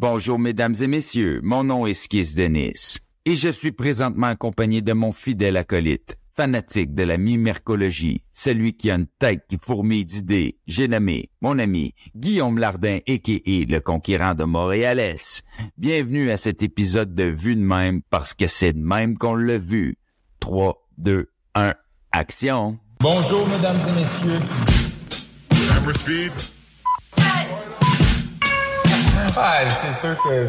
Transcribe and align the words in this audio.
Bonjour 0.00 0.38
mesdames 0.38 0.74
et 0.80 0.86
messieurs, 0.86 1.40
mon 1.42 1.62
nom 1.62 1.86
est 1.86 1.92
Skis 1.92 2.34
Denis 2.34 2.96
et 3.26 3.36
je 3.36 3.50
suis 3.50 3.70
présentement 3.70 4.28
accompagné 4.28 4.80
de 4.80 4.94
mon 4.94 5.12
fidèle 5.12 5.58
acolyte, 5.58 6.16
fanatique 6.34 6.94
de 6.94 7.02
la 7.02 7.18
mimercologie, 7.18 8.22
celui 8.32 8.72
qui 8.78 8.90
a 8.90 8.94
une 8.94 9.08
tête 9.18 9.44
qui 9.46 9.58
fourmille 9.62 10.06
d'idées. 10.06 10.56
J'ai 10.66 10.88
nommé 10.88 11.28
mon 11.42 11.58
ami 11.58 11.94
Guillaume 12.16 12.56
Lardin 12.56 13.00
a.k.a. 13.06 13.40
le 13.44 13.78
conquérant 13.80 14.34
de 14.34 14.44
Montréalès. 14.44 15.42
Bienvenue 15.76 16.30
à 16.30 16.38
cet 16.38 16.62
épisode 16.62 17.14
de 17.14 17.24
Vue 17.24 17.56
de 17.56 17.60
même 17.60 18.00
parce 18.08 18.32
que 18.32 18.46
c'est 18.46 18.72
de 18.72 18.78
même 18.78 19.18
qu'on 19.18 19.34
l'a 19.34 19.58
vu. 19.58 19.98
3, 20.40 20.82
2, 20.96 21.28
1, 21.56 21.74
action! 22.12 22.78
Bonjour, 23.00 23.46
mesdames 23.50 23.76
et 23.86 24.00
messieurs. 24.00 24.40
Camera 29.34 29.68
speed. 29.68 29.70
C'est 29.70 30.00
sûr 30.00 30.16
que, 30.22 30.48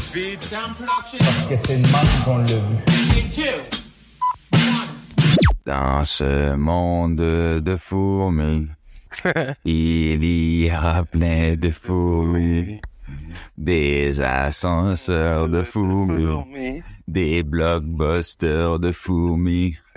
speed. 0.00 0.38
que 1.48 1.56
c'est 1.66 1.76
le 1.76 1.82
même 1.82 2.24
qu'on 2.24 2.38
l'a 2.38 2.44
vu. 2.46 2.76
Dans 5.64 6.04
ce 6.04 6.54
monde 6.54 7.16
de 7.16 7.76
fourmis, 7.76 8.68
il 9.64 10.24
y 10.24 10.70
a 10.70 11.04
plein 11.04 11.56
de 11.56 11.70
fourmis, 11.70 12.80
des 13.56 14.20
ascenseurs 14.20 15.48
de 15.48 15.62
fourmis, 15.62 16.82
des 17.08 17.42
blockbusters 17.42 18.78
de 18.78 18.92
fourmis. 18.92 19.76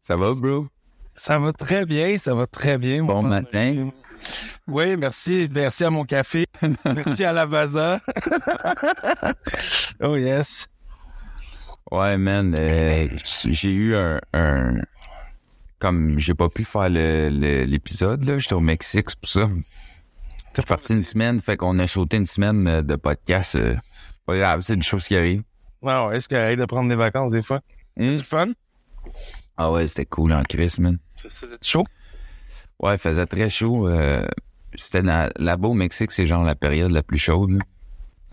Ça 0.00 0.16
va, 0.16 0.34
bro? 0.34 0.68
Ça 1.20 1.38
va 1.38 1.52
très 1.52 1.84
bien, 1.84 2.16
ça 2.18 2.34
va 2.34 2.46
très 2.46 2.78
bien. 2.78 3.04
Bon 3.04 3.22
matin. 3.22 3.90
Oui, 4.66 4.96
merci. 4.96 5.48
Merci 5.52 5.84
à 5.84 5.90
mon 5.90 6.04
café. 6.04 6.44
merci 6.84 7.24
à 7.24 7.32
la 7.32 7.44
Vaza. 7.46 8.00
oh 10.02 10.16
yes. 10.16 10.66
Ouais, 11.90 12.16
man, 12.18 12.54
euh, 12.58 13.08
j'ai 13.46 13.72
eu 13.72 13.96
un, 13.96 14.20
un- 14.34 14.80
Comme 15.78 16.18
j'ai 16.18 16.34
pas 16.34 16.48
pu 16.48 16.64
faire 16.64 16.88
l'épisode, 16.88 18.24
là, 18.24 18.38
j'étais 18.38 18.54
au 18.54 18.60
Mexique, 18.60 19.10
c'est 19.10 19.18
pour 19.20 19.28
ça. 19.30 19.48
J'étais 20.48 20.62
parti 20.66 20.92
une 20.92 21.04
semaine, 21.04 21.40
fait 21.40 21.56
qu'on 21.56 21.78
a 21.78 21.86
sauté 21.86 22.16
une 22.18 22.26
semaine 22.26 22.66
euh, 22.66 22.82
de 22.82 22.96
podcast. 22.96 23.54
euh, 23.56 23.74
pas 24.26 24.36
grave, 24.36 24.60
c'est 24.62 24.74
une 24.74 24.82
chose 24.82 25.06
qui 25.06 25.16
arrive. 25.16 25.42
Ouais, 25.80 26.06
ouais, 26.06 26.16
est-ce 26.16 26.28
qu'il 26.28 26.36
arrête 26.36 26.58
de 26.58 26.64
prendre 26.66 26.88
des 26.88 26.96
vacances 26.96 27.32
des 27.32 27.42
fois? 27.42 27.60
Hein? 27.98 28.14
C'est 28.16 28.24
fun? 28.24 28.48
Ah 29.56 29.70
ouais, 29.72 29.86
c'était 29.88 30.04
cool 30.06 30.32
en 30.32 30.42
Chris, 30.42 30.74
man. 30.80 30.98
Faisait 31.18 31.56
chaud? 31.62 31.84
Ouais, 32.80 32.94
il 32.94 32.98
faisait 32.98 33.26
très 33.26 33.50
chaud. 33.50 33.88
euh, 33.88 34.26
c'était 34.74 35.02
dans- 35.02 35.30
là-bas 35.36 35.68
au 35.68 35.74
Mexique, 35.74 36.12
c'est 36.12 36.26
genre 36.26 36.44
la 36.44 36.54
période 36.54 36.90
la 36.92 37.02
plus 37.02 37.18
chaude. 37.18 37.50
là. 37.52 37.58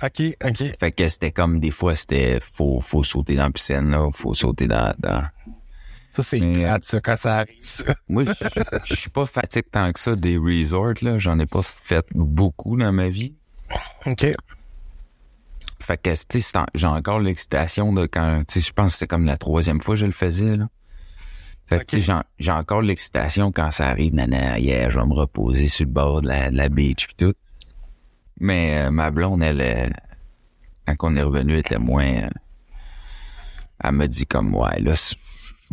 Ok, 0.03 0.21
ok. 0.43 0.77
Fait 0.79 0.91
que 0.91 1.07
c'était 1.07 1.31
comme 1.31 1.59
des 1.59 1.71
fois, 1.71 1.95
c'était 1.95 2.39
faut, 2.41 2.81
faut 2.81 3.03
sauter 3.03 3.35
dans 3.35 3.43
la 3.43 3.51
piscine, 3.51 3.89
là, 3.91 4.09
faut 4.13 4.33
sauter 4.33 4.67
dans... 4.67 4.93
dans... 4.99 5.23
Ça, 6.11 6.21
c'est 6.23 6.39
Mais, 6.39 6.53
plate, 6.53 6.83
ça, 6.85 7.01
quand 7.01 7.17
ça 7.17 7.37
arrive, 7.39 7.55
ça. 7.63 7.93
Moi, 8.09 8.23
je 8.85 8.93
suis 8.95 9.09
pas 9.09 9.25
fatigué 9.25 9.65
tant 9.71 9.91
que 9.91 9.99
ça 9.99 10.15
des 10.15 10.37
resorts, 10.37 10.93
là. 11.01 11.17
J'en 11.17 11.39
ai 11.39 11.45
pas 11.45 11.61
fait 11.61 12.05
beaucoup 12.13 12.77
dans 12.77 12.91
ma 12.93 13.07
vie. 13.09 13.33
Ok. 14.05 14.27
Fait 15.81 15.97
que, 15.97 16.09
tu 16.27 16.41
sais, 16.41 16.59
j'ai 16.73 16.87
encore 16.87 17.19
l'excitation 17.19 17.91
de 17.93 18.05
quand, 18.05 18.41
tu 18.47 18.59
sais, 18.61 18.67
je 18.67 18.73
pense 18.73 18.93
que 18.93 18.99
c'était 18.99 19.07
comme 19.07 19.25
la 19.25 19.37
troisième 19.37 19.81
fois 19.81 19.95
que 19.95 20.01
je 20.01 20.05
le 20.05 20.11
faisais, 20.13 20.55
là. 20.57 20.67
Fait 21.67 21.77
que, 21.77 21.81
Ok. 21.81 21.87
tu 21.87 21.97
sais, 21.97 22.01
j'en- 22.03 22.23
j'ai 22.39 22.51
encore 22.51 22.81
l'excitation 22.81 23.51
quand 23.51 23.71
ça 23.71 23.87
arrive, 23.87 24.13
nana, 24.13 24.59
yeah, 24.59 24.89
je 24.89 24.99
vais 24.99 25.05
me 25.05 25.13
reposer 25.13 25.67
sur 25.67 25.85
le 25.85 25.91
bord 25.91 26.21
de 26.21 26.27
la, 26.27 26.51
de 26.51 26.55
la 26.57 26.69
beach 26.69 27.07
pis 27.07 27.15
tout. 27.15 27.33
Mais 28.39 28.77
euh, 28.85 28.91
ma 28.91 29.09
blonde, 29.11 29.41
elle, 29.41 29.61
euh, 29.61 29.89
quand 30.97 31.11
on 31.11 31.15
est 31.15 31.21
revenu, 31.23 31.53
elle 31.53 31.59
était 31.59 31.79
moins... 31.79 32.05
euh, 32.05 32.29
elle 33.83 33.91
me 33.93 34.07
dit 34.07 34.25
comme, 34.25 34.55
ouais, 34.55 34.79
là, 34.79 34.93
je 34.93 35.15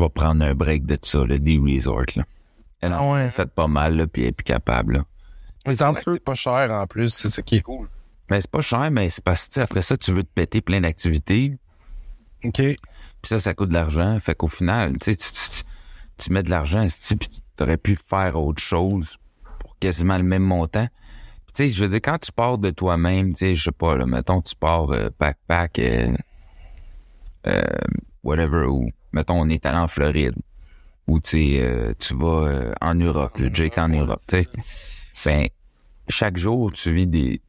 vais 0.03 0.09
prendre 0.09 0.44
un 0.44 0.55
break 0.55 0.87
de 0.87 0.99
ça, 1.03 1.27
là, 1.27 1.39
des 1.39 1.59
resorts, 1.59 2.05
là. 2.16 2.25
Elle 2.81 2.93
en 2.95 3.12
Ah 3.12 3.15
ouais. 3.15 3.22
a 3.27 3.31
fait 3.31 3.47
pas 3.50 3.69
mal, 3.69 3.97
là, 3.97 4.06
puis 4.06 4.22
elle 4.22 4.28
est 4.28 4.33
plus 4.33 4.45
capable, 4.45 4.95
là. 4.95 5.05
Mais 5.66 5.77
c'est 5.77 6.25
pas 6.25 6.34
cher 6.34 6.71
en 6.72 6.87
plus, 6.89 7.11
c'est 7.11 7.28
ça 7.28 7.43
qui 7.43 7.56
est 7.56 7.61
cool. 7.61 7.89
Mais 8.31 8.41
c'est 8.41 8.50
pas 8.50 8.61
cher, 8.62 8.91
mais 8.91 9.09
c'est 9.11 9.22
parce 9.22 9.47
que, 9.49 9.61
après 9.61 9.83
ça, 9.83 9.97
tu 9.97 10.12
veux 10.12 10.25
te 10.25 10.31
péter 10.34 10.61
plein 10.61 10.81
d'activités. 10.81 11.56
Ok. 12.45 12.56
Puis 12.56 12.78
ça, 13.28 13.39
ça 13.39 13.55
coûte 13.55 13.69
de 13.69 13.75
l'argent. 13.75 14.19
Fait 14.19 14.34
qu'au 14.34 14.49
final, 14.49 14.99
tu 14.99 15.15
sais, 15.19 15.62
tu, 16.22 16.33
mets 16.33 16.43
de 16.43 16.50
l'argent, 16.50 16.87
tu 16.87 17.16
aurais 17.60 17.77
pu 17.77 17.97
faire 17.97 18.37
autre 18.41 18.62
chose 18.62 19.16
pour 19.59 19.78
quasiment 19.78 20.16
le 20.16 20.25
même 20.25 20.43
montant. 20.43 20.88
Tu 21.49 21.53
sais, 21.55 21.69
je 21.69 21.84
veux 21.84 21.91
dire, 21.91 22.00
quand 22.03 22.19
tu 22.19 22.33
pars 22.33 22.59
de 22.59 22.71
toi-même, 22.71 23.33
tu 23.33 23.38
sais, 23.38 23.55
je 23.55 23.65
sais 23.65 23.72
pas, 23.72 23.97
mettons, 24.06 24.41
tu 24.41 24.56
pars 24.56 24.91
euh, 24.91 25.10
backpack, 25.19 25.78
euh, 25.78 26.15
euh, 27.47 27.62
whatever, 28.22 28.66
ou 28.66 28.88
mettons, 29.12 29.41
on 29.41 29.49
est 29.50 29.66
allé 29.66 29.78
en 29.78 29.88
Floride, 29.88 30.34
ou 31.06 31.21
tu 31.21 31.31
sais, 31.31 31.94
tu 31.99 32.15
vas 32.15 32.72
en 32.81 32.94
Europe, 32.94 33.37
le 33.39 33.54
Jake 33.54 33.77
en 33.77 33.89
Europe, 33.89 34.21
tu 34.27 34.43
sais. 34.43 34.49
Ben, 35.25 35.49
chaque 36.09 36.37
jour, 36.37 36.72
tu 36.72 36.93
vis 36.93 37.06
des, 37.06 37.41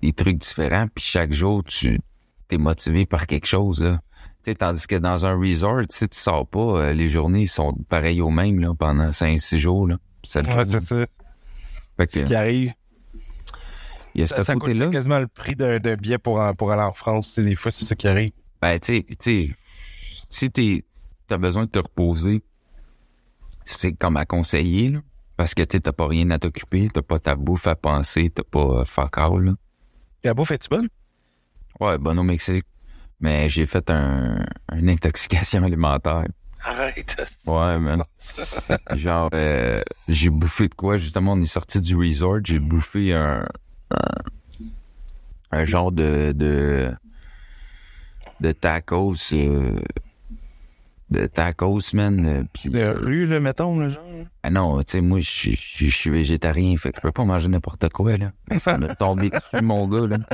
des, 0.00 0.12
trucs 0.12 0.38
différents, 0.38 0.86
puis 0.88 1.04
chaque 1.04 1.32
jour, 1.32 1.64
tu 1.64 2.00
t'es 2.48 2.58
motivé 2.58 3.06
par 3.06 3.26
quelque 3.26 3.46
chose. 3.46 3.98
Tu 4.44 4.54
tandis 4.56 4.86
que 4.88 4.96
dans 4.96 5.24
un 5.24 5.38
resort, 5.38 5.82
tu 5.86 6.08
tu 6.08 6.18
sors 6.18 6.46
pas, 6.46 6.58
euh, 6.60 6.92
les 6.92 7.08
journées 7.08 7.46
sont 7.46 7.74
pareilles 7.88 8.20
aux 8.20 8.30
mêmes 8.30 8.58
là, 8.60 8.74
pendant 8.76 9.10
5-6 9.12 9.58
jours. 9.58 9.86
Là. 9.86 9.94
Ouais, 10.36 10.64
c'est 10.66 10.80
ça. 10.80 11.06
fait 11.96 12.06
que, 12.06 12.12
Ce 12.12 12.18
qui 12.20 12.34
arrive. 12.34 12.72
il 14.14 14.20
y 14.20 14.24
a 14.24 14.26
ce 14.26 14.34
Ça, 14.34 14.44
ça 14.44 14.54
coûte 14.56 14.90
quasiment 14.90 15.20
le 15.20 15.28
prix 15.28 15.54
d'un 15.54 15.78
d'un 15.78 15.94
billet 15.94 16.18
pour, 16.18 16.38
en- 16.40 16.54
pour 16.54 16.72
aller 16.72 16.82
en 16.82 16.92
France. 16.92 17.38
Des 17.38 17.54
fois, 17.54 17.70
c'est 17.70 17.84
ça 17.84 17.94
qui 17.94 18.08
arrive. 18.08 18.32
Ben, 18.60 18.78
tu 18.80 18.98
sais, 18.98 19.06
tu 19.18 19.56
si 20.28 20.50
t'es, 20.50 20.84
t'as 21.28 21.36
besoin 21.38 21.64
de 21.66 21.70
te 21.70 21.78
reposer, 21.78 22.42
c'est 23.64 23.92
comme 23.92 24.16
à 24.16 24.24
conseiller, 24.24 24.90
là. 24.90 25.00
Parce 25.36 25.54
que 25.54 25.62
tu 25.62 25.80
t'as 25.80 25.92
pas 25.92 26.06
rien 26.06 26.30
à 26.30 26.38
t'occuper, 26.38 26.88
t'as 26.92 27.02
pas 27.02 27.18
ta 27.18 27.34
bouffe 27.36 27.66
à 27.66 27.74
penser, 27.74 28.30
t'as 28.30 28.42
pas 28.42 28.80
euh, 28.80 28.84
fuck 28.84 29.18
all, 29.18 29.44
là. 29.44 29.52
La 30.24 30.34
bouffe 30.34 30.50
est-tu 30.52 30.68
bonne? 30.68 30.88
Ouais, 31.80 31.98
bon 31.98 32.18
au 32.18 32.22
Mexique. 32.22 32.64
Mais 33.22 33.48
j'ai 33.48 33.64
fait 33.66 33.88
un, 33.88 34.44
une 34.76 34.90
intoxication 34.90 35.62
alimentaire. 35.64 36.24
Arrête. 36.64 37.16
Ouais, 37.46 37.78
man. 37.78 38.02
Genre, 38.96 39.28
euh, 39.32 39.80
j'ai 40.08 40.28
bouffé 40.30 40.68
de 40.68 40.74
quoi? 40.74 40.96
Justement, 40.98 41.32
on 41.32 41.40
est 41.42 41.46
sorti 41.46 41.80
du 41.80 41.96
resort. 41.96 42.38
J'ai 42.44 42.58
bouffé 42.58 43.14
un, 43.14 43.46
un, 43.90 43.98
un 45.52 45.64
genre 45.64 45.90
de, 45.92 46.32
de, 46.32 46.92
de 48.40 48.52
tacos, 48.52 49.14
euh, 49.32 49.80
de 51.10 51.26
tacos, 51.26 51.80
man. 51.94 52.26
euh, 52.26 52.42
Puis, 52.52 52.70
De 52.70 52.86
rue, 52.96 53.26
là, 53.26 53.38
mettons, 53.40 53.78
le 53.78 53.88
genre. 53.88 54.02
ah 54.44 54.50
non, 54.50 54.78
tu 54.82 54.92
sais, 54.92 55.00
moi, 55.00 55.20
je 55.20 55.50
suis- 55.56 56.10
végétarien, 56.10 56.76
fait 56.76 56.90
que 56.92 56.98
je 56.98 57.02
peux 57.02 57.12
pas 57.12 57.24
manger 57.24 57.48
n'importe 57.48 57.88
quoi, 57.90 58.16
là. 58.16 58.32
Ça 58.60 58.78
m'a 58.78 58.94
tombé 58.94 59.30
dessus, 59.30 59.64
mon 59.64 59.86
gars, 59.88 60.06
là. 60.06 60.16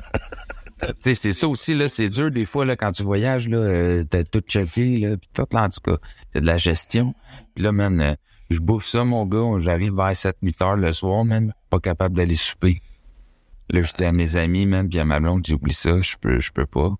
Sais, 1.00 1.14
c'est 1.14 1.32
ça 1.32 1.48
aussi, 1.48 1.74
là, 1.74 1.88
c'est 1.88 2.08
dur 2.08 2.30
des 2.30 2.44
fois, 2.44 2.64
là, 2.64 2.76
quand 2.76 2.92
tu 2.92 3.02
voyages, 3.02 3.48
là, 3.48 3.58
euh, 3.58 4.04
t'as 4.04 4.22
tout 4.24 4.40
checké, 4.40 4.98
là, 4.98 5.16
pis 5.16 5.28
tout, 5.32 5.46
là, 5.50 5.64
en 5.64 5.68
tout 5.68 5.80
cas, 5.80 5.98
c'est 6.32 6.40
de 6.40 6.46
la 6.46 6.56
gestion. 6.56 7.14
Puis 7.54 7.64
là, 7.64 7.72
man, 7.72 8.00
euh, 8.00 8.14
je 8.50 8.60
bouffe 8.60 8.86
ça, 8.86 9.04
mon 9.04 9.26
gars, 9.26 9.58
j'arrive 9.58 9.94
vers 9.94 10.12
7-8 10.12 10.64
heures 10.64 10.76
le 10.76 10.92
soir, 10.92 11.24
man, 11.24 11.52
pas 11.68 11.80
capable 11.80 12.16
d'aller 12.16 12.36
souper. 12.36 12.80
Là, 13.70 13.82
j'étais 13.82 14.06
à 14.06 14.12
mes 14.12 14.36
amis, 14.36 14.66
man, 14.66 14.88
puis 14.88 14.98
à 14.98 15.04
ma 15.04 15.20
blonde, 15.20 15.44
j'ai 15.44 15.54
oublié 15.54 15.74
ça, 15.74 16.00
je 16.00 16.16
peux, 16.16 16.38
je 16.38 16.52
peux 16.52 16.66
pas. 16.66 16.94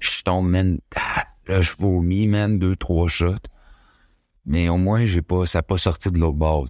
Je 0.00 0.22
tombe, 0.22 0.48
man, 0.48 0.78
ah, 0.96 1.24
là, 1.46 1.60
je 1.62 1.72
vomis, 1.78 2.26
man, 2.26 2.58
deux, 2.58 2.76
trois 2.76 3.08
shots. 3.08 3.34
Mais 4.44 4.68
au 4.68 4.76
moins, 4.76 5.04
j'ai 5.04 5.22
pas, 5.22 5.46
ça 5.46 5.60
a 5.60 5.62
pas 5.62 5.78
sorti 5.78 6.10
de 6.10 6.18
l'autre 6.18 6.36
bord. 6.36 6.68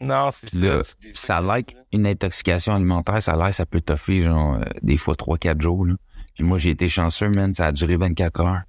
Non, 0.00 0.30
c'est 0.32 0.54
ça. 0.54 0.82
ça 1.14 1.36
a 1.36 1.40
l'air 1.42 1.64
une 1.92 2.06
intoxication 2.06 2.74
alimentaire, 2.74 3.22
ça 3.22 3.36
l'air, 3.36 3.54
ça 3.54 3.66
peut 3.66 3.80
toffer, 3.80 4.22
genre, 4.22 4.54
euh, 4.54 4.64
des 4.82 4.96
fois 4.96 5.14
3-4 5.14 5.60
jours, 5.60 5.84
là. 5.86 5.94
Puis 6.34 6.44
moi, 6.44 6.56
j'ai 6.58 6.70
été 6.70 6.88
chanceux, 6.88 7.28
man, 7.28 7.54
ça 7.54 7.66
a 7.66 7.72
duré 7.72 7.96
24 7.96 8.40
heures. 8.40 8.60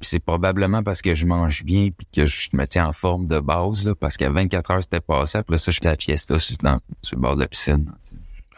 Puis 0.00 0.08
c'est 0.10 0.18
probablement 0.18 0.82
parce 0.82 1.00
que 1.02 1.14
je 1.14 1.24
mange 1.24 1.64
bien 1.64 1.88
puis 1.96 2.06
que 2.12 2.26
je 2.26 2.48
me 2.52 2.66
tiens 2.66 2.88
en 2.88 2.92
forme 2.92 3.26
de 3.28 3.38
base, 3.40 3.86
là, 3.86 3.94
parce 3.98 4.16
qu'à 4.16 4.28
24 4.28 4.70
heures, 4.72 4.82
c'était 4.82 5.00
passé. 5.00 5.38
Après 5.38 5.58
ça, 5.58 5.70
j'étais 5.70 5.88
à 5.88 5.96
fiesta 5.96 6.38
sur, 6.40 6.56
dans- 6.58 6.78
sur 7.02 7.16
le 7.16 7.22
bord 7.22 7.36
de 7.36 7.40
la 7.42 7.48
piscine. 7.48 7.90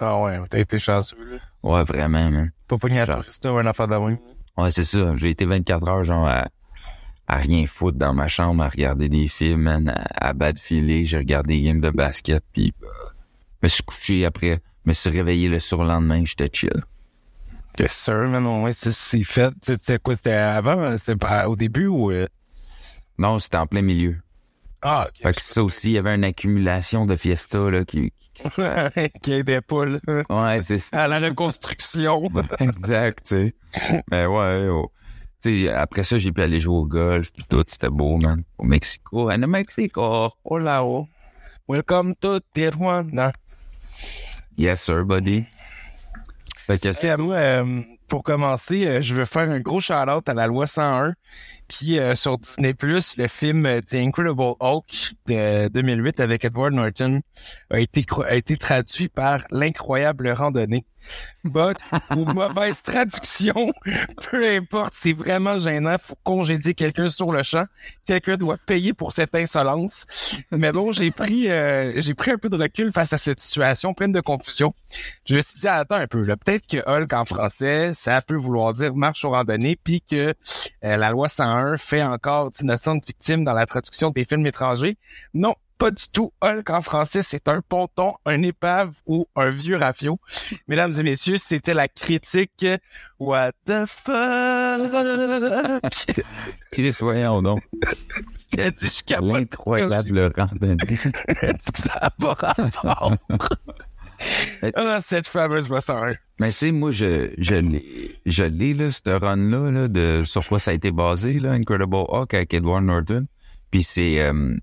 Ah 0.00 0.18
ouais, 0.20 0.38
t'as 0.48 0.58
été 0.60 0.78
chanceux, 0.78 1.16
là. 1.30 1.38
Ouais, 1.62 1.84
vraiment, 1.84 2.30
man. 2.30 2.50
Pas 2.68 2.78
pogné 2.78 3.00
à 3.00 3.06
touriste 3.06 3.44
ou 3.46 3.56
un 3.58 3.66
affaire 3.66 3.88
d'avant. 3.88 4.16
Ouais, 4.56 4.70
c'est 4.70 4.84
ça. 4.84 5.14
J'ai 5.16 5.30
été 5.30 5.44
24 5.44 5.88
heures, 5.88 6.04
genre, 6.04 6.26
à, 6.26 6.48
à 7.28 7.36
rien 7.36 7.66
foutre 7.66 7.98
dans 7.98 8.14
ma 8.14 8.26
chambre, 8.26 8.62
à 8.64 8.68
regarder 8.68 9.08
des 9.08 9.28
films, 9.28 9.62
man, 9.62 9.88
à, 9.90 10.28
à 10.28 10.32
babsiller. 10.32 11.04
J'ai 11.04 11.18
regardé 11.18 11.54
des 11.60 11.62
games 11.68 11.80
de 11.80 11.90
basket, 11.90 12.42
puis 12.52 12.72
je 12.80 12.86
me 13.62 13.68
suis 13.68 13.82
couché 13.84 14.24
après. 14.24 14.60
Me 14.84 14.92
suis 14.94 15.10
réveillé 15.10 15.48
le 15.48 15.60
surlendemain, 15.60 16.24
j'étais 16.24 16.48
chill. 16.52 16.72
C'est 17.76 17.90
sûr, 17.90 18.26
non, 18.28 18.64
ouais, 18.64 18.72
c'est- 18.72 18.90
c'est 18.90 19.22
fait. 19.22 19.52
C'était 19.62 19.98
quoi, 19.98 20.16
c'était 20.16 20.32
avant? 20.32 20.96
C'était 20.98 21.16
pas 21.16 21.48
au 21.48 21.54
début 21.56 21.86
ou... 21.86 22.10
euh? 22.10 22.26
Non, 23.18 23.38
c'était 23.38 23.58
en 23.58 23.66
plein 23.66 23.82
milieu. 23.82 24.16
Ah, 24.82 25.08
Fait 25.22 25.34
que 25.34 25.42
ça 25.42 25.62
aussi, 25.62 25.88
il 25.88 25.92
y 25.94 25.98
avait 25.98 26.14
une 26.14 26.24
accumulation 26.24 27.04
de 27.04 27.14
fiesta, 27.16 27.70
là, 27.70 27.84
qui... 27.84 28.12
qui 29.22 29.32
aidait 29.32 29.60
pas, 29.60 29.84
là, 29.84 29.98
Ouais, 30.30 30.62
c'est 30.62 30.78
ça. 30.78 31.02
à 31.04 31.08
la 31.08 31.18
reconstruction. 31.18 32.30
exact, 32.60 33.26
tu 33.26 33.52
sais. 33.76 34.02
Mais 34.10 34.24
ouais, 34.26 34.66
oh. 34.70 34.90
Tu 35.40 35.66
sais, 35.66 35.68
après 35.68 36.02
ça, 36.02 36.18
j'ai 36.18 36.32
pu 36.32 36.42
aller 36.42 36.58
jouer 36.58 36.78
au 36.78 36.84
golf, 36.84 37.30
puis 37.32 37.44
tout, 37.48 37.62
c'était 37.68 37.90
beau, 37.90 38.18
man. 38.18 38.42
Au 38.58 38.64
Mexico, 38.64 39.30
en 39.30 39.38
Mexico. 39.38 40.32
Hola, 40.44 40.82
oh. 40.82 41.06
Welcome 41.68 42.16
to 42.16 42.40
Tijuana. 42.52 43.32
Yes, 44.56 44.82
sir, 44.82 45.04
buddy. 45.04 45.44
Fait 46.66 46.82
que 46.82 47.16
moi, 47.16 47.36
euh, 47.36 47.82
pour 48.08 48.22
commencer, 48.22 48.86
euh, 48.86 49.02
je 49.02 49.14
veux 49.14 49.24
faire 49.24 49.50
un 49.50 49.60
gros 49.60 49.80
shout-out 49.80 50.28
à 50.28 50.34
la 50.34 50.46
loi 50.46 50.66
101 50.66 51.14
qui, 51.68 51.98
euh, 51.98 52.16
sur 52.16 52.38
Disney+, 52.38 52.74
le 52.82 53.28
film 53.28 53.66
euh, 53.66 53.80
The 53.80 53.94
Incredible 53.94 54.54
Hulk 54.58 55.12
de 55.26 55.68
2008 55.68 56.18
avec 56.20 56.44
Edward 56.44 56.72
Norton 56.72 57.20
a 57.70 57.78
été, 57.78 58.04
a 58.26 58.34
été 58.34 58.56
traduit 58.56 59.08
par 59.08 59.40
L'incroyable 59.50 60.30
randonnée. 60.30 60.84
But, 61.44 61.76
ou 62.16 62.24
mauvaise 62.34 62.82
traduction, 62.82 63.72
peu 64.30 64.56
importe, 64.56 64.94
c'est 64.96 65.12
vraiment 65.12 65.58
gênant, 65.58 65.96
faut 66.02 66.18
congédier 66.24 66.74
quelqu'un 66.74 67.08
sur 67.08 67.32
le 67.32 67.42
champ, 67.42 67.64
quelqu'un 68.04 68.36
doit 68.36 68.58
payer 68.66 68.92
pour 68.92 69.12
cette 69.12 69.34
insolence. 69.34 70.06
Mais 70.50 70.72
bon, 70.72 70.90
j'ai 70.92 71.10
pris 71.10 71.50
euh, 71.50 71.92
j'ai 72.00 72.14
pris 72.14 72.32
un 72.32 72.38
peu 72.38 72.48
de 72.50 72.56
recul 72.56 72.92
face 72.92 73.12
à 73.12 73.18
cette 73.18 73.40
situation 73.40 73.94
pleine 73.94 74.12
de 74.12 74.20
confusion. 74.20 74.74
Je 75.24 75.36
me 75.36 75.40
suis 75.40 75.60
dit, 75.60 75.68
attends 75.68 75.96
un 75.96 76.06
peu, 76.06 76.22
là, 76.22 76.36
peut-être 76.36 76.66
que 76.66 76.78
Hulk 76.86 77.12
en 77.12 77.24
français, 77.24 77.92
ça 77.98 78.22
peut 78.22 78.36
vouloir 78.36 78.72
dire 78.74 78.94
marche 78.94 79.24
aux 79.24 79.30
randonnées, 79.30 79.76
puis 79.76 80.00
que 80.00 80.32
euh, 80.84 80.96
la 80.96 81.10
loi 81.10 81.28
101 81.28 81.76
fait 81.78 82.02
encore 82.02 82.52
d'innocentes 82.52 83.04
victimes 83.04 83.44
dans 83.44 83.54
la 83.54 83.66
traduction 83.66 84.10
des 84.10 84.24
films 84.24 84.46
étrangers. 84.46 84.96
Non, 85.34 85.54
pas 85.78 85.90
du 85.90 86.04
tout. 86.12 86.32
Hulk 86.40 86.70
en 86.70 86.80
français, 86.80 87.24
c'est 87.24 87.48
un 87.48 87.60
ponton, 87.60 88.14
un 88.24 88.40
épave 88.42 88.94
ou 89.06 89.26
un 89.34 89.50
vieux 89.50 89.76
rafio. 89.76 90.20
Mesdames 90.68 90.92
et 90.96 91.02
messieurs, 91.02 91.38
c'était 91.38 91.74
la 91.74 91.88
critique 91.88 92.64
What 93.18 93.52
the 93.66 93.84
fuck? 93.86 94.12
Chris, 96.70 96.96
voyons 97.00 97.42
donc. 97.42 97.60
L'incroyable 99.20 100.32
randonnée. 100.36 100.76
Elle 101.42 101.54
dit 101.54 101.72
que 101.72 101.78
ça 101.78 101.98
a 102.00 102.10
pas 102.10 102.34
rapport. 102.34 103.12
Ah, 104.74 105.00
cette 105.00 105.26
fameuse 105.26 105.68
101. 105.68 106.14
Mais 106.40 106.48
tu 106.48 106.52
sais, 106.52 106.72
moi, 106.72 106.90
je, 106.90 107.32
je 107.38 107.54
l'ai, 107.54 108.16
je 108.26 108.44
l'ai, 108.44 108.74
là, 108.74 108.90
ce 108.90 109.10
run-là, 109.10 109.70
là, 109.70 109.88
de, 109.88 110.22
sur 110.24 110.46
quoi 110.46 110.58
ça 110.58 110.70
a 110.70 110.74
été 110.74 110.90
basé, 110.90 111.34
là, 111.34 111.52
Incredible 111.52 111.96
Hulk 112.08 112.34
avec 112.34 112.54
Edward 112.54 112.84
Norton. 112.84 113.26
Puis 113.70 113.82
c'est, 113.82 114.20
euh, 114.20 114.56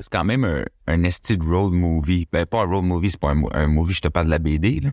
c'est 0.00 0.10
quand 0.10 0.24
même 0.24 0.44
un, 0.44 0.64
un 0.86 1.02
esti 1.04 1.36
de 1.36 1.44
road 1.44 1.72
movie. 1.72 2.26
Ben, 2.32 2.46
pas 2.46 2.62
un 2.62 2.66
road 2.66 2.84
movie, 2.84 3.10
c'est 3.10 3.20
pas 3.20 3.30
un, 3.30 3.42
un 3.52 3.66
movie, 3.66 3.94
je 3.94 4.00
te 4.00 4.08
parle 4.08 4.26
de 4.26 4.30
la 4.30 4.38
BD, 4.38 4.80
là. 4.80 4.90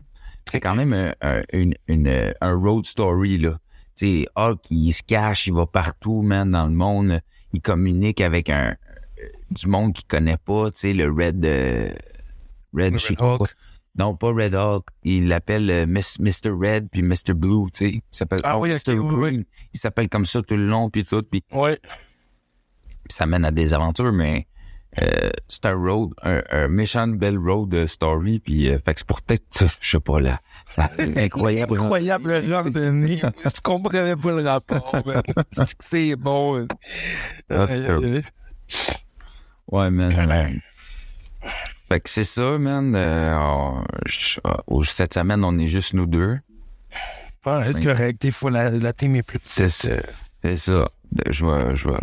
C'est 0.50 0.60
quand 0.60 0.74
même 0.74 0.92
un, 0.92 1.14
un, 1.20 1.40
une, 1.52 1.74
une, 1.86 2.34
un 2.40 2.54
road 2.54 2.86
story, 2.86 3.38
là. 3.38 3.58
Tu 3.96 4.22
sais, 4.22 4.26
Hulk, 4.36 4.60
il 4.70 4.92
se 4.92 5.02
cache, 5.02 5.46
il 5.46 5.54
va 5.54 5.66
partout, 5.66 6.22
man, 6.22 6.50
dans 6.50 6.66
le 6.66 6.72
monde. 6.72 7.20
Il 7.52 7.60
communique 7.60 8.20
avec 8.20 8.48
un, 8.48 8.74
du 9.50 9.68
monde 9.68 9.92
qu'il 9.92 10.06
connaît 10.06 10.38
pas, 10.38 10.70
tu 10.70 10.80
sais, 10.80 10.94
le 10.94 11.10
Red, 11.10 11.44
euh, 11.44 11.92
Red, 12.74 12.94
Le 12.94 13.14
pas. 13.16 13.38
Non, 13.98 14.16
pas 14.16 14.28
Red 14.32 14.54
Hulk. 14.54 14.86
Il 15.04 15.28
l'appelle 15.28 15.70
euh, 15.70 15.86
Mr. 15.86 16.50
Red 16.50 16.88
puis 16.90 17.02
Mr. 17.02 17.34
Blue, 17.34 17.70
tu 17.72 17.84
sais. 17.84 17.90
Il 17.96 18.02
s'appelle 18.10 18.40
Ah 18.44 18.58
oui, 18.58 18.70
Mr. 18.70 18.94
ok, 18.98 18.98
oui, 18.98 18.98
oui. 19.00 19.20
Green. 19.20 19.44
Il 19.74 19.80
s'appelle 19.80 20.08
comme 20.08 20.24
ça 20.26 20.40
tout 20.42 20.56
le 20.56 20.66
long 20.66 20.88
puis 20.88 21.04
tout. 21.04 21.22
Puis 21.22 21.44
Ouais. 21.52 21.78
ça 23.10 23.26
mène 23.26 23.44
à 23.44 23.50
des 23.50 23.74
aventures, 23.74 24.12
mais 24.12 24.46
euh, 25.02 25.30
c'est 25.48 25.66
un 25.66 25.74
road, 25.74 26.10
un, 26.22 26.42
un 26.50 26.68
méchant 26.68 27.06
belle 27.08 27.36
road 27.38 27.74
euh, 27.74 27.86
story. 27.86 28.38
Puis 28.40 28.68
euh, 28.68 28.78
fait 28.82 28.94
que 28.94 29.00
c'est 29.00 29.06
pour 29.06 29.20
peut-être, 29.20 29.44
je 29.80 29.90
sais 29.90 30.00
pas 30.00 30.20
là, 30.20 30.40
incroyable. 31.16 31.78
Incroyable 31.78 32.42
randonnée. 32.50 33.16
Je 33.18 33.60
comprenais 33.62 34.16
pas 34.16 34.30
le 34.32 34.48
rapport. 34.48 34.96
C'est 35.80 36.16
bon. 36.16 36.66
Aïe, 37.50 37.86
aïe. 37.86 38.22
Ouais, 39.70 39.90
man. 39.90 40.60
Fait 41.92 42.00
que 42.00 42.08
c'est 42.08 42.24
ça, 42.24 42.56
man. 42.58 42.94
Euh, 42.96 43.36
on- 43.38 43.84
je- 44.06 44.40
euh, 44.46 44.82
cette 44.84 45.12
semaine, 45.12 45.44
on 45.44 45.58
est 45.58 45.68
juste 45.68 45.92
nous 45.92 46.06
deux. 46.06 46.38
Ah, 47.44 47.64
Est-ce 47.68 47.82
correct? 47.82 48.22
Des 48.22 48.30
fois, 48.30 48.50
la, 48.50 48.70
la 48.70 48.92
team 48.94 49.14
est 49.16 49.22
plus 49.22 49.38
C'est 49.44 49.64
petite. 49.64 49.76
ça. 50.02 50.12
C'est 50.42 50.56
ça. 50.56 50.88
Je 51.30 51.44
vais, 51.44 51.76
je 51.76 51.88
vais. 51.90 51.98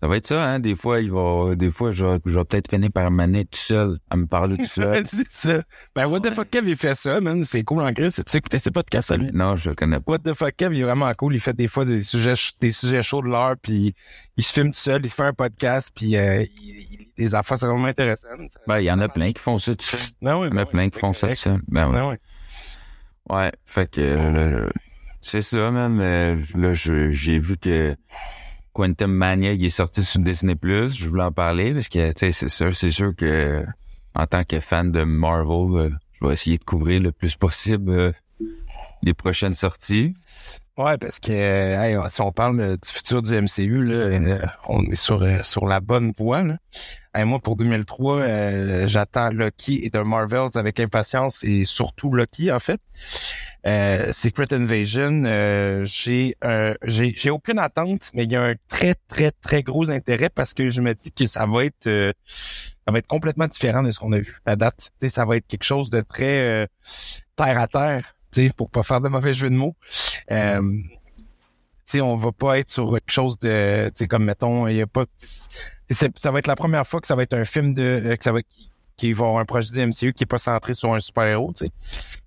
Ça 0.00 0.06
va 0.06 0.16
être 0.16 0.28
ça, 0.28 0.44
hein? 0.44 0.60
Des 0.60 0.76
fois, 0.76 1.00
il 1.00 1.10
va, 1.10 1.56
des 1.56 1.72
fois, 1.72 1.90
je 1.90 2.04
vais, 2.04 2.18
je 2.24 2.38
vais 2.38 2.44
peut-être 2.44 2.70
finir 2.70 2.88
par 2.92 3.10
m'amener 3.10 3.44
tout 3.46 3.58
seul, 3.58 3.98
à 4.10 4.16
me 4.16 4.26
parler 4.26 4.56
tout 4.56 4.66
seul. 4.66 5.04
c'est 5.08 5.26
ça. 5.28 5.62
Ben, 5.96 6.06
What 6.06 6.20
the 6.20 6.32
fuck 6.32 6.48
Kev, 6.50 6.68
il 6.68 6.76
fait 6.76 6.94
ça, 6.94 7.20
man. 7.20 7.44
C'est 7.44 7.64
cool 7.64 7.82
en 7.82 7.92
Christ. 7.92 8.24
Tu 8.24 8.36
écouté 8.36 8.60
ses 8.60 8.70
podcasts 8.70 9.10
à 9.10 9.16
lui? 9.16 9.30
non, 9.32 9.56
je 9.56 9.70
le 9.70 9.74
connais 9.74 9.98
pas. 9.98 10.12
What 10.12 10.18
the 10.20 10.34
fuck 10.34 10.54
Kev, 10.56 10.72
il 10.76 10.80
est 10.82 10.84
vraiment 10.84 11.12
cool. 11.14 11.34
Il 11.34 11.40
fait 11.40 11.52
des 11.56 11.66
fois 11.66 11.84
des 11.84 12.04
sujets, 12.04 12.34
des 12.60 12.70
sujets 12.70 13.02
chauds 13.02 13.22
de 13.22 13.26
l'heure, 13.28 13.56
puis 13.60 13.92
il 14.36 14.44
se 14.44 14.52
filme 14.52 14.68
tout 14.70 14.78
seul, 14.78 15.00
il 15.04 15.10
fait 15.10 15.24
un 15.24 15.32
podcast, 15.32 15.90
puis 15.92 16.16
euh, 16.16 16.42
il, 16.44 16.48
il 16.92 16.98
lit 16.98 17.12
des 17.18 17.34
affaires, 17.34 17.58
c'est 17.58 17.66
vraiment 17.66 17.86
intéressant. 17.86 18.28
Ça- 18.48 18.60
Ben, 18.68 18.78
il 18.78 18.84
y 18.84 18.92
en 18.92 19.00
a 19.00 19.08
plein 19.08 19.32
qui 19.32 19.42
font 19.42 19.58
ça 19.58 19.74
tout 19.74 19.84
seul. 19.84 19.98
Non, 20.22 20.42
oui, 20.42 20.48
Il 20.52 20.54
y 20.54 20.58
en 20.60 20.62
a 20.62 20.66
plein 20.66 20.88
qui 20.90 20.98
font 21.00 21.12
ça 21.12 21.28
tout 21.30 21.34
seul. 21.34 21.60
Ben, 21.66 21.88
ouais. 21.90 21.98
Non, 21.98 22.10
oui. 22.10 22.16
Ouais. 23.30 23.52
Fait 23.66 23.90
que, 23.90 24.00
euh, 24.00 24.68
c'est 25.20 25.42
ça, 25.42 25.72
man. 25.72 25.98
Euh, 26.00 26.36
Là, 26.54 26.72
j'ai 26.72 27.38
vu 27.40 27.56
que 27.56 27.96
Quantum 28.78 29.10
Mania, 29.10 29.54
est 29.54 29.70
sorti 29.70 30.04
sur 30.04 30.20
Disney+. 30.20 30.54
Je 30.62 31.08
voulais 31.08 31.24
en 31.24 31.32
parler 31.32 31.74
parce 31.74 31.88
que, 31.88 32.12
c'est 32.16 32.48
sûr, 32.48 32.76
c'est 32.76 32.92
sûr 32.92 33.10
que, 33.16 33.66
en 34.14 34.24
tant 34.28 34.44
que 34.44 34.60
fan 34.60 34.92
de 34.92 35.02
Marvel, 35.02 35.74
euh, 35.74 35.90
je 36.12 36.24
vais 36.24 36.32
essayer 36.32 36.58
de 36.58 36.62
couvrir 36.62 37.02
le 37.02 37.10
plus 37.10 37.34
possible 37.34 37.90
euh, 37.90 38.12
les 39.02 39.14
prochaines 39.14 39.56
sorties. 39.56 40.14
Ouais, 40.76 40.96
parce 40.96 41.18
que 41.18 41.98
si 42.08 42.20
on 42.20 42.30
parle 42.30 42.60
euh, 42.60 42.76
du 42.76 42.88
futur 42.88 43.20
du 43.20 43.32
MCU, 43.32 43.92
on 44.68 44.84
est 44.84 44.94
sur 44.94 45.26
sur 45.44 45.66
la 45.66 45.80
bonne 45.80 46.12
voie. 46.16 46.44
Là. 46.44 46.58
Moi, 47.24 47.38
pour 47.40 47.56
2003, 47.56 48.16
euh, 48.18 48.86
j'attends 48.86 49.30
Loki 49.30 49.84
et 49.84 49.90
The 49.90 49.96
Marvels 49.96 50.50
avec 50.54 50.78
impatience 50.80 51.42
et 51.44 51.64
surtout 51.64 52.12
Loki, 52.12 52.52
en 52.52 52.60
fait. 52.60 52.80
Euh, 53.66 54.12
Secret 54.12 54.52
Invasion, 54.52 55.24
euh, 55.24 55.84
j'ai 55.84 56.36
euh, 56.44 56.74
j'ai 56.84 57.30
aucune 57.30 57.58
attente, 57.58 58.10
mais 58.14 58.24
il 58.24 58.32
y 58.32 58.36
a 58.36 58.42
un 58.44 58.54
très 58.68 58.94
très 59.08 59.30
très 59.30 59.62
gros 59.62 59.90
intérêt 59.90 60.30
parce 60.30 60.54
que 60.54 60.70
je 60.70 60.80
me 60.80 60.94
dis 60.94 61.10
que 61.10 61.26
ça 61.26 61.44
va 61.44 61.64
être 61.64 61.86
euh, 61.88 62.12
ça 62.86 62.92
va 62.92 62.98
être 62.98 63.06
complètement 63.06 63.48
différent 63.48 63.82
de 63.82 63.90
ce 63.90 63.98
qu'on 63.98 64.12
a 64.12 64.20
vu 64.20 64.40
à 64.46 64.56
date. 64.56 64.90
Tu 65.00 65.08
sais, 65.08 65.14
ça 65.14 65.24
va 65.24 65.36
être 65.36 65.46
quelque 65.46 65.64
chose 65.64 65.90
de 65.90 66.00
très 66.00 66.38
euh, 66.38 66.66
terre 67.36 67.58
à 67.58 67.66
terre, 67.66 68.14
pour 68.56 68.70
pas 68.70 68.82
faire 68.82 69.00
de 69.00 69.08
mauvais 69.08 69.34
jeu 69.34 69.50
de 69.50 69.56
mots. 69.56 69.74
Sais, 71.90 72.00
on 72.02 72.16
va 72.16 72.32
pas 72.32 72.58
être 72.58 72.70
sur 72.70 72.92
quelque 72.92 73.10
chose 73.10 73.38
de, 73.40 73.86
tu 73.88 73.92
sais, 74.04 74.06
comme 74.08 74.24
mettons, 74.24 74.68
il 74.68 74.76
y 74.76 74.82
a 74.82 74.86
pas, 74.86 75.06
ça 75.90 76.30
va 76.30 76.38
être 76.38 76.46
la 76.46 76.56
première 76.56 76.86
fois 76.86 77.00
que 77.00 77.06
ça 77.06 77.16
va 77.16 77.22
être 77.22 77.34
un 77.34 77.44
film 77.44 77.72
de, 77.72 77.82
euh, 77.82 78.16
que 78.16 78.24
ça 78.24 78.32
va, 78.32 78.42
qui, 78.42 78.70
qui 78.96 79.12
va 79.12 79.24
avoir 79.26 79.40
un 79.40 79.44
projet 79.46 79.70
de 79.72 79.86
MCU 79.86 80.12
qui 80.12 80.24
est 80.24 80.26
pas 80.26 80.38
centré 80.38 80.74
sur 80.74 80.92
un 80.92 81.00
super 81.00 81.24
héros, 81.24 81.52
tu 81.56 81.64
sais, 81.64 81.72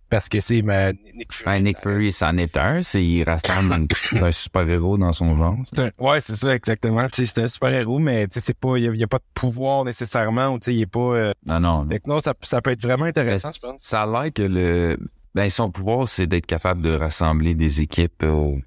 parce 0.09 0.27
que 0.29 0.39
c'est 0.41 0.61
ma, 0.61 0.91
Nick 0.91 1.31
Fury. 1.31 1.45
Ben, 1.45 1.63
Nick 1.63 1.77
Fury, 1.81 2.11
c'en 2.11 2.35
est 2.37 2.57
un. 2.57 2.81
C'est, 2.81 3.05
il 3.05 3.23
rassemble 3.23 3.71
un, 3.73 4.23
un 4.25 4.31
super-héros 4.33 4.97
dans 4.97 5.13
son 5.13 5.35
genre. 5.35 5.55
Un- 5.77 5.89
ouais, 6.03 6.19
c'est 6.21 6.35
ça, 6.35 6.53
exactement. 6.53 7.07
C'est 7.13 7.37
un 7.37 7.47
super 7.47 7.71
héros, 7.73 7.97
mais 7.99 8.27
tu 8.27 8.33
sais, 8.39 8.45
c'est 8.47 8.57
pas, 8.57 8.77
il 8.77 8.93
y 8.95 9.03
a, 9.03 9.07
pas 9.07 9.19
de 9.19 9.23
pouvoir 9.33 9.85
nécessairement, 9.85 10.47
ou 10.49 10.59
tu 10.59 10.65
sais, 10.65 10.75
il 10.75 10.81
est 10.81 10.85
pas. 10.85 10.99
Euh, 10.99 11.31
Non, 11.45 11.59
non. 11.61 11.87
que 11.87 11.95
non, 12.07 12.19
ça, 12.19 12.33
ça 12.41 12.61
peut 12.61 12.71
être 12.71 12.81
vraiment 12.81 13.05
intéressant, 13.05 13.51
je 13.55 13.59
pense. 13.61 13.75
Ça 13.79 14.01
a 14.01 14.05
l'air 14.05 14.33
que 14.33 14.41
le, 14.41 14.97
ben, 15.33 15.49
son 15.49 15.71
pouvoir, 15.71 16.09
c'est 16.09 16.27
d'être 16.27 16.45
capable 16.45 16.81
de 16.81 16.93
rassembler 16.93 17.55
des 17.55 17.79
équipes 17.79 18.23
euh, 18.23 18.57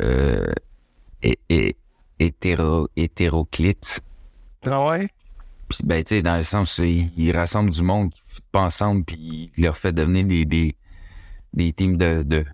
euh, 0.00 0.46
hé- 1.22 1.38
hé- 1.48 1.76
hétéro, 2.18 2.88
hétéroclites. 2.96 4.00
Ah 4.64 4.86
ouais? 4.86 5.08
Puis, 5.68 5.78
ben, 5.84 6.02
tu 6.04 6.16
sais, 6.16 6.22
dans 6.22 6.36
le 6.36 6.44
sens, 6.44 6.78
il, 6.78 7.10
il 7.16 7.34
rassemble 7.36 7.70
du 7.70 7.82
monde 7.82 8.12
qui 8.12 8.20
pas 8.52 8.62
ensemble, 8.62 9.04
puis 9.04 9.50
il 9.56 9.64
leur 9.64 9.76
fait 9.76 9.92
devenir 9.92 10.24
des, 10.24 10.44
des, 10.44 10.76
des 11.54 11.72
teams 11.72 11.96
de, 11.96 12.22
de, 12.22 12.44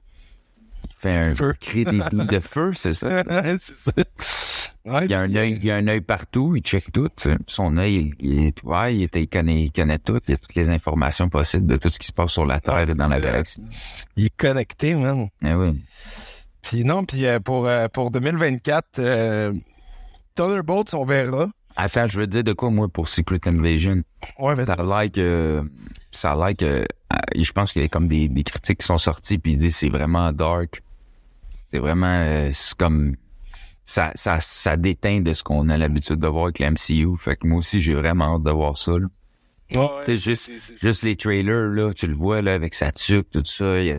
il 0.85 0.91
fait 0.97 1.17
un, 1.17 1.35
Feu. 1.35 1.53
crée 1.61 1.85
des 1.85 2.01
teams 2.01 2.27
de 2.27 2.41
feu, 2.41 2.73
c'est 2.75 2.95
ça? 2.95 3.23
c'est 3.59 3.83
ça. 4.19 4.73
Ouais, 4.85 5.05
Il 5.05 5.11
y 5.11 5.15
a 5.15 5.21
un 5.21 5.35
œil, 5.37 5.53
il 5.61 5.65
y 5.65 5.71
a 5.71 5.77
un 5.77 5.87
œil 5.87 6.01
partout, 6.01 6.55
il 6.57 6.63
check 6.63 6.91
tout. 6.93 7.09
Son 7.47 7.77
œil, 7.77 8.15
il, 8.19 8.33
il 8.33 8.45
est 8.47 8.63
ouvert, 8.65 8.89
il, 8.91 9.09
il 9.15 9.29
connaît, 9.29 9.65
il 9.65 9.71
connaît 9.73 9.99
tout, 9.99 10.19
il 10.27 10.35
a 10.35 10.37
toutes 10.39 10.55
les 10.57 10.71
informations 10.71 11.29
possibles 11.29 11.67
de 11.67 11.77
tout 11.77 11.89
ce 11.89 11.99
qui 12.01 12.07
se 12.09 12.13
passe 12.13 12.33
sur 12.33 12.47
la 12.47 12.59
Terre 12.61 12.89
et 12.91 12.95
dans 12.95 13.07
la 13.09 13.21
galaxie. 13.21 13.63
il 14.17 14.27
est 14.27 14.37
connecté, 14.37 14.95
man. 14.95 15.29
Eh 15.45 15.55
oui. 15.55 15.81
Puis 16.63 16.85
non, 16.85 17.05
puis 17.05 17.27
euh, 17.27 17.41
pour 17.41 17.67
euh, 17.67 17.89
pour 17.89 18.11
2024, 18.11 18.99
euh, 18.99 19.53
Thunderbolts, 20.35 20.95
on 20.95 21.05
verra. 21.05 21.49
Attends, 21.77 22.07
je 22.09 22.21
veux 22.21 22.27
te 22.27 22.33
dire 22.33 22.45
de 22.45 22.53
quoi, 22.53 22.71
moi, 22.71 22.89
pour 22.89 23.09
Secret 23.09 23.41
Invasion? 23.47 24.03
Ouais, 24.39 24.55
mais 24.55 24.65
Ça 24.67 24.75
a 24.75 24.83
l'air 24.83 25.11
que, 25.11 25.65
ça 26.11 26.33
a 26.33 26.37
l'air 26.37 26.57
que, 26.57 26.87
je 27.35 27.53
pense 27.53 27.73
qu'il 27.73 27.83
y 27.83 27.85
a 27.85 27.89
comme 27.89 28.09
des, 28.09 28.29
des 28.29 28.45
critiques 28.45 28.79
qui 28.79 28.87
sont 28.87 28.99
sorties 28.99 29.39
puis 29.39 29.53
ils 29.53 29.59
disent 29.59 29.77
c'est 29.77 29.89
vraiment 29.89 30.33
dark. 30.33 30.83
C'est 31.71 31.79
vraiment, 31.79 32.51
c'est 32.53 32.77
comme, 32.77 33.17
ça, 33.85 34.13
ça, 34.15 34.41
ça 34.41 34.77
déteint 34.77 35.21
de 35.21 35.33
ce 35.33 35.43
qu'on 35.43 35.71
a 35.71 35.79
l'habitude 35.79 36.17
de 36.17 36.27
voir 36.27 36.45
avec 36.45 36.59
la 36.59 36.71
MCU. 36.71 37.17
Fait 37.19 37.37
que 37.37 37.47
moi 37.47 37.59
aussi, 37.59 37.81
j'ai 37.81 37.95
vraiment 37.95 38.37
hâte 38.37 38.43
de 38.43 38.51
voir 38.51 38.77
ça. 38.77 38.93
là. 38.99 39.07
Ouais, 39.75 40.17
juste, 40.17 40.51
juste 40.83 41.03
les 41.03 41.17
trailers, 41.17 41.71
là, 41.71 41.95
tu 41.95 42.07
le 42.07 42.15
vois, 42.15 42.43
là, 42.43 42.53
avec 42.53 42.75
sa 42.75 42.93
tuque, 42.93 43.31
tout 43.31 43.43
ça, 43.47 43.81
il 43.81 43.87
y 43.87 43.91
a, 43.93 43.99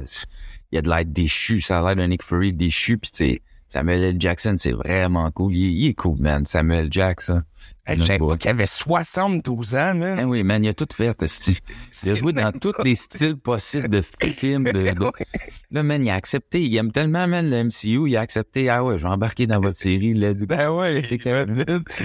il 0.73 0.77
y 0.77 0.79
a 0.79 0.81
de 0.81 0.89
l'air 0.89 1.05
déchu, 1.05 1.61
ça 1.61 1.79
a 1.79 1.85
l'air 1.85 1.95
d'un 1.95 2.07
Nick 2.07 2.23
Fury 2.23 2.51
déchu, 2.51 2.97
puis 2.97 3.11
tu 3.11 3.17
sais, 3.25 3.41
Samuel 3.67 4.03
L. 4.03 4.15
Jackson, 4.19 4.55
c'est 4.57 4.71
vraiment 4.71 5.29
cool. 5.31 5.53
Il, 5.53 5.65
est- 5.67 5.71
il 5.73 5.87
est 5.89 5.93
cool, 5.93 6.19
man, 6.19 6.45
Samuel 6.47 6.87
Jackson. 6.91 7.43
Hey, 7.85 7.97
qu'il 7.97 8.49
avait 8.49 8.65
72 8.65 9.75
ans, 9.75 9.93
man. 9.93 10.17
Ah 10.19 10.25
oui, 10.25 10.41
man, 10.43 10.63
il 10.63 10.69
a 10.69 10.73
tout 10.73 10.87
fait, 10.93 11.21
esti. 11.21 11.59
Il 12.03 12.11
a 12.11 12.15
joué 12.15 12.33
dans 12.33 12.51
tous 12.51 12.73
les 12.83 12.95
styles 12.95 13.35
possibles 13.35 13.89
de 13.89 14.01
films. 14.01 14.63
De, 14.63 14.93
Là, 15.71 15.83
man, 15.83 16.03
il 16.05 16.09
a 16.09 16.15
accepté. 16.15 16.63
Il 16.63 16.75
aime 16.77 16.91
tellement, 16.91 17.27
man, 17.27 17.49
le 17.49 17.63
MCU. 17.65 18.07
Il 18.09 18.15
a 18.17 18.21
accepté. 18.21 18.69
Ah 18.69 18.83
ouais, 18.83 18.97
je 18.97 19.03
vais 19.03 19.09
embarquer 19.09 19.47
dans 19.47 19.59
votre 19.59 19.77
série. 19.77 20.13
Let's 20.13 20.39
go. 20.39 20.45
Ben 20.47 20.69
ouais, 20.71 21.01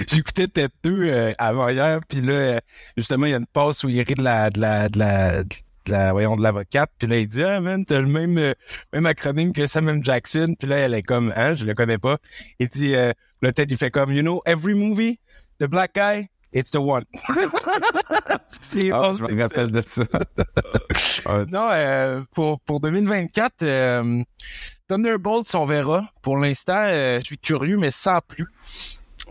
j'écoutais 0.07 0.47
2 0.47 0.69
euh, 0.83 1.31
avant 1.37 1.69
hier, 1.69 1.99
puis 2.07 2.21
là, 2.21 2.33
euh, 2.33 2.59
justement, 2.97 3.25
il 3.25 3.31
y 3.31 3.33
a 3.33 3.37
une 3.37 3.45
passe 3.45 3.83
où 3.83 3.89
il 3.89 4.01
rit 4.01 4.15
de 4.15 4.23
la, 4.23 4.49
de 4.49 4.59
la, 4.59 4.89
de 4.89 4.99
la, 4.99 5.43
de 5.43 5.49
la, 5.91 6.11
voyons, 6.11 6.35
de 6.35 6.43
l'avocate, 6.43 6.91
puis 6.97 7.07
là, 7.07 7.17
il 7.17 7.27
dit, 7.27 7.43
ah, 7.43 7.59
man, 7.61 7.85
t'as 7.85 7.99
le 7.99 8.07
même, 8.07 8.37
euh, 8.37 8.53
même 8.93 9.05
acronyme 9.05 9.53
que 9.53 9.67
Samuel 9.67 10.03
Jackson, 10.03 10.55
puis 10.57 10.67
là, 10.67 10.77
elle 10.77 10.93
est 10.93 11.03
comme, 11.03 11.33
hein, 11.35 11.53
je 11.53 11.65
le 11.65 11.73
connais 11.73 11.97
pas. 11.97 12.17
Il 12.59 12.69
dit, 12.69 12.95
euh, 12.95 13.11
là, 13.41 13.51
Ted, 13.51 13.73
il 13.73 13.77
fait 13.77 13.91
comme, 13.91 14.11
you 14.11 14.21
know, 14.21 14.41
every 14.45 14.75
movie, 14.75 15.19
the 15.59 15.65
black 15.65 15.93
guy, 15.95 16.27
it's 16.53 16.71
the 16.71 16.79
one. 16.79 17.03
C'est 18.61 18.91
Ah, 18.91 19.13
je 19.17 19.33
me 19.33 19.41
rappelle 19.41 19.71
de 19.71 19.83
ça. 19.85 20.03
Non, 21.51 21.69
euh, 21.71 22.21
pour, 22.33 22.59
pour 22.61 22.79
2024, 22.79 23.63
euh, 23.63 24.23
Thunderbolts, 24.87 25.53
on 25.55 25.65
verra. 25.65 26.09
Pour 26.21 26.37
l'instant, 26.37 26.85
euh, 26.87 27.19
je 27.19 27.25
suis 27.25 27.37
curieux, 27.37 27.77
mais 27.77 27.91
sans 27.91 28.19
plus. 28.27 28.47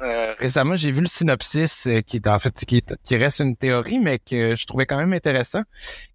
Euh, 0.02 0.34
récemment, 0.38 0.76
j'ai 0.76 0.90
vu 0.92 1.00
le 1.00 1.06
synopsis 1.06 1.86
euh, 1.86 2.00
qui 2.02 2.16
est 2.16 2.26
en 2.28 2.38
fait 2.38 2.54
qui, 2.64 2.76
est- 2.78 2.94
qui 3.02 3.16
reste 3.16 3.40
une 3.40 3.56
théorie, 3.56 3.98
mais 3.98 4.18
que 4.18 4.54
je 4.56 4.66
trouvais 4.66 4.86
quand 4.86 4.96
même 4.96 5.12
intéressant. 5.12 5.62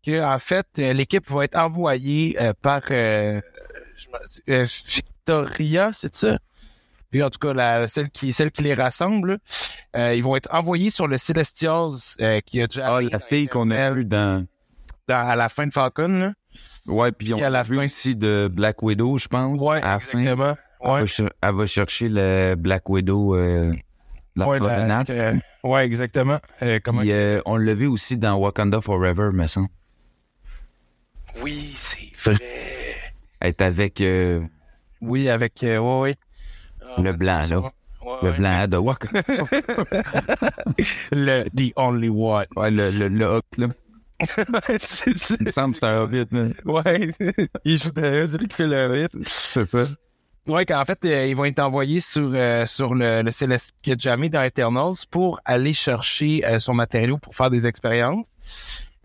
Que 0.05 0.23
en 0.23 0.39
fait, 0.39 0.65
euh, 0.79 0.93
l'équipe 0.93 1.29
va 1.29 1.43
être 1.45 1.55
envoyée 1.57 2.35
euh, 2.41 2.53
par 2.61 2.81
euh, 2.91 3.41
euh, 4.49 4.65
Victoria, 4.95 5.91
c'est 5.93 6.15
ça? 6.15 6.37
Puis 7.11 7.21
en 7.21 7.29
tout 7.29 7.39
cas, 7.39 7.53
la, 7.53 7.87
celle 7.87 8.09
qui 8.09 8.33
celle 8.33 8.51
qui 8.51 8.63
les 8.63 8.73
rassemble. 8.73 9.37
Euh, 9.95 10.15
ils 10.15 10.23
vont 10.23 10.35
être 10.35 10.49
envoyés 10.53 10.89
sur 10.89 11.07
le 11.07 11.17
Celestials 11.19 11.91
euh, 12.21 12.39
qui 12.39 12.61
a 12.61 12.67
déjà 12.67 12.95
Ah, 12.95 13.01
la 13.01 13.19
fille 13.19 13.47
qu'on 13.47 13.69
a 13.69 13.91
vue 13.91 14.05
dans... 14.05 14.45
dans- 15.07 15.27
à 15.27 15.35
la 15.35 15.47
fin 15.49 15.67
de 15.67 15.73
Falcon. 15.73 16.07
Là. 16.07 16.33
Ouais, 16.87 17.11
puis 17.11 17.33
on 17.33 17.37
Puis 17.37 17.45
à 17.45 17.49
la 17.51 17.59
a 17.59 17.63
vu 17.63 17.75
fin- 17.77 17.85
aussi 17.85 18.15
de 18.15 18.49
Black 18.51 18.81
Widow, 18.81 19.17
je 19.19 19.27
pense. 19.27 19.59
Ouais, 19.59 19.81
à 19.81 19.93
la 19.93 19.99
fin. 19.99 20.55
Exactement. 20.83 20.95
Elle, 20.97 21.03
Ouais. 21.03 21.05
va 21.23 21.29
elle 21.49 21.55
va 21.55 21.65
chercher 21.65 22.09
le 22.09 22.55
Black 22.55 22.89
Widow, 22.89 23.35
euh, 23.35 23.71
la 24.35 24.47
Ouais, 24.47 24.59
la- 24.59 25.03
euh, 25.09 25.33
ouais, 25.63 25.85
exactement. 25.85 26.39
Euh, 26.61 26.79
comment... 26.83 27.01
Puis, 27.01 27.11
euh, 27.11 27.41
on 27.45 27.57
l'a 27.57 27.73
vu 27.73 27.87
aussi 27.87 28.17
dans 28.17 28.35
Wakanda 28.35 28.81
Forever, 28.81 29.29
me 29.33 29.47
semble. 29.47 29.69
Oui, 31.41 31.71
c'est 31.75 32.31
vrai. 32.31 32.43
Elle 33.39 33.49
est 33.49 33.61
avec 33.61 34.01
euh, 34.01 34.41
Oui, 35.01 35.29
avec... 35.29 35.63
euh, 35.63 35.77
ouais, 35.79 35.99
ouais. 36.01 36.15
Ah, 36.97 37.01
Le 37.01 37.11
blanc, 37.13 37.41
là. 37.49 37.59
Ouais, 37.59 37.69
le 38.23 38.29
ouais. 38.31 38.37
blanc 38.37 38.67
de 38.67 38.77
Wakanda. 38.77 39.21
Le 41.11 41.43
The 41.49 41.73
Only 41.75 42.09
One. 42.09 42.45
Ouais, 42.55 42.71
le, 42.71 42.89
le, 42.91 43.07
le 43.07 43.25
Hulk, 43.25 43.57
là. 43.57 43.67
Il 44.19 45.45
me 45.45 45.51
semble 45.51 45.73
que 45.73 45.79
c'est 45.79 45.85
un 45.85 46.01
hobbit, 46.01 46.25
là. 46.31 46.45
Ouais, 46.65 47.11
il 47.65 47.81
joue 47.81 47.91
de 47.91 48.25
celui 48.27 48.47
qui 48.47 48.55
fait 48.57 48.67
le 48.67 48.85
rythme. 48.87 49.19
C'est 49.25 49.65
ça. 49.65 49.85
Ouais, 50.45 50.65
qu'en 50.65 50.83
fait, 50.83 51.00
euh, 51.05 51.25
ils 51.27 51.35
vont 51.38 51.45
être 51.45 51.59
envoyés 51.59 52.01
sur 52.01 52.31
euh, 52.33 52.65
sur 52.65 52.95
le, 52.95 53.21
le 53.21 54.17
mis 54.17 54.29
dans 54.29 54.41
Eternals 54.43 54.95
pour 55.09 55.39
aller 55.45 55.71
chercher 55.71 56.45
euh, 56.45 56.59
son 56.59 56.73
matériau 56.73 57.17
pour 57.17 57.33
faire 57.33 57.50
des 57.50 57.65
expériences. 57.65 58.35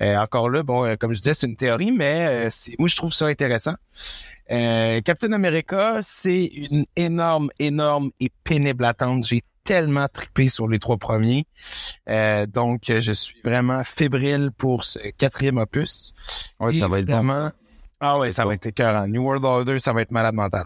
Euh, 0.02 0.16
encore 0.16 0.50
là, 0.50 0.62
bon, 0.64 0.84
euh, 0.84 0.96
comme 0.96 1.12
je 1.12 1.20
disais, 1.20 1.34
c'est 1.34 1.46
une 1.46 1.56
théorie, 1.56 1.92
mais 1.92 2.26
euh, 2.28 2.48
c'est- 2.50 2.74
moi 2.78 2.88
je 2.88 2.96
trouve 2.96 3.12
ça 3.12 3.26
intéressant. 3.26 3.74
Euh, 4.50 5.00
Captain 5.02 5.32
America, 5.32 6.00
c'est 6.02 6.44
une 6.46 6.84
énorme, 6.96 7.50
énorme 7.60 8.10
et 8.18 8.30
pénible 8.42 8.84
attente. 8.84 9.24
J'ai 9.24 9.42
tellement 9.62 10.08
trippé 10.12 10.48
sur 10.48 10.66
les 10.66 10.78
trois 10.80 10.96
premiers. 10.96 11.44
Euh, 12.08 12.46
donc, 12.46 12.90
euh, 12.90 13.00
je 13.00 13.12
suis 13.12 13.36
vraiment 13.44 13.84
fébrile 13.84 14.50
pour 14.56 14.82
ce 14.84 14.98
quatrième 15.18 15.58
opus. 15.58 16.14
Ouais, 16.58 16.78
ça 16.80 16.88
va 16.88 16.98
être 16.98 17.06
bon. 17.06 17.12
Évidemment- 17.12 17.50
Ah 18.00 18.18
ouais, 18.18 18.32
ça 18.32 18.44
va 18.44 18.54
être 18.54 18.66
écœurant. 18.66 19.06
New 19.06 19.22
World 19.22 19.44
Order, 19.44 19.78
ça 19.78 19.92
va 19.92 20.02
être 20.02 20.10
malade 20.12 20.34
mental. 20.34 20.64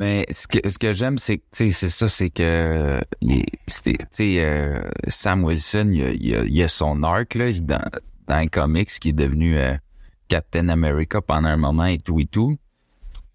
Mais 0.00 0.26
ce 0.30 0.48
que, 0.48 0.68
ce 0.68 0.76
que 0.78 0.92
j'aime, 0.92 1.18
c'est 1.18 1.38
que, 1.38 1.42
tu 1.52 1.70
sais, 1.70 1.70
c'est 1.70 1.88
ça, 1.88 2.08
c'est 2.08 2.30
que, 2.30 3.00
il 3.20 3.38
est- 3.38 3.46
c'est- 3.68 3.92
tu 3.92 4.06
sais, 4.10 4.36
euh, 4.44 4.82
Sam 5.08 5.44
Wilson, 5.44 5.88
il 5.92 6.02
a, 6.02 6.10
il, 6.10 6.34
a, 6.34 6.44
il 6.44 6.62
a 6.62 6.68
son 6.68 7.02
arc, 7.04 7.34
là, 7.34 7.52
dans, 7.60 7.80
dans 8.26 8.38
les 8.40 8.48
comics, 8.48 8.88
qui 8.88 9.10
est 9.10 9.12
devenu 9.12 9.56
euh, 9.56 9.76
Captain 10.28 10.68
America 10.68 11.20
pendant 11.20 11.48
un 11.48 11.56
moment 11.56 11.84
et 11.86 11.98
tout 11.98 12.18
et 12.18 12.26
tout. 12.26 12.56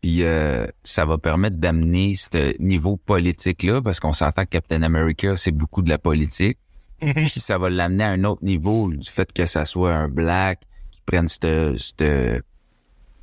Puis 0.01 0.23
euh, 0.23 0.65
ça 0.83 1.05
va 1.05 1.17
permettre 1.17 1.57
d'amener 1.57 2.15
ce 2.15 2.61
niveau 2.61 2.97
politique-là, 2.97 3.81
parce 3.81 3.99
qu'on 4.01 4.11
s'entend 4.13 4.43
que 4.43 4.49
Captain 4.49 4.81
America, 4.83 5.35
c'est 5.37 5.51
beaucoup 5.51 5.81
de 5.81 5.89
la 5.89 5.97
politique. 5.97 6.57
Puis 6.99 7.39
ça 7.39 7.57
va 7.57 7.69
l'amener 7.69 8.03
à 8.03 8.09
un 8.09 8.23
autre 8.25 8.43
niveau, 8.43 8.91
du 8.93 9.09
fait 9.09 9.31
que 9.31 9.45
ça 9.45 9.63
soit 9.65 9.93
un 9.95 10.09
black 10.09 10.59
qui 10.91 10.99
prenne 11.05 11.29
ce 11.29 11.75
ce 11.77 12.41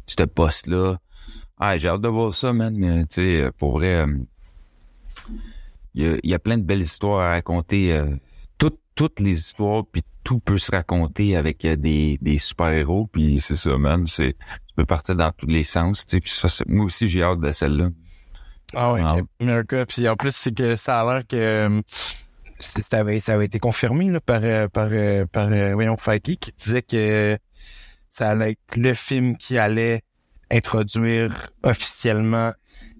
ce 0.07 0.23
poste-là. 0.25 0.97
Ah, 1.59 1.77
j'ai 1.77 1.89
hâte 1.89 2.01
de 2.03 2.09
voir 2.09 2.35
ça, 2.35 2.53
man. 2.53 2.83
Euh, 2.85 3.01
Tu 3.03 3.15
sais, 3.15 3.41
euh, 3.43 3.51
pour 3.57 3.73
vrai, 3.79 3.95
euh, 4.07 4.19
il 5.95 6.03
y, 6.05 6.07
a, 6.07 6.17
il 6.23 6.31
y 6.31 6.35
a 6.35 6.39
plein 6.39 6.59
de 6.59 6.63
belles 6.63 6.83
histoires 6.83 7.21
à 7.21 7.31
raconter. 7.31 7.93
euh, 7.93 8.15
toutes, 8.59 8.79
toutes 8.95 9.21
les 9.21 9.39
histoires, 9.39 9.85
puis 9.91 10.03
tout 10.25 10.39
peut 10.41 10.59
se 10.59 10.71
raconter 10.71 11.37
avec 11.37 11.65
euh, 11.65 11.77
des, 11.77 12.19
des 12.21 12.39
super-héros. 12.39 13.09
Puis 13.11 13.41
c'est 13.41 13.57
ça, 13.57 13.77
man. 13.79 14.07
C'est, 14.07 14.33
tu 14.35 14.75
peux 14.77 14.85
partir 14.85 15.17
dans 15.17 15.33
tous 15.33 15.47
les 15.47 15.65
sens. 15.65 16.05
Tu 16.05 16.17
sais, 16.17 16.21
puis 16.21 16.31
ça, 16.31 16.49
moi 16.67 16.85
aussi, 16.85 17.09
j'ai 17.09 17.23
hâte 17.23 17.41
de 17.41 17.53
celle-là. 17.53 17.89
Ah 18.75 18.93
ouais, 18.93 19.03
Ah. 19.05 19.19
America. 19.41 19.87
Puis 19.87 20.07
en 20.09 20.17
plus, 20.17 20.35
c'est 20.37 20.55
que 20.55 20.77
ça 20.77 21.01
a 21.01 21.05
l'air 21.15 21.27
que 21.27 21.83
ça 22.59 22.99
avait, 22.99 23.21
ça 23.21 23.35
avait 23.35 23.45
été 23.47 23.59
confirmé 23.59 24.11
là, 24.11 24.21
par, 24.21 24.41
par, 24.71 24.89
par 25.31 25.49
voyons, 25.75 25.97
Feige 25.97 26.21
qui 26.41 26.53
disait 26.59 26.83
que 26.83 27.39
ça 28.09 28.31
allait 28.31 28.53
être 28.53 28.77
le 28.77 28.93
film 28.95 29.37
qui 29.37 29.57
allait 29.59 30.01
introduire 30.51 31.51
officiellement 31.63 32.53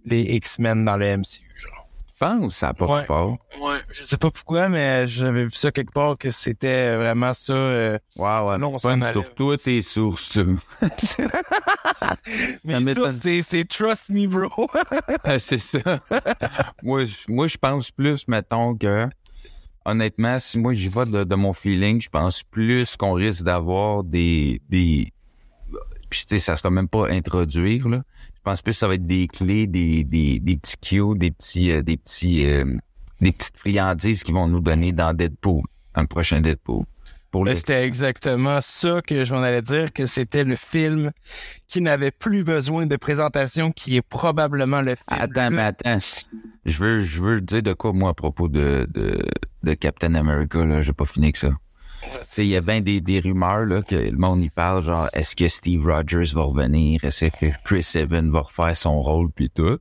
les 0.05 0.23
X-Men 0.23 0.85
dans 0.85 0.97
le 0.97 1.07
MCU. 1.17 1.41
Genre. 1.61 1.73
Je 2.09 2.13
pense 2.19 2.57
ça 2.57 2.69
a 2.69 2.75
pas 2.75 2.87
Ouais. 2.87 3.05
fort. 3.05 3.37
Ouais, 3.61 3.77
je 3.93 4.05
sais 4.05 4.17
pas 4.17 4.31
pourquoi, 4.31 4.69
mais 4.71 5.07
j'avais 5.07 5.45
vu 5.45 5.51
ça 5.51 5.71
quelque 5.71 5.93
part 5.93 6.17
que 6.17 6.31
c'était 6.31 6.97
vraiment 6.97 7.35
ça. 7.35 7.53
euh, 7.53 7.99
Wow, 8.17 8.57
Non, 8.57 8.77
on 8.83 9.01
allait. 9.03 9.13
sur 9.13 9.35
toi, 9.35 9.59
tes 9.59 9.83
sources. 9.83 10.39
Mais 12.65 12.79
c'est, 13.21 13.43
c'est 13.43 13.65
Trust 13.69 14.11
Me 14.11 14.27
Bro. 14.27 14.69
Ah, 15.25 15.39
c'est 15.39 15.59
ça. 15.59 15.79
moi, 16.83 17.05
je- 17.05 17.15
moi, 17.29 17.47
je 17.47 17.57
pense 17.57 17.91
plus, 17.91 18.27
mettons, 18.29 18.75
que 18.77 19.07
honnêtement, 19.85 20.39
si 20.39 20.59
moi 20.59 20.75
j'y 20.75 20.89
vais 20.89 21.07
de, 21.07 21.25
de 21.25 21.35
mon 21.35 21.53
feeling, 21.53 22.01
je 22.01 22.09
pense 22.09 22.43
plus 22.43 22.97
qu'on 22.97 23.13
risque 23.13 23.43
d'avoir 23.45 24.05
des. 24.05 24.61
des 24.69 25.13
puis, 26.19 26.27
tu 26.27 26.35
sais, 26.37 26.45
ça 26.45 26.57
sera 26.57 26.71
même 26.71 26.89
pas 26.89 27.09
introduire, 27.09 27.89
là. 27.89 28.03
Je 28.35 28.41
pense 28.43 28.63
plus 28.63 28.73
que 28.73 28.79
ça 28.79 28.89
va 28.89 28.95
être 28.95 29.07
des 29.07 29.27
clés, 29.27 29.67
des, 29.67 30.05
des, 30.05 30.39
des 30.39 30.57
petits 30.57 30.77
cues, 30.81 31.17
des 31.17 31.31
petits, 31.31 31.73
euh, 31.73 31.83
des 31.83 31.97
petits, 31.97 32.47
euh, 32.47 32.65
des 33.21 33.33
petites 33.33 33.57
friandises 33.57 34.23
qui 34.23 34.33
vont 34.33 34.47
nous 34.47 34.61
donner 34.61 34.93
dans 34.93 35.13
Deadpool, 35.13 35.63
dans 35.95 36.01
le 36.03 36.07
prochain 36.07 36.41
Deadpool. 36.41 36.85
Ben, 37.33 37.55
C'était 37.55 37.85
exactement 37.85 38.61
ça 38.63 39.03
que 39.03 39.25
j'en 39.25 39.43
allais 39.43 39.63
dire, 39.63 39.93
que 39.93 40.07
c'était 40.07 40.45
le 40.45 40.57
film 40.57 41.11
qui 41.69 41.81
n'avait 41.81 42.11
plus 42.11 42.45
besoin 42.45 42.87
de 42.87 42.97
présentation, 42.97 43.73
qui 43.73 43.97
est 43.97 44.03
probablement 44.03 44.81
le 44.81 44.95
film. 44.95 45.21
Attends, 45.21 45.51
mais 45.51 45.63
attends. 45.63 45.99
Je 46.65 46.83
veux, 46.83 47.01
je 47.01 47.23
veux 47.23 47.41
dire 47.41 47.63
de 47.63 47.73
quoi, 47.75 47.93
moi, 47.93 48.11
à 48.11 48.15
propos 48.15 48.49
de, 48.49 48.89
de, 48.95 49.23
de 49.63 49.75
Captain 49.75 50.15
America, 50.15 50.65
là. 50.65 50.83
J'ai 50.83 50.93
pas 50.93 51.05
fini 51.05 51.33
que 51.33 51.39
ça. 51.39 51.51
Il 52.39 52.47
y 52.47 52.57
a 52.57 52.61
bien 52.61 52.81
des, 52.81 53.01
des 53.01 53.21
rumeurs, 53.21 53.65
là, 53.65 53.83
que 53.83 53.95
le 53.95 54.17
monde 54.17 54.43
y 54.43 54.51
parle, 54.51 54.83
genre, 54.83 55.09
est-ce 55.13 55.35
que 55.35 55.49
Steve 55.49 55.87
Rogers 55.87 56.35
va 56.35 56.43
revenir? 56.43 57.05
Est-ce 57.05 57.27
que 57.27 57.47
Chris 57.65 57.87
Evans 57.95 58.31
va 58.31 58.41
refaire 58.41 58.77
son 58.77 59.01
rôle, 59.01 59.31
puis 59.31 59.51
tout? 59.51 59.79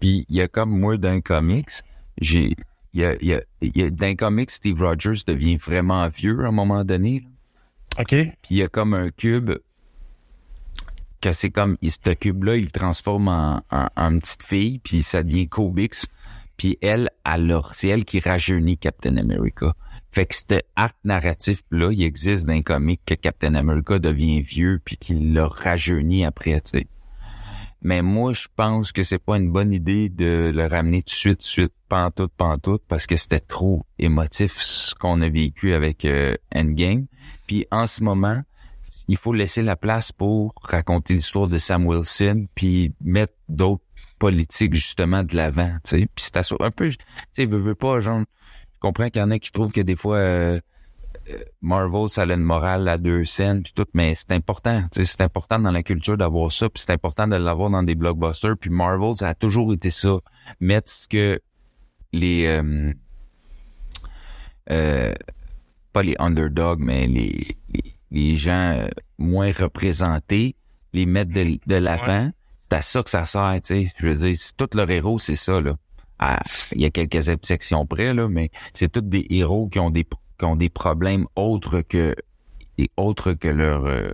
Puis, 0.00 0.26
il 0.28 0.36
y 0.36 0.42
a 0.42 0.48
comme 0.48 0.70
moi, 0.70 0.96
dans 0.96 1.14
les 1.14 1.22
comics, 1.22 1.70
j'ai, 2.20 2.54
il 2.92 3.00
y 3.00 3.04
a, 3.04 3.14
il 3.20 3.28
y 3.28 3.34
a, 3.34 3.42
il 3.60 3.76
y 3.76 3.82
a, 3.82 3.90
dans 3.90 4.06
les 4.06 4.16
comics, 4.16 4.50
Steve 4.50 4.82
Rogers 4.82 5.22
devient 5.26 5.56
vraiment 5.56 6.06
vieux 6.08 6.44
à 6.44 6.48
un 6.48 6.52
moment 6.52 6.84
donné, 6.84 7.20
là. 7.20 7.28
OK. 8.00 8.10
Puis 8.10 8.36
il 8.50 8.56
y 8.58 8.62
a 8.62 8.68
comme 8.68 8.94
un 8.94 9.10
cube 9.10 9.52
que 11.20 11.32
c'est 11.32 11.50
comme 11.50 11.76
ce 11.82 12.14
cube-là, 12.14 12.56
il 12.56 12.66
le 12.66 12.70
transforme 12.70 13.28
en, 13.28 13.62
en, 13.70 13.88
en 13.96 14.18
petite 14.18 14.42
fille, 14.42 14.78
puis 14.78 15.02
ça 15.02 15.22
devient 15.22 15.48
Kobix. 15.48 16.06
Puis 16.56 16.78
elle, 16.80 17.10
alors, 17.24 17.74
c'est 17.74 17.88
elle 17.88 18.04
qui 18.04 18.20
rajeunit 18.20 18.78
Captain 18.78 19.16
America. 19.16 19.74
Fait 20.10 20.26
que 20.26 20.34
cet 20.34 20.66
arc 20.74 20.96
narratif-là, 21.04 21.90
il 21.92 22.02
existe 22.02 22.46
dans 22.46 22.54
les 22.54 22.62
comics 22.62 23.00
que 23.04 23.14
Captain 23.14 23.54
America 23.54 23.98
devient 23.98 24.40
vieux 24.40 24.80
puis 24.84 24.96
qu'il 24.96 25.32
l'a 25.32 25.46
rajeuni 25.46 26.24
après, 26.24 26.60
tu 26.60 26.78
sais. 26.78 26.86
Mais 27.80 28.02
moi, 28.02 28.32
je 28.32 28.48
pense 28.56 28.90
que 28.90 29.04
c'est 29.04 29.20
pas 29.20 29.36
une 29.36 29.52
bonne 29.52 29.72
idée 29.72 30.08
de 30.08 30.50
le 30.52 30.66
ramener 30.66 31.02
tout 31.02 31.10
de 31.10 31.18
suite, 31.18 31.38
tout 31.38 31.42
de 31.42 31.44
suite, 31.44 31.72
pantoute, 31.88 32.32
pantoute, 32.36 32.82
parce 32.88 33.06
que 33.06 33.16
c'était 33.16 33.38
trop 33.38 33.84
émotif 33.98 34.52
ce 34.56 34.94
qu'on 34.96 35.20
a 35.20 35.28
vécu 35.28 35.72
avec 35.74 36.04
euh, 36.04 36.34
Endgame. 36.52 37.06
Puis 37.46 37.66
en 37.70 37.86
ce 37.86 38.02
moment, 38.02 38.42
il 39.06 39.16
faut 39.16 39.32
laisser 39.32 39.62
la 39.62 39.76
place 39.76 40.10
pour 40.10 40.54
raconter 40.62 41.14
l'histoire 41.14 41.46
de 41.46 41.58
Sam 41.58 41.86
Wilson, 41.86 42.48
puis 42.54 42.94
mettre 43.00 43.34
d'autres 43.48 43.84
politiques 44.18 44.74
justement 44.74 45.22
de 45.22 45.36
l'avant, 45.36 45.70
tu 45.84 46.00
sais. 46.00 46.08
Puis 46.14 46.24
c'est 46.24 46.36
un 46.36 46.70
peu, 46.72 46.88
tu 46.90 46.96
sais, 47.32 47.46
pas, 47.46 48.00
genre, 48.00 48.24
je 48.78 48.80
comprends 48.80 49.10
qu'il 49.10 49.20
y 49.20 49.24
en 49.24 49.32
a 49.32 49.40
qui 49.40 49.50
trouvent 49.50 49.72
que 49.72 49.80
des 49.80 49.96
fois 49.96 50.18
euh, 50.18 50.60
euh, 51.28 51.38
Marvel 51.62 52.08
ça 52.08 52.22
a 52.22 52.32
une 52.32 52.36
morale 52.36 52.86
à 52.86 52.96
deux 52.96 53.24
scènes 53.24 53.64
puis 53.64 53.72
tout, 53.74 53.86
mais 53.92 54.14
c'est 54.14 54.30
important, 54.30 54.84
c'est 54.92 55.20
important 55.20 55.58
dans 55.58 55.72
la 55.72 55.82
culture 55.82 56.16
d'avoir 56.16 56.52
ça, 56.52 56.68
puis 56.68 56.80
c'est 56.86 56.92
important 56.92 57.26
de 57.26 57.34
l'avoir 57.34 57.70
dans 57.70 57.82
des 57.82 57.96
blockbusters. 57.96 58.56
Puis 58.56 58.70
Marvel 58.70 59.16
ça 59.16 59.30
a 59.30 59.34
toujours 59.34 59.72
été 59.72 59.90
ça, 59.90 60.18
mettre 60.60 60.90
ce 60.90 61.08
que 61.08 61.40
les 62.12 62.46
euh, 62.46 62.92
euh, 64.70 65.14
pas 65.92 66.02
les 66.04 66.14
underdogs, 66.20 66.78
mais 66.78 67.08
les, 67.08 67.56
les, 67.74 67.94
les 68.12 68.36
gens 68.36 68.86
moins 69.18 69.50
représentés, 69.50 70.54
les 70.92 71.04
mettre 71.04 71.32
de, 71.32 71.58
de 71.66 71.74
l'avant. 71.74 72.30
C'est 72.60 72.76
à 72.76 72.82
ça 72.82 73.02
que 73.02 73.10
ça 73.10 73.24
sert, 73.24 73.58
tu 73.64 73.86
sais. 73.86 73.92
Je 73.96 74.06
veux 74.06 74.14
dire, 74.14 74.36
tout 74.56 74.68
leur 74.74 74.88
héros, 74.90 75.18
c'est 75.18 75.36
ça, 75.36 75.60
là. 75.60 75.76
Il 76.74 76.80
y 76.80 76.84
a 76.84 76.90
quelques 76.90 77.28
exceptions 77.28 77.86
près, 77.86 78.12
là, 78.14 78.28
mais 78.28 78.50
c'est 78.72 78.90
tous 78.90 79.00
des 79.02 79.26
héros 79.30 79.68
qui 79.68 79.78
ont 79.78 79.90
des 79.90 80.04
qui 80.38 80.44
ont 80.44 80.56
des 80.56 80.68
problèmes 80.68 81.26
autres 81.36 81.80
que 81.80 82.14
et 82.76 82.90
autres 82.96 83.32
que 83.32 83.48
leur 83.48 83.86
euh, 83.86 84.12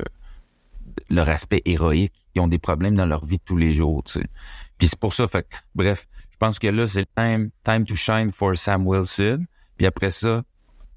leur 1.11 1.29
aspect 1.29 1.63
héroïque. 1.65 2.13
Ils 2.35 2.41
ont 2.41 2.49
des 2.49 2.59
problèmes 2.59 2.97
dans 2.97 3.07
leur 3.07 3.25
vie 3.25 3.37
de 3.39 3.43
tous 3.45 3.57
les 3.57 3.73
jours, 3.73 4.03
tu 4.05 4.21
sais. 4.21 4.27
Puis 4.79 4.89
c'est 4.89 4.99
pour 4.99 5.15
ça, 5.15 5.29
fait 5.29 5.47
bref, 5.75 6.09
je 6.33 6.37
pense 6.37 6.59
que 6.59 6.67
là, 6.67 6.87
c'est 6.89 7.07
time, 7.15 7.51
time 7.63 7.85
to 7.87 7.95
shine 7.95 8.31
for 8.33 8.57
Sam 8.57 8.87
Wilson. 8.87 9.45
Puis 9.77 9.87
après 9.87 10.11
ça, 10.11 10.43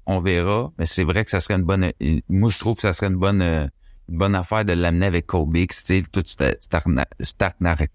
on 0.06 0.20
verra. 0.20 0.72
Mais 0.78 0.86
c'est 0.86 1.04
vrai 1.04 1.24
que 1.24 1.30
ça 1.30 1.40
serait 1.40 1.54
une 1.54 1.64
bonne. 1.64 1.92
Moi, 2.28 2.50
je 2.50 2.58
trouve 2.58 2.74
que 2.74 2.82
ça 2.82 2.92
serait 2.92 3.06
une 3.06 3.16
bonne, 3.16 3.40
euh, 3.42 3.66
une 4.08 4.18
bonne 4.18 4.34
affaire 4.34 4.64
de 4.64 4.72
l'amener 4.72 5.06
avec 5.06 5.26
Colbix, 5.26 5.84
tu 5.84 6.02
sais, 6.02 6.08
tout 6.10 6.22
cet 6.26 6.62
cet 6.62 6.74
arc, 6.74 6.86
na- 6.86 7.06
cet 7.20 7.40
arc 7.42 7.56
narra- 7.60 7.86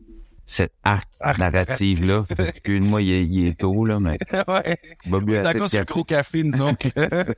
cette 0.45 0.73
arc, 0.83 1.07
Arc 1.19 1.37
narrative 1.37 2.05
là. 2.05 2.23
Excuse-moi, 2.37 3.01
il, 3.01 3.11
est- 3.11 3.25
il 3.25 3.47
est 3.47 3.59
tôt 3.59 3.85
là, 3.85 3.99
mais 3.99 4.17
ouais. 4.47 4.77
va 5.07 5.19
bu 5.19 5.35
assez 5.37 5.43
D'accord, 5.53 5.69
café. 5.69 5.85
gros 5.85 6.03
café, 6.03 6.43
nous 6.43 6.61
autres. 6.61 6.87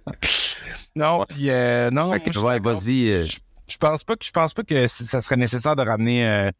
non, 0.95 1.25
puis 1.27 1.49
euh, 1.49 1.89
non. 1.91 2.13
Suis 2.19 2.37
ouais, 2.39 2.59
vas-y. 2.59 3.09
euh, 3.09 3.25
je, 3.25 3.37
je 3.67 3.77
pense 3.77 4.03
pas 4.03 4.15
que 4.15 4.25
je 4.25 4.31
pense 4.31 4.53
pas 4.53 4.63
que 4.63 4.87
ça 4.87 5.21
serait 5.21 5.37
nécessaire 5.37 5.75
de 5.75 5.81
ramener 5.83 6.27
euh, 6.27 6.51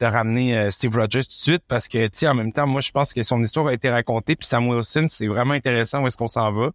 de 0.00 0.06
ramener 0.06 0.56
euh, 0.56 0.70
Steve 0.70 0.94
Rogers 0.94 1.24
tout 1.24 1.28
de 1.28 1.32
suite 1.32 1.62
parce 1.66 1.88
que 1.88 2.06
tu 2.06 2.26
en 2.28 2.34
même 2.34 2.52
temps 2.52 2.66
moi 2.66 2.80
je 2.80 2.90
pense 2.90 3.12
que 3.12 3.22
son 3.22 3.42
histoire 3.42 3.66
a 3.66 3.74
été 3.74 3.90
racontée 3.90 4.36
puis 4.36 4.46
Sam 4.46 4.68
Wilson 4.68 5.06
c'est 5.08 5.26
vraiment 5.26 5.54
intéressant 5.54 6.02
où 6.02 6.06
est-ce 6.06 6.16
qu'on 6.16 6.28
s'en 6.28 6.52
va. 6.52 6.70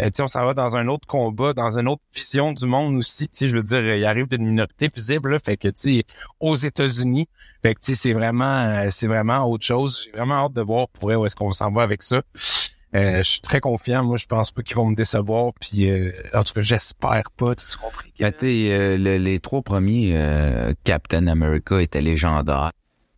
Euh, 0.00 0.10
on 0.18 0.28
s'en 0.28 0.44
va 0.44 0.54
dans 0.54 0.74
un 0.74 0.88
autre 0.88 1.06
combat 1.06 1.52
dans 1.52 1.78
une 1.78 1.88
autre 1.88 2.02
vision 2.14 2.52
du 2.52 2.66
monde 2.66 2.96
aussi. 2.96 3.28
Tu 3.28 3.48
je 3.48 3.56
veux 3.56 3.62
dire 3.62 3.84
il 3.84 4.04
arrive 4.04 4.28
d'une 4.28 4.46
minorité 4.46 4.90
visible 4.92 5.32
là, 5.32 5.38
fait 5.38 5.56
que 5.56 5.68
tu 5.68 6.02
aux 6.40 6.56
États-Unis. 6.56 7.28
Fait 7.62 7.74
que 7.74 7.80
tu 7.80 7.94
c'est 7.94 8.12
vraiment 8.12 8.62
euh, 8.66 8.88
c'est 8.90 9.06
vraiment 9.06 9.44
autre 9.48 9.64
chose. 9.64 10.02
J'ai 10.04 10.12
vraiment 10.12 10.46
hâte 10.46 10.54
de 10.54 10.62
voir 10.62 10.88
pour 10.88 11.08
vrai 11.08 11.16
où 11.16 11.26
est-ce 11.26 11.36
qu'on 11.36 11.52
s'en 11.52 11.70
va 11.70 11.82
avec 11.82 12.02
ça 12.02 12.22
je 12.94 13.22
suis 13.22 13.40
très 13.40 13.60
confiant. 13.60 14.04
Moi, 14.04 14.16
je 14.16 14.26
pense 14.26 14.50
pas 14.52 14.62
qu'ils 14.62 14.76
vont 14.76 14.86
me 14.86 14.94
décevoir. 14.94 15.52
Puis, 15.60 15.90
euh, 15.90 16.12
en 16.32 16.42
tout 16.44 16.52
cas, 16.54 16.62
j'espère 16.62 17.30
pas. 17.36 17.54
Tu 17.54 17.64
compris? 17.76 18.12
ben, 18.20 18.32
euh, 18.42 18.96
le- 18.96 19.16
les 19.18 19.40
trois 19.40 19.62
premiers 19.62 20.12
euh, 20.16 20.72
Captain 20.84 21.26
America 21.26 21.80
étaient 21.82 22.00
légendaires. 22.02 22.70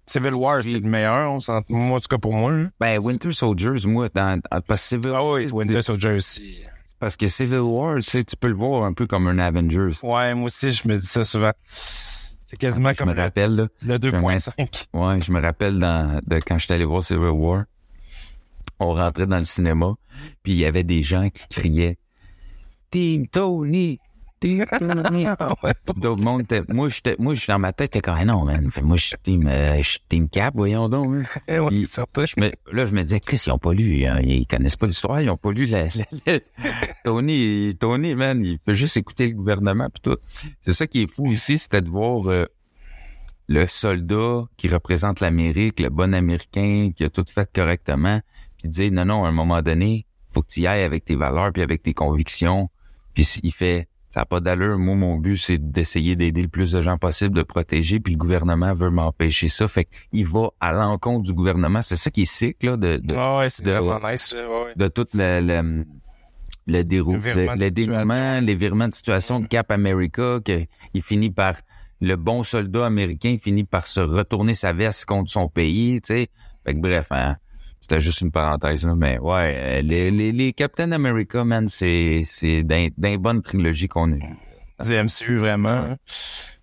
Civil 0.07 0.35
War, 0.35 0.63
c'est 0.63 0.71
le 0.71 0.81
meilleur. 0.89 1.33
On. 1.33 1.41
Moi, 1.69 1.97
en 1.97 2.01
tout 2.01 2.09
cas, 2.09 2.19
pour 2.19 2.33
moi. 2.33 2.53
hein. 2.53 2.71
Ben, 2.81 2.99
Winter 2.99 3.33
Soldiers, 3.33 3.87
moi, 3.87 4.09
dans, 4.15 4.41
parce 4.67 4.83
que 4.83 4.89
Civil, 4.89 5.13
Ah 5.15 5.25
oui, 5.25 5.51
Winter 5.53 5.83
Soldier 5.83 6.13
aussi. 6.13 6.63
parce 7.01 7.17
que 7.17 7.27
Civil 7.29 7.59
War, 7.59 7.97
tu 7.97 8.03
sais, 8.03 8.25
tu 8.25 8.37
peux 8.37 8.47
le 8.49 8.55
voir 8.55 8.85
un 8.85 8.93
peu 8.93 9.07
comme 9.07 9.27
un 9.27 9.39
Avengers. 9.39 9.93
Ouais, 10.05 10.35
moi 10.35 10.47
aussi, 10.47 10.73
je 10.73 10.87
me 10.89 10.95
dis 10.97 11.07
ça 11.07 11.25
souvent. 11.25 11.51
C'est 12.47 12.57
quasiment 12.57 12.93
Je 12.93 12.99
comme 12.99 13.09
me 13.09 13.15
le, 13.15 13.21
rappelle, 13.23 13.57
là. 13.57 13.67
le 13.83 13.99
2.5. 13.99 14.87
Ouais, 14.95 15.21
je 15.21 15.33
me 15.33 15.41
rappelle 15.43 15.81
dans, 15.81 16.21
de 16.25 16.37
quand 16.37 16.57
j'étais 16.59 16.75
allé 16.75 16.85
voir 16.85 17.03
Civil 17.03 17.25
War. 17.31 17.65
On 18.79 18.95
rentrait 18.95 19.27
dans 19.27 19.39
le 19.39 19.45
cinéma, 19.45 19.95
puis 20.43 20.53
il 20.53 20.59
y 20.59 20.65
avait 20.65 20.85
des 20.85 21.03
gens 21.03 21.29
qui 21.31 21.47
criaient 21.49 21.99
Team 22.91 23.27
Tony! 23.29 23.99
Team 24.39 24.65
Tony! 24.79 25.27
Ah. 25.39 25.55
D'autres 25.97 26.23
monde 26.23 26.43
était, 26.43 26.63
moi, 26.69 26.89
j'étais, 26.91 27.17
moi, 27.19 27.33
j'étais 27.35 27.53
dans 27.53 27.59
ma 27.59 27.73
tête, 27.73 27.91
j'étais 27.95 28.03
comme, 28.03 28.17
Ah 28.19 28.25
non, 28.27 28.45
man. 28.45 28.71
Fait, 28.71 28.83
moi, 28.83 28.97
je 28.97 29.07
suis 29.07 29.17
team, 29.23 29.47
euh, 29.49 29.81
team 30.11 30.29
Cap, 30.29 30.53
voyons 30.55 30.89
donc, 30.91 31.07
hein. 31.15 31.23
Ouais, 31.65 31.69
Il- 31.73 31.87
certain. 31.89 32.27
Je 32.27 32.35
me- 32.39 32.51
là, 32.71 32.85
je 32.87 32.93
me 32.93 33.03
disais, 33.03 33.19
Chris, 33.21 33.43
ils 33.47 33.51
ont 33.51 33.59
pas 33.59 33.73
lu, 33.73 34.05
hein, 34.05 34.21
ils 34.23 34.47
connaissent 34.47 34.77
pas 34.77 34.87
l'histoire, 34.87 35.21
ils 35.23 35.31
ont 35.31 35.37
pas 35.39 35.53
lu 35.53 35.65
la, 35.67 35.85
la- 35.85 35.91
la- 36.27 36.41
Tony, 37.05 37.75
Tony, 37.81 38.15
man, 38.15 38.45
il 38.45 38.59
peut 38.59 38.75
juste 38.75 38.97
écouter 38.99 39.27
le 39.29 39.35
gouvernement 39.35 39.89
pis 39.89 40.01
tout. 40.03 40.19
C'est 40.61 40.75
ça 40.75 40.87
qui 40.87 41.03
est 41.03 41.11
fou 41.11 41.33
ici, 41.33 41.57
c'était 41.59 41.81
de 41.81 41.89
voir 41.89 42.27
euh, 42.29 42.45
le 43.49 43.67
soldat 43.67 44.43
qui 44.59 44.69
représente 44.69 45.21
l'Amérique, 45.21 45.81
le 45.81 45.89
bon 45.89 46.13
Américain 46.15 46.91
qui 46.95 47.05
a 47.05 47.09
tout 47.11 47.25
fait 47.27 47.49
correctement, 47.53 48.21
puis 48.67 48.91
dire, 48.91 48.93
non, 48.93 49.05
non, 49.05 49.25
à 49.25 49.29
un 49.29 49.33
moment 49.33 49.63
donné, 49.63 50.07
faut 50.33 50.43
que 50.43 50.49
tu 50.49 50.61
y 50.61 50.67
ailles 50.67 50.83
avec 50.83 51.05
tes 51.05 51.17
valeurs 51.17 51.53
puis 51.53 51.63
avec 51.63 51.83
tes 51.83 51.95
convictions. 51.95 52.69
Puis 53.15 53.27
il 53.43 53.53
fait, 53.53 53.89
ça 54.11 54.21
n'a 54.21 54.27
pas 54.27 54.41
d'allure. 54.41 54.79
Moi, 54.79 54.95
mon 54.95 55.17
but, 55.17 55.37
c'est 55.39 55.59
d'essayer 55.59 56.17
d'aider 56.17 56.43
le 56.43 56.49
plus 56.49 56.73
de 56.73 56.81
gens 56.83 56.99
possible, 56.99 57.35
de 57.35 57.43
protéger, 57.43 58.01
puis 58.01 58.13
le 58.15 58.19
gouvernement 58.19 58.75
veut 58.75 58.91
m'empêcher 58.91 59.49
ça. 59.49 59.67
Fait 59.69 59.87
qu'il 60.11 60.27
va 60.27 60.49
à 60.61 60.73
l'encontre 60.73 61.23
du 61.23 61.33
gouvernement. 61.33 61.81
C'est 61.83 61.97
ça 61.97 62.11
qui 62.11 62.23
est 62.23 62.25
sick, 62.31 62.63
là, 62.63 62.77
de, 62.77 62.99
de, 62.99 63.15
Ah 63.17 63.39
ouais, 63.39 63.49
de- 63.63 63.71
vraiment 63.71 64.11
nice. 64.11 64.23
ça, 64.27 64.37
ouais. 64.47 64.73
de 64.77 64.89
tout 64.89 65.07
le, 65.15 65.41
le, 65.41 65.85
le 66.67 66.83
déroul, 66.85 67.15
Le 67.15 67.21
virement 67.21 67.53
le, 67.53 67.59
de 67.59 67.65
le 67.65 67.71
déroulement, 67.71 68.41
les 68.41 68.55
virements 68.55 68.89
de 68.89 68.95
situation 68.95 69.41
de 69.41 69.47
Cap 69.47 69.71
America, 69.71 70.39
que 70.45 70.67
il 70.93 71.03
finit 71.03 71.31
par, 71.31 71.55
le 72.03 72.17
bon 72.17 72.43
soldat 72.43 72.85
américain 72.85 73.37
finit 73.43 73.65
par 73.65 73.87
se 73.87 74.01
retourner 74.01 74.53
sa 74.53 74.75
veste 74.75 75.07
contre 75.07 75.31
son 75.31 75.49
pays, 75.49 76.01
tu 76.03 76.13
sais. 76.13 76.29
Fait 76.67 76.75
que 76.75 76.81
bref, 76.81 77.07
hein, 77.11 77.37
c'était 77.81 78.01
juste 78.01 78.21
une 78.21 78.31
parenthèse, 78.33 78.85
là, 78.87 78.95
mais 78.97 79.19
ouais, 79.19 79.83
les, 79.83 80.11
les, 80.11 80.33
les 80.33 80.53
Captain 80.53 80.93
America, 80.93 81.45
man, 81.45 81.69
c'est, 81.69 82.23
c'est 82.25 82.63
d'un, 82.63 82.89
d'un 82.97 83.17
bonne 83.17 83.43
trilogie 83.43 83.89
qu'on 83.89 84.13
a 84.13 84.17
eu. 84.17 84.23
du 84.85 84.93
MCU 84.95 85.37
vraiment. 85.37 85.69
hein. 85.71 85.97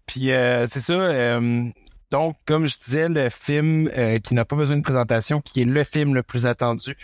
Puis 0.06 0.32
euh, 0.32 0.68
c'est 0.68 0.82
ça. 0.82 0.94
euh, 0.94 1.70
donc, 2.12 2.36
comme 2.46 2.68
je 2.68 2.78
disais, 2.78 3.10
le 3.10 3.30
film 3.30 3.90
euh, 3.98 4.20
qui 4.20 4.34
n'a 4.36 4.46
pas 4.46 4.56
besoin 4.56 4.78
de 4.78 4.84
présentation, 4.84 5.42
qui 5.42 5.62
est 5.62 5.66
le 5.66 5.84
film 5.84 6.14
le 6.14 6.22
plus 6.22 6.46
attendu 6.46 6.96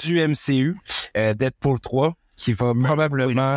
du 0.00 0.20
MCU, 0.20 0.76
euh, 1.16 1.34
Deadpool 1.34 1.80
3, 1.80 2.14
qui 2.36 2.52
va 2.52 2.72
probablement 2.74 3.56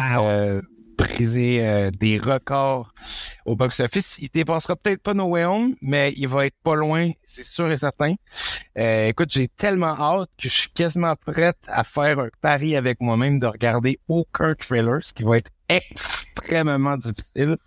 briser 0.98 1.66
euh, 1.66 1.92
des 1.92 2.18
records 2.18 2.94
au 3.46 3.56
box-office. 3.56 4.20
Il 4.20 4.30
dépassera 4.30 4.76
peut-être 4.76 5.02
pas 5.02 5.14
No 5.14 5.26
Way 5.26 5.46
Home, 5.46 5.76
mais 5.82 6.14
il 6.18 6.28
va 6.28 6.46
être 6.46 6.56
pas 6.64 6.76
loin, 6.76 7.12
c'est 7.24 7.46
sûr 7.46 7.72
et 7.72 7.78
certain. 7.78 8.16
Euh, 8.78 9.08
écoute, 9.08 9.30
j'ai 9.32 9.48
tellement 9.48 9.98
hâte 10.00 10.30
que 10.38 10.50
je 10.50 10.54
suis 10.54 10.70
quasiment 10.70 11.16
prête 11.16 11.58
à 11.68 11.84
faire 11.84 12.20
un 12.20 12.30
pari 12.42 12.76
avec 12.76 13.00
moi-même 13.00 13.40
de 13.40 13.46
regarder 13.46 14.00
aucun 14.08 14.54
trailer, 14.56 15.00
ce 15.02 15.14
qui 15.14 15.24
va 15.24 15.38
être 15.38 15.52
extrêmement 15.70 16.98
difficile. 16.98 17.58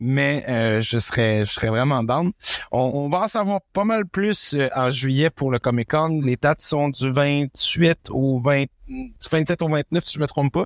Mais 0.00 0.44
euh, 0.48 0.80
je 0.80 0.98
serais 0.98 1.44
je 1.44 1.52
serais 1.52 1.68
vraiment 1.68 2.02
down. 2.04 2.32
On, 2.70 2.90
on 2.94 3.08
va 3.08 3.22
en 3.22 3.28
savoir 3.28 3.60
pas 3.72 3.84
mal 3.84 4.06
plus 4.06 4.54
euh, 4.54 4.68
en 4.74 4.90
juillet 4.90 5.28
pour 5.28 5.50
le 5.50 5.58
Comic 5.58 5.90
Con. 5.90 6.20
Les 6.22 6.36
dates 6.36 6.62
sont 6.62 6.88
du 6.88 7.10
28 7.10 8.08
au 8.10 8.38
20 8.40 8.66
du 8.88 9.28
27 9.30 9.62
au 9.62 9.68
29 9.68 10.04
si 10.04 10.14
je 10.14 10.20
me 10.20 10.26
trompe 10.26 10.52
pas. 10.52 10.64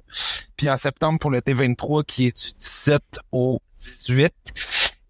Puis 0.56 0.70
en 0.70 0.76
septembre 0.76 1.18
pour 1.18 1.30
le 1.30 1.40
T23 1.40 2.04
qui 2.04 2.26
est 2.26 2.37
du 2.37 2.52
17 2.58 3.02
au 3.32 3.61
18. 3.78 4.32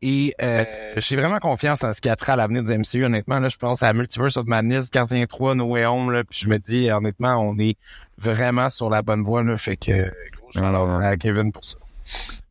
Et 0.05 0.35
euh, 0.43 0.65
j'ai 0.97 1.15
vraiment 1.15 1.39
confiance 1.39 1.79
dans 1.79 1.93
ce 1.93 2.01
qui 2.01 2.09
a 2.09 2.17
trait 2.17 2.33
à 2.33 2.37
l'avenir 2.37 2.65
du 2.65 2.73
MCU. 2.77 3.05
Honnêtement, 3.05 3.39
là, 3.39 3.49
je 3.49 3.57
pense 3.57 3.85
à 3.85 3.93
Multiverse 3.93 4.37
of 4.37 4.47
Madness, 4.47 4.91
Gardien 4.91 5.25
3, 5.27 5.55
No 5.55 5.67
Way 5.67 5.87
Home. 5.87 6.11
Là, 6.11 6.25
puis 6.25 6.41
je 6.43 6.49
me 6.49 6.59
dis, 6.59 6.91
honnêtement, 6.91 7.37
on 7.37 7.57
est 7.59 7.77
vraiment 8.19 8.69
sur 8.69 8.91
la 8.91 9.03
bonne 9.03 9.23
voie. 9.23 9.45
Là, 9.45 9.57
fait 9.57 9.77
que 9.77 10.11
gros 10.37 10.65
Alors, 10.65 10.91
à 11.01 11.17
Kevin 11.17 11.53
pour 11.53 11.65
ça. 11.65 11.77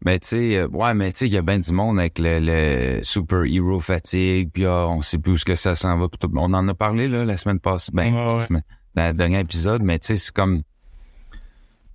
Mais 0.06 0.18
tu 0.20 0.28
sais, 0.30 0.56
euh, 0.56 0.68
ouais, 0.70 0.94
mais 0.94 1.12
tu 1.12 1.20
sais, 1.20 1.28
il 1.28 1.34
y 1.34 1.38
a 1.38 1.42
bien 1.42 1.60
du 1.60 1.74
monde 1.74 2.00
avec 2.00 2.20
le, 2.20 2.40
le 2.40 3.04
super 3.04 3.44
hero 3.44 3.82
fatigue, 3.82 4.50
puis 4.54 4.66
ah, 4.66 4.88
on 4.88 5.02
sait 5.02 5.18
plus 5.18 5.34
où 5.34 5.38
ce 5.38 5.44
que 5.46 5.58
ça 5.58 5.76
s'en 5.76 5.98
va. 6.00 6.08
tout. 6.08 6.32
On 6.34 6.54
en 6.54 6.68
a 6.70 6.74
parlé 6.74 7.10
là 7.10 7.26
la 7.26 7.36
semaine 7.36 7.60
passée, 7.60 7.92
ben, 7.94 8.14
Ouais, 8.14 8.26
ouais. 8.34 8.38
la 8.40 8.48
semaine- 8.48 8.64
dans 8.96 9.08
le 9.08 9.14
dernier 9.14 9.40
épisode, 9.40 9.82
mais 9.84 10.00
tu 10.00 10.08
sais, 10.08 10.16
c'est 10.18 10.34
comme 10.34 10.62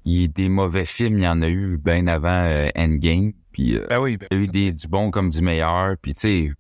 il 0.05 0.21
y 0.23 0.25
a 0.25 0.29
des 0.29 0.49
mauvais 0.49 0.85
films, 0.85 1.19
il 1.19 1.25
y 1.25 1.29
en 1.29 1.43
a 1.43 1.49
eu 1.49 1.77
bien 1.79 2.07
avant 2.07 2.29
euh, 2.45 2.69
Endgame, 2.77 3.33
puis 3.53 3.77
euh, 3.77 3.85
Ben 3.89 3.99
oui, 4.01 4.17
ben, 4.17 4.27
il 4.31 4.37
y 4.37 4.41
a 4.41 4.45
eu 4.45 4.49
des, 4.49 4.73
du 4.73 4.87
bon 4.89 5.11
comme 5.11 5.31
du 5.31 5.43
meilleur, 5.43 5.97
puis 6.01 6.15
tu 6.15 6.21
sais, 6.21 6.51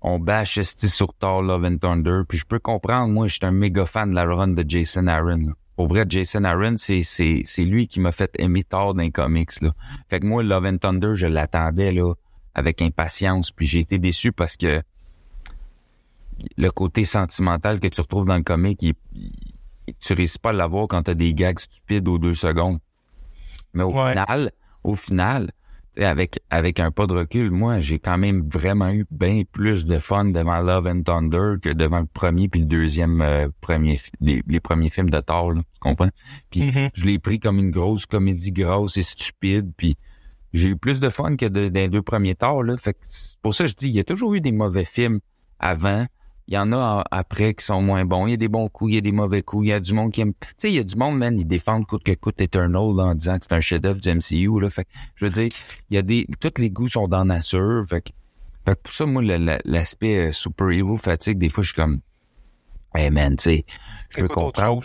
on 0.00 0.20
bâche 0.20 0.58
esti 0.58 0.88
sur 0.88 1.12
Thor 1.14 1.42
Love 1.42 1.64
and 1.64 1.78
Thunder, 1.78 2.20
puis 2.28 2.38
je 2.38 2.44
peux 2.46 2.60
comprendre, 2.60 3.12
moi, 3.12 3.26
j'étais 3.26 3.46
un 3.46 3.50
méga 3.50 3.84
fan 3.84 4.10
de 4.10 4.14
la 4.14 4.24
run 4.24 4.48
de 4.48 4.64
Jason 4.66 5.06
Aaron. 5.08 5.38
là. 5.48 5.52
Pour 5.74 5.88
vrai, 5.88 6.04
Jason 6.08 6.44
Aaron, 6.44 6.76
c'est 6.76 7.02
c'est 7.04 7.42
c'est 7.44 7.64
lui 7.64 7.86
qui 7.88 8.00
m'a 8.00 8.10
fait 8.12 8.30
aimer 8.38 8.64
Thor 8.64 8.94
dans 8.94 9.02
les 9.02 9.10
comics 9.12 9.60
là. 9.60 9.72
Fait 10.08 10.18
que 10.20 10.26
moi, 10.26 10.42
Love 10.42 10.66
and 10.66 10.78
Thunder, 10.78 11.12
je 11.14 11.26
l'attendais 11.28 11.92
là 11.92 12.14
avec 12.54 12.80
impatience, 12.82 13.50
puis 13.52 13.66
j'ai 13.66 13.80
été 13.80 13.98
déçu 13.98 14.32
parce 14.32 14.56
que 14.56 14.82
le 16.56 16.70
côté 16.70 17.04
sentimental 17.04 17.80
que 17.80 17.88
tu 17.88 18.00
retrouves 18.00 18.24
dans 18.26 18.36
le 18.36 18.42
comic, 18.42 18.82
il, 18.82 18.94
il- 19.14 19.32
tu 19.98 20.12
réussis 20.14 20.38
pas 20.38 20.50
à 20.50 20.52
l'avoir 20.52 20.88
quand 20.88 21.02
t'as 21.04 21.14
des 21.14 21.34
gags 21.34 21.58
stupides 21.58 22.08
aux 22.08 22.18
deux 22.18 22.34
secondes. 22.34 22.78
Mais 23.74 23.82
au 23.82 23.92
Ouais. 23.92 24.10
final, 24.12 24.52
au 24.84 24.94
final, 24.94 25.50
tu 25.96 26.04
avec, 26.04 26.40
avec 26.50 26.80
un 26.80 26.90
pas 26.90 27.06
de 27.06 27.14
recul, 27.14 27.50
moi, 27.50 27.78
j'ai 27.80 27.98
quand 27.98 28.18
même 28.18 28.48
vraiment 28.48 28.90
eu 28.90 29.06
bien 29.10 29.42
plus 29.50 29.84
de 29.84 29.98
fun 29.98 30.26
devant 30.26 30.58
Love 30.60 30.86
and 30.86 31.02
Thunder 31.02 31.54
que 31.60 31.70
devant 31.70 32.00
le 32.00 32.06
premier 32.06 32.48
puis 32.48 32.60
le 32.60 32.66
deuxième 32.66 33.20
euh, 33.20 33.48
premier, 33.60 33.98
les, 34.20 34.42
les 34.46 34.60
premiers 34.60 34.90
films 34.90 35.10
de 35.10 35.20
Thor, 35.20 35.52
là, 35.52 35.60
tu 35.62 35.80
comprends? 35.80 36.10
Puis 36.50 36.62
Mhm. 36.62 36.88
je 36.94 37.04
l'ai 37.04 37.18
pris 37.18 37.38
comme 37.40 37.58
une 37.58 37.70
grosse 37.70 38.06
comédie 38.06 38.52
grosse 38.52 38.96
et 38.96 39.02
stupide, 39.02 39.72
puis 39.76 39.96
j'ai 40.54 40.68
eu 40.70 40.76
plus 40.76 40.98
de 41.00 41.10
fun 41.10 41.36
que 41.36 41.46
de- 41.46 41.68
dans 41.68 41.80
les 41.80 41.88
deux 41.88 42.02
premiers 42.02 42.34
Thor, 42.34 42.62
là. 42.62 42.76
Fait 42.78 42.94
que 42.94 43.00
c'est 43.02 43.38
pour 43.42 43.54
ça 43.54 43.64
que 43.64 43.70
je 43.70 43.74
dis, 43.76 43.88
il 43.88 43.94
y 43.94 44.00
a 44.00 44.04
toujours 44.04 44.34
eu 44.34 44.40
des 44.40 44.52
mauvais 44.52 44.84
films 44.84 45.20
avant. 45.58 46.06
Il 46.48 46.54
y 46.54 46.58
en 46.58 46.72
a 46.72 47.04
après 47.10 47.52
qui 47.52 47.62
sont 47.62 47.82
moins 47.82 48.06
bons. 48.06 48.26
Il 48.26 48.30
y 48.30 48.34
a 48.34 48.38
des 48.38 48.48
bons 48.48 48.70
coups, 48.70 48.92
il 48.92 48.94
y 48.94 48.98
a 48.98 49.02
des 49.02 49.12
mauvais 49.12 49.42
coups. 49.42 49.66
Il 49.66 49.68
y 49.68 49.72
a 49.74 49.80
du 49.80 49.92
monde 49.92 50.10
qui 50.12 50.22
aime. 50.22 50.32
Tu 50.32 50.48
sais, 50.56 50.70
il 50.70 50.76
y 50.76 50.78
a 50.78 50.82
du 50.82 50.96
monde, 50.96 51.18
man, 51.18 51.38
ils 51.38 51.46
défendent 51.46 51.86
coûte 51.86 52.02
que 52.02 52.14
coûte 52.14 52.40
Eternal 52.40 52.96
là, 52.96 53.04
en 53.04 53.14
disant 53.14 53.36
que 53.36 53.44
c'est 53.44 53.54
un 53.54 53.60
chef-d'œuvre 53.60 54.00
du 54.00 54.08
MCU. 54.08 54.58
Là. 54.58 54.70
Fait 54.70 54.84
que, 54.84 54.90
je 55.14 55.26
veux 55.26 55.30
dire, 55.30 55.50
il 55.90 55.94
y 55.94 55.98
a 55.98 56.02
des. 56.02 56.26
Tous 56.40 56.58
les 56.58 56.70
goûts 56.70 56.88
sont 56.88 57.06
dans 57.06 57.18
la 57.18 57.36
nature. 57.36 57.84
Fait 57.86 58.00
que, 58.00 58.10
fait 58.64 58.76
que 58.76 58.80
pour 58.82 58.94
ça, 58.94 59.04
moi, 59.04 59.22
l'aspect 59.22 60.28
euh, 60.28 60.32
super-héros 60.32 60.96
fatigue, 60.96 61.36
des 61.36 61.50
fois, 61.50 61.62
je 61.62 61.68
suis 61.68 61.76
comme. 61.76 62.00
Hey 62.94 63.10
man, 63.10 63.36
tu 63.36 63.42
sais, 63.42 63.66
je 64.08 64.22
peux 64.22 64.28
comprendre. 64.28 64.82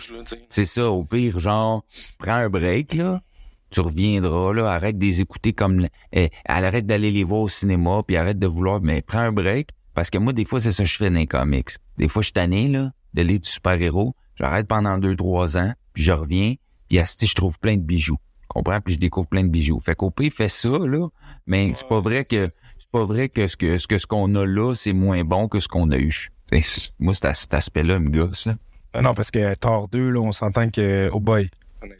C'est 0.50 0.66
ça, 0.66 0.90
au 0.90 1.04
pire, 1.04 1.38
genre, 1.38 1.82
prends 2.18 2.34
un 2.34 2.50
break, 2.50 2.92
là. 2.92 3.22
Tu 3.70 3.80
reviendras, 3.80 4.52
là. 4.52 4.70
Arrête 4.70 4.98
de 4.98 5.04
les 5.06 5.22
écouter 5.22 5.54
comme... 5.54 5.88
eh, 6.12 6.28
arrête 6.44 6.84
d'aller 6.84 7.10
les 7.10 7.24
voir 7.24 7.40
au 7.40 7.48
cinéma, 7.48 8.02
puis 8.06 8.18
arrête 8.18 8.38
de 8.38 8.46
vouloir... 8.46 8.82
Mais 8.82 9.00
prends 9.00 9.20
un 9.20 9.32
break, 9.32 9.70
parce 9.94 10.10
que 10.10 10.18
moi, 10.18 10.32
des 10.32 10.44
fois, 10.44 10.60
c'est 10.60 10.72
ça 10.72 10.82
que 10.84 10.88
je 10.88 10.96
fais 10.96 11.10
dans 11.10 11.16
les 11.16 11.26
comics. 11.26 11.70
Des 11.98 12.08
fois, 12.08 12.22
je 12.22 12.26
suis 12.26 12.32
tanné, 12.32 12.68
là, 12.68 12.90
de 13.14 13.22
lire 13.22 13.40
du 13.40 13.48
super-héros. 13.48 14.14
J'arrête 14.36 14.66
pendant 14.66 14.98
deux, 14.98 15.14
trois 15.16 15.56
ans, 15.56 15.72
puis 15.92 16.02
je 16.02 16.12
reviens, 16.12 16.54
puis 16.88 16.98
asti, 16.98 17.26
je 17.26 17.34
trouve 17.34 17.58
plein 17.58 17.76
de 17.76 17.82
bijoux. 17.82 18.18
Comprends? 18.48 18.80
Puis 18.80 18.94
je 18.94 18.98
découvre 18.98 19.26
plein 19.28 19.42
de 19.44 19.48
bijoux. 19.48 19.80
Fait 19.80 19.94
qu'au 19.94 20.10
pire, 20.10 20.32
fais 20.32 20.48
ça, 20.48 20.68
là. 20.68 21.08
Mais 21.46 21.72
c'est 21.74 21.88
pas 21.88 22.00
vrai 22.00 22.24
que... 22.24 22.50
C'est 22.78 22.90
pas 22.90 23.04
vrai 23.04 23.28
que 23.28 23.48
ce 23.48 23.56
que 23.56 23.78
ce 23.78 23.86
que 23.88 23.98
ce 23.98 24.06
qu'on 24.06 24.32
a 24.36 24.44
là, 24.46 24.74
c'est 24.74 24.92
moins 24.92 25.24
bon 25.24 25.48
que 25.48 25.58
ce 25.58 25.66
qu'on 25.68 25.90
a 25.90 25.96
eu. 25.96 26.28
C'est- 26.48 26.60
c'est- 26.62 26.92
moi, 27.00 27.14
cet, 27.14 27.24
as- 27.24 27.34
cet 27.34 27.54
aspect-là 27.54 27.98
me 27.98 28.08
gosse, 28.10 28.46
là. 28.46 28.54
Ah 28.92 29.02
non, 29.02 29.14
parce 29.14 29.30
que 29.32 29.54
Thor 29.54 29.88
2, 29.88 30.10
là, 30.10 30.20
on 30.20 30.30
s'entend 30.32 30.68
que, 30.70 31.08
oh 31.12 31.18
boy. 31.18 31.50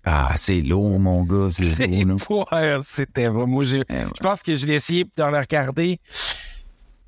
Ah, 0.04 0.34
c'est 0.36 0.60
lourd, 0.60 0.98
mon 1.00 1.24
gars, 1.24 1.48
c'est 1.52 1.64
C'est 1.74 2.04
lourd, 2.04 2.46
là. 2.52 2.76
ouais, 2.78 2.82
c'était 2.86 3.26
vraiment, 3.26 3.46
moi, 3.48 3.64
j'ai, 3.64 3.82
Eh 3.90 3.94
je 4.16 4.20
pense 4.22 4.42
que 4.42 4.54
je 4.54 4.66
l'ai 4.66 4.74
essayé 4.74 5.04
d'en 5.16 5.30
regarder 5.32 5.98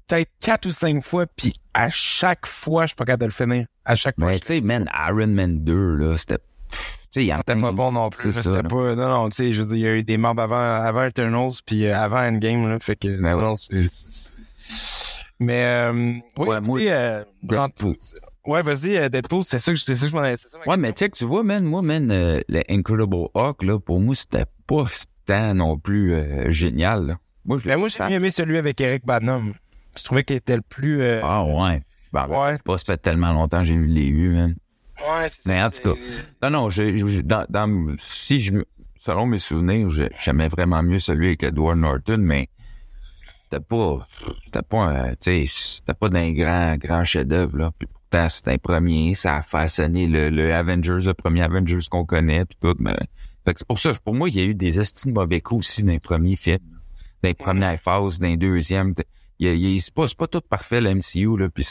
peut-être 0.09 0.31
quatre 0.41 0.67
ou 0.67 0.71
cinq 0.71 1.03
fois, 1.03 1.27
puis 1.27 1.55
à 1.75 1.91
chaque 1.91 2.47
fois, 2.47 2.85
je 2.85 2.89
suis 2.89 2.97
pas 2.97 3.05
capable 3.05 3.23
de 3.23 3.27
le 3.27 3.33
finir. 3.33 3.67
À 3.85 3.95
chaque 3.95 4.17
fois. 4.19 4.29
Mais 4.29 4.41
tu 4.41 4.47
sais, 4.47 4.61
man, 4.61 4.89
Iron 5.09 5.29
Man 5.29 5.63
2, 5.65 5.95
là, 5.97 6.17
c'était... 6.17 6.39
Tu 6.39 6.77
sais, 7.11 7.25
il 7.25 7.27
y 7.29 7.33
en 7.33 7.37
a 7.37 7.39
C'était 7.47 7.61
pas 7.61 7.73
bon 7.73 7.93
non 7.93 8.11
plus. 8.11 8.33
C'était 8.33 8.63
pas. 8.63 8.95
Non, 8.95 9.09
non, 9.09 9.29
tu 9.31 9.37
sais, 9.37 9.53
je 9.53 9.63
veux 9.63 9.69
dire, 9.69 9.77
il 9.77 9.81
y 9.83 9.87
a 9.87 9.95
eu 9.97 10.03
des 10.03 10.19
membres 10.19 10.43
avant, 10.43 10.57
avant 10.57 11.05
Eternals 11.05 11.53
puis 11.65 11.87
euh, 11.87 11.97
avant 11.97 12.19
Endgame, 12.21 12.69
là. 12.69 12.79
Fait 12.81 12.97
que. 12.97 13.09
Ben 13.21 13.37
ouais. 13.37 13.43
non, 13.43 13.57
c'est. 13.57 13.87
c'est- 13.89 14.37
Mais 15.39 15.65
euh, 15.65 15.93
oui, 15.93 16.23
Ouais, 16.37 16.57
écoutez, 16.57 16.67
moi, 16.69 16.81
euh, 16.81 17.25
Deadpool. 17.43 17.97
Ouais, 18.47 18.63
vas-y, 18.63 18.97
euh, 18.97 19.09
Deadpool, 19.09 19.45
c'est 19.45 19.59
ça 19.59 19.73
que 19.73 19.79
je 19.79 19.85
c'est 19.85 19.95
ça 19.95 20.07
que 20.07 20.11
je 20.13 20.17
m'en 20.17 20.23
Ouais, 20.71 20.77
mais 20.77 20.93
tu 20.93 21.01
sais 21.05 21.09
que 21.11 21.17
tu 21.17 21.25
vois, 21.25 21.43
man, 21.43 21.65
moi, 21.65 21.83
man, 21.83 22.11
euh, 22.11 22.41
le 22.49 22.63
Incredible 22.69 23.29
Hulk, 23.35 23.63
là, 23.63 23.79
pour 23.79 24.01
moi, 24.01 24.15
c'était 24.15 24.45
pas 24.67 24.85
tant 25.27 25.55
non 25.55 25.79
plus 25.79 26.15
euh, 26.15 26.51
génial, 26.51 27.07
là. 27.07 27.19
Moi, 27.45 27.59
je 27.63 27.69
Ben, 27.69 27.77
moi, 27.79 27.89
j'ai 27.89 28.03
mieux 28.05 28.11
aimé 28.17 28.31
celui 28.31 28.59
avec 28.59 28.81
Eric 28.81 29.05
Badnam. 29.07 29.55
Je 29.99 30.05
trouvais 30.05 30.25
qu'il 30.25 30.37
était 30.37 30.57
le 30.57 30.63
plus. 30.63 31.01
euh, 31.01 31.21
Ah, 31.23 31.45
ouais. 31.45 31.83
Ben, 32.13 32.27
ben, 32.29 32.29
Ouais. 32.29 32.59
pas 32.65 32.79
ça 32.79 32.85
fait 32.85 32.97
tellement 32.99 33.33
longtemps 33.33 33.59
que 33.59 33.65
j'ai 33.65 33.77
vu 33.77 33.87
les 33.87 34.11
vues, 34.11 34.31
man. 34.35 34.55
Ouais, 34.99 35.29
c'est 35.29 35.47
Mais 35.47 35.63
en 35.63 35.71
tout 35.71 35.83
cas, 35.95 36.01
Non, 36.43 36.51
non, 36.51 36.71
je, 36.71 36.97
je- 36.97 37.21
dans, 37.21 37.45
dans- 37.51 37.95
si 37.99 38.41
je, 38.41 38.55
selon 38.99 39.27
mes 39.27 39.39
souvenirs, 39.39 39.89
j'aimais 40.21 40.49
vraiment 40.49 40.83
mieux 40.83 40.99
celui 40.99 41.29
avec 41.29 41.43
Edward 41.43 41.79
Norton, 41.79 42.19
mais 42.19 42.49
c'était 43.41 43.61
pas, 43.61 44.07
c'était 44.45 44.63
pas, 44.63 45.11
tu 45.17 45.17
sais, 45.21 45.47
c'était 45.49 45.95
pas 45.95 46.09
d'un 46.09 46.33
grand, 46.33 46.77
grand 46.79 47.05
chef-d'œuvre, 47.05 47.57
là. 47.59 47.71
Puis 47.79 47.87
pourtant, 47.93 48.29
c'était 48.29 48.53
un 48.53 48.59
premier, 48.59 49.15
ça 49.15 49.37
a 49.37 49.43
façonné 49.43 50.07
le, 50.07 50.31
le 50.31 50.55
Avengers, 50.55 51.01
le 51.05 51.15
premier 51.15 51.43
Avengers 51.43 51.81
qu'on 51.91 52.05
connaît, 52.07 52.45
puis 52.47 52.57
tout, 52.61 52.75
mais, 52.79 52.97
fait 53.45 53.53
que 53.55 53.59
c'est 53.61 53.69
pour 53.69 53.79
ça, 53.79 53.93
pour 54.03 54.15
moi, 54.15 54.29
il 54.31 54.37
y 54.37 54.41
a 54.41 54.45
eu 54.45 54.55
des 54.55 54.81
estimes 54.81 55.13
mauvais 55.13 55.41
coups 55.41 55.61
aussi 55.61 55.83
dans 55.85 55.93
les 55.93 56.01
premiers 56.01 56.37
films, 56.37 56.59
dans 57.23 57.29
les 57.29 57.35
premières 57.35 57.79
phases, 57.79 58.19
dans 58.19 58.29
les 58.29 58.37
deuxièmes. 58.39 58.95
Il 59.39 59.49
il 59.49 59.81
c'est 59.81 59.93
pas, 59.95 60.07
pas 60.17 60.27
tout 60.27 60.41
parfait, 60.41 60.81
le 60.81 60.95
MCU, 60.95 61.37
là, 61.39 61.49
puis 61.49 61.67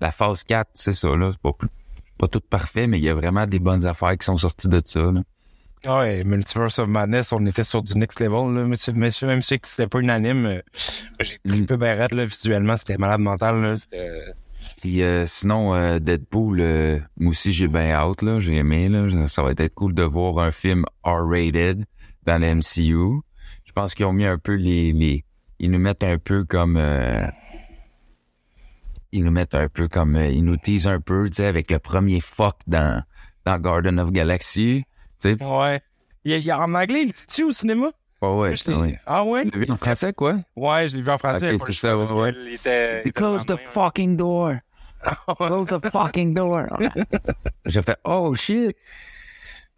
la 0.00 0.10
phase 0.12 0.44
4, 0.44 0.70
c'est 0.74 0.92
ça, 0.92 1.14
là, 1.16 1.30
c'est 1.32 1.40
pas 1.40 1.52
pas 2.18 2.28
tout 2.28 2.40
parfait, 2.40 2.86
mais 2.86 2.98
il 2.98 3.04
y 3.04 3.08
a 3.08 3.14
vraiment 3.14 3.46
des 3.46 3.58
bonnes 3.58 3.86
affaires 3.86 4.16
qui 4.16 4.24
sont 4.24 4.36
sorties 4.36 4.68
de 4.68 4.80
ça. 4.84 5.00
Là. 5.10 5.22
Ouais, 5.86 6.24
Multiverse 6.24 6.78
of 6.78 6.88
Madness, 6.88 7.32
on 7.32 7.44
était 7.46 7.64
sur 7.64 7.82
du 7.82 7.98
next 7.98 8.20
level, 8.20 8.54
là. 8.54 8.66
Mais, 8.66 8.76
tu- 8.76 8.92
mais 8.92 9.10
même 9.22 9.42
si 9.42 9.58
c'était 9.62 9.86
pas 9.88 9.98
unanime, 10.00 10.46
euh, 10.46 10.62
j'ai 11.20 11.36
trippé 11.46 11.76
ben 11.76 11.98
raide, 11.98 12.12
là, 12.12 12.24
visuellement, 12.24 12.76
c'était 12.76 12.96
malade 12.98 13.20
mental, 13.20 13.60
là. 13.60 13.76
C'était. 13.76 14.22
Puis 14.80 15.02
euh, 15.02 15.26
sinon, 15.26 15.74
euh, 15.74 15.98
Deadpool, 15.98 16.60
euh, 16.60 16.98
moi 17.18 17.30
aussi 17.30 17.52
j'ai 17.52 17.68
bien 17.68 17.90
hâte, 17.92 18.22
là, 18.22 18.38
j'ai 18.40 18.56
aimé. 18.56 18.88
Là, 18.88 19.26
ça 19.26 19.42
va 19.42 19.50
être 19.50 19.74
cool 19.74 19.92
de 19.94 20.02
voir 20.02 20.38
un 20.38 20.52
film 20.52 20.84
R-rated 21.04 21.84
dans 22.24 22.38
le 22.40 22.54
MCU. 22.54 23.20
Je 23.64 23.72
pense 23.74 23.92
qu'ils 23.94 24.06
ont 24.06 24.12
mis 24.12 24.24
un 24.24 24.38
peu 24.38 24.54
les, 24.54 24.92
les. 24.92 25.24
Ils 25.64 25.70
nous 25.70 25.78
mettent 25.78 26.04
un 26.04 26.18
peu 26.18 26.44
comme. 26.44 26.76
euh, 26.76 27.26
ils 29.12 29.24
nous 29.24 29.30
mettent 29.30 29.54
un 29.54 29.68
peu 29.70 29.88
comme. 29.88 30.14
euh, 30.16 30.28
ils 30.28 30.44
nous 30.44 30.58
teasent 30.58 30.86
un 30.86 31.00
peu, 31.00 31.28
tu 31.30 31.36
sais, 31.36 31.46
avec 31.46 31.70
le 31.70 31.78
premier 31.78 32.20
fuck 32.20 32.56
dans, 32.66 33.02
dans 33.46 33.58
Garden 33.58 33.98
of 33.98 34.12
Galaxy. 34.12 34.84
Tu 35.22 35.36
sais, 35.38 35.42
Ouais. 35.42 35.80
Il 36.26 36.32
y 36.32 36.34
a, 36.34 36.36
il 36.38 36.44
y 36.44 36.50
a- 36.50 36.60
en 36.60 36.74
anglais, 36.74 37.02
il 37.02 37.12
dit-tu 37.12 37.44
au 37.44 37.52
cinéma? 37.52 37.92
pas 38.20 38.30
ouais. 38.34 38.54
Ouais. 38.68 38.98
Ah 39.06 39.24
ouais? 39.24 39.44
Tu 39.44 39.58
l'as 39.58 39.64
vu 39.66 39.72
en 39.72 39.76
français, 39.76 40.12
quoi? 40.12 40.38
Ouais, 40.54 40.86
je 40.88 40.96
l'ai 40.96 41.02
vu 41.02 41.10
en 41.10 41.16
français. 41.18 41.56
C'est 41.66 41.72
ça, 41.72 41.96
ouais, 41.96 42.30
était- 42.30 42.38
il 42.46 42.54
était 43.00 43.10
close 43.12 43.46
the 43.46 43.56
fucking 43.56 44.16
door. 44.18 44.52
Close 45.38 45.66
the 45.68 45.86
fucking 45.90 46.34
door. 46.34 46.64
J'ai 47.66 47.80
fait, 47.82 47.96
oh 48.04 48.34
shit. 48.34 48.76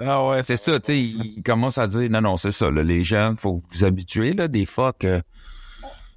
Ah 0.00 0.26
ouais, 0.26 0.42
C'est 0.42 0.56
ça, 0.56 0.78
tu 0.80 0.86
sais, 0.92 1.00
il 1.02 1.42
commence 1.44 1.78
à 1.78 1.86
dire, 1.86 2.10
non, 2.10 2.20
non, 2.20 2.36
c'est 2.36 2.52
ça, 2.52 2.70
là, 2.72 2.82
les 2.82 3.02
gens, 3.04 3.34
faut 3.36 3.60
vous 3.70 3.84
habituer, 3.84 4.32
là, 4.34 4.46
des 4.48 4.66
fois 4.66 4.92
que 4.92 5.22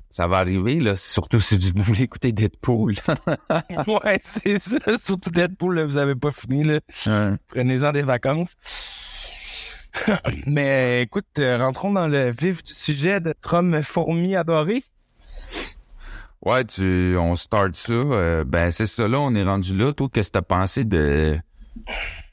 ça 0.09 0.27
va 0.27 0.37
arriver, 0.37 0.79
là, 0.79 0.97
surtout 0.97 1.39
si 1.39 1.57
vous 1.75 1.83
voulez 1.83 2.03
écouter 2.03 2.31
Deadpool. 2.31 2.95
ouais, 3.87 4.19
c'est 4.23 4.59
ça. 4.59 4.77
Surtout 5.01 5.29
Deadpool, 5.29 5.75
là, 5.75 5.85
vous 5.85 5.97
avez 5.97 6.15
pas 6.15 6.31
fini, 6.31 6.63
là. 6.63 6.79
Prenez-en 7.47 7.91
des 7.91 8.01
vacances. 8.01 8.55
Mais 10.45 11.03
écoute, 11.03 11.25
euh, 11.39 11.57
rentrons 11.57 11.91
dans 11.91 12.07
le 12.07 12.31
vif 12.31 12.63
du 12.63 12.73
sujet 12.73 13.19
de 13.19 13.33
Trom 13.39 13.81
Fourmi 13.83 14.35
adoré. 14.35 14.83
ouais, 16.45 16.63
tu, 16.65 17.15
on 17.17 17.35
start 17.35 17.75
ça, 17.75 17.93
euh, 17.93 18.43
ben, 18.43 18.71
c'est 18.71 18.85
ça, 18.85 19.07
là, 19.07 19.19
on 19.19 19.33
est 19.35 19.43
rendu 19.43 19.75
là. 19.75 19.93
Toi, 19.93 20.07
qu'est-ce 20.11 20.29
que 20.29 20.33
t'as 20.33 20.41
pensé 20.41 20.85
de, 20.85 21.37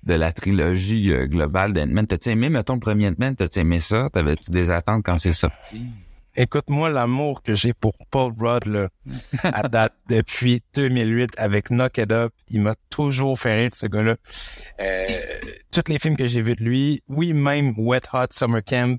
de 0.02 0.14
la 0.14 0.32
trilogie 0.32 1.12
euh, 1.12 1.26
globale 1.26 1.72
d'Ant-Man? 1.72 2.06
T'as-tu 2.06 2.30
aimé, 2.30 2.48
mettons, 2.48 2.74
le 2.74 2.80
premier 2.80 3.08
Ant-Man? 3.08 3.36
T'as-tu 3.36 3.60
aimé 3.60 3.80
ça? 3.80 4.08
T'avais-tu 4.12 4.50
des 4.50 4.70
attentes 4.70 5.02
quand 5.04 5.18
c'est 5.18 5.32
sorti? 5.32 5.90
Écoute-moi 6.38 6.90
l'amour 6.90 7.42
que 7.42 7.55
j'ai 7.55 7.72
pour 7.72 7.94
Paul 8.11 8.31
Rudd, 8.38 8.66
là, 8.66 8.88
à 9.42 9.62
date 9.68 9.94
depuis 10.11 10.62
2008 10.75 11.31
avec 11.38 11.70
Knock 11.70 11.96
It 11.96 12.12
Up. 12.12 12.35
Il 12.51 12.61
m'a 12.61 12.75
toujours 12.90 13.40
fait 13.40 13.55
rire, 13.55 13.70
ce 13.72 13.87
gars-là. 13.87 14.16
Euh, 14.79 15.20
tous 15.70 15.85
les 15.88 15.99
films 15.99 16.14
que 16.14 16.27
j'ai 16.27 16.42
vus 16.42 16.55
de 16.55 16.62
lui, 16.62 17.03
oui, 17.09 17.33
même 17.33 17.72
Wet 17.79 18.03
Hot 18.12 18.27
Summer 18.33 18.62
Camp, 18.62 18.99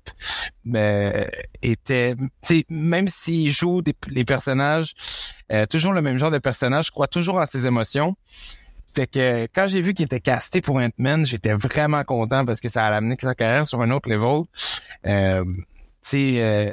mais 0.65 1.29
était, 1.61 2.15
tu 2.15 2.27
sais, 2.41 2.65
même 2.69 3.07
s'il 3.07 3.51
joue 3.51 3.83
des, 3.83 3.93
les 4.09 4.25
personnages, 4.25 4.95
euh, 5.51 5.67
toujours 5.67 5.93
le 5.93 6.01
même 6.01 6.17
genre 6.17 6.31
de 6.31 6.39
personnage, 6.39 6.87
je 6.87 6.91
crois 6.91 7.07
toujours 7.07 7.35
en 7.35 7.45
ses 7.45 7.67
émotions. 7.67 8.15
Fait 8.95 9.05
que 9.05 9.47
quand 9.53 9.67
j'ai 9.67 9.81
vu 9.81 9.93
qu'il 9.93 10.05
était 10.05 10.19
casté 10.19 10.61
pour 10.61 10.77
Ant-Man, 10.77 11.23
j'étais 11.23 11.53
vraiment 11.53 12.03
content 12.03 12.45
parce 12.45 12.59
que 12.59 12.67
ça 12.67 12.83
a 12.83 12.95
amené 12.95 13.15
sa 13.21 13.35
carrière 13.35 13.67
sur 13.67 13.79
un 13.81 13.91
autre 13.91 14.09
level. 14.09 14.45
Euh, 15.05 15.45
sais, 16.07 16.33
euh, 16.37 16.71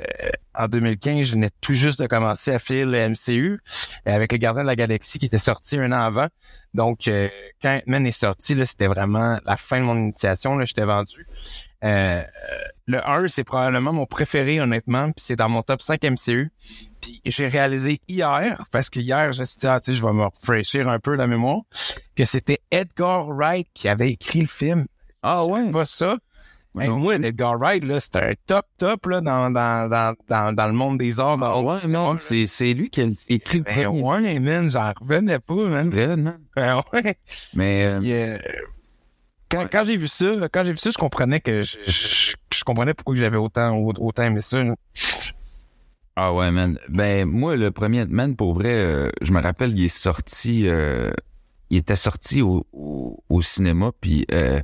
en 0.55 0.69
2015, 0.69 1.27
je 1.27 1.33
venais 1.33 1.51
tout 1.61 1.75
juste 1.75 2.01
de 2.01 2.07
commencer 2.07 2.53
à 2.53 2.59
faire 2.59 2.87
le 2.87 3.09
MCU 3.09 3.61
euh, 4.07 4.13
avec 4.13 4.33
le 4.33 4.39
Gardien 4.39 4.63
de 4.63 4.67
la 4.67 4.77
Galaxie 4.77 5.19
qui 5.19 5.27
était 5.27 5.39
sorti 5.39 5.77
un 5.77 5.91
an 5.93 6.01
avant. 6.01 6.29
Donc, 6.75 7.09
euh, 7.09 7.29
quand 7.61 7.75
Ant-Man 7.75 8.07
est 8.07 8.13
sorti, 8.13 8.57
c'était 8.67 8.87
vraiment 8.87 9.39
la 9.45 9.57
fin 9.57 9.81
de 9.81 9.85
mon 9.85 9.97
initiation. 9.97 10.57
Là, 10.57 10.65
j'étais 10.65 10.85
vendu. 10.85 11.27
Euh, 11.85 12.23
le 12.87 13.07
1, 13.09 13.29
c'est 13.29 13.45
probablement 13.45 13.93
mon 13.93 14.07
préféré, 14.07 14.61
honnêtement, 14.61 15.07
puis 15.07 15.25
c'est 15.25 15.37
dans 15.37 15.49
mon 15.49 15.63
top 15.63 15.83
5 15.83 16.03
MCU. 16.03 16.51
Puis 17.01 17.21
j'ai 17.25 17.49
réalisé 17.49 18.01
hier, 18.09 18.65
parce 18.71 18.91
que 18.91 19.01
hier, 19.01 19.33
je 19.33 19.41
me 19.41 19.45
suis 19.45 19.59
dit, 19.59 19.67
ah, 19.67 19.81
tu 19.81 19.93
sais, 19.93 19.97
je 19.97 20.05
vais 20.05 20.13
me 20.13 20.23
rafraîchir 20.23 20.89
un 20.89 20.99
peu 20.99 21.15
la 21.15 21.27
mémoire, 21.27 21.61
que 22.17 22.25
c'était 22.25 22.61
Edgar 22.71 23.27
Wright 23.29 23.69
qui 23.75 23.89
avait 23.89 24.11
écrit 24.11 24.41
le 24.41 24.47
film. 24.47 24.87
Ah 25.23 25.45
ouais? 25.45 25.71
Pas 25.71 25.85
ça. 25.85 26.19
Hey, 26.77 26.89
moi, 26.89 27.15
Edgar 27.15 27.57
Wright, 27.57 27.85
là, 27.85 28.01
c'était 28.01 28.19
un 28.19 28.33
top 28.47 28.67
top 28.79 29.07
là, 29.07 29.21
dans, 29.21 29.49
dans, 29.51 29.89
dans, 29.89 30.15
dans, 30.29 30.53
dans 30.53 30.67
le 30.67 30.73
monde 30.73 30.99
des 30.99 31.21
arts. 31.21 31.39
Ah 31.41 31.61
ouais, 31.61 31.87
non, 31.89 32.19
c'est, 32.19 32.47
c'est 32.49 32.75
lui 32.75 32.91
qui 32.91 33.01
a 33.03 33.07
écrit 33.29 33.59
le 33.59 33.65
Ben 33.65 33.87
ouais, 33.89 34.41
man, 34.41 34.69
j'en 34.69 34.93
revenais 35.01 35.39
pas, 35.39 35.55
man. 35.55 35.91
Ben 35.91 36.81
ouais. 36.93 37.15
Mais, 37.55 37.87
euh, 37.89 38.01
Puis, 38.01 38.13
euh, 38.13 38.39
quand, 39.49 39.69
quand 39.71 39.85
j'ai 39.85 39.97
vu 39.97 40.09
ça, 40.09 40.35
là, 40.35 40.49
quand 40.49 40.65
j'ai 40.65 40.73
vu 40.73 40.79
ça, 40.79 40.91
je 40.91 40.99
comprenais 40.99 41.39
que 41.39 41.63
je, 41.63 41.77
je, 41.87 42.35
je 42.53 42.65
comprenais 42.65 42.93
pourquoi 42.93 43.15
j'avais 43.15 43.37
autant, 43.37 43.79
autant 43.79 44.23
aimé 44.25 44.41
ça. 44.41 44.65
là. 44.65 44.75
ah 46.17 46.35
ouais, 46.35 46.51
man. 46.51 46.77
Ben, 46.89 47.25
moi, 47.25 47.55
le 47.57 47.71
premier 47.71 48.03
Ant-Man, 48.03 48.35
pour 48.35 48.53
vrai, 48.55 48.75
euh, 48.75 49.11
je 49.23 49.33
me 49.33 49.41
rappelle, 49.41 49.79
il 49.79 49.85
est 49.85 49.89
sorti, 49.97 50.67
euh, 50.67 51.13
il 51.71 51.77
était 51.79 51.95
sorti 51.95 52.43
au, 52.43 52.67
au, 52.73 53.23
au 53.29 53.43
cinéma, 53.43 53.93
puis 54.01 54.27
euh, 54.33 54.61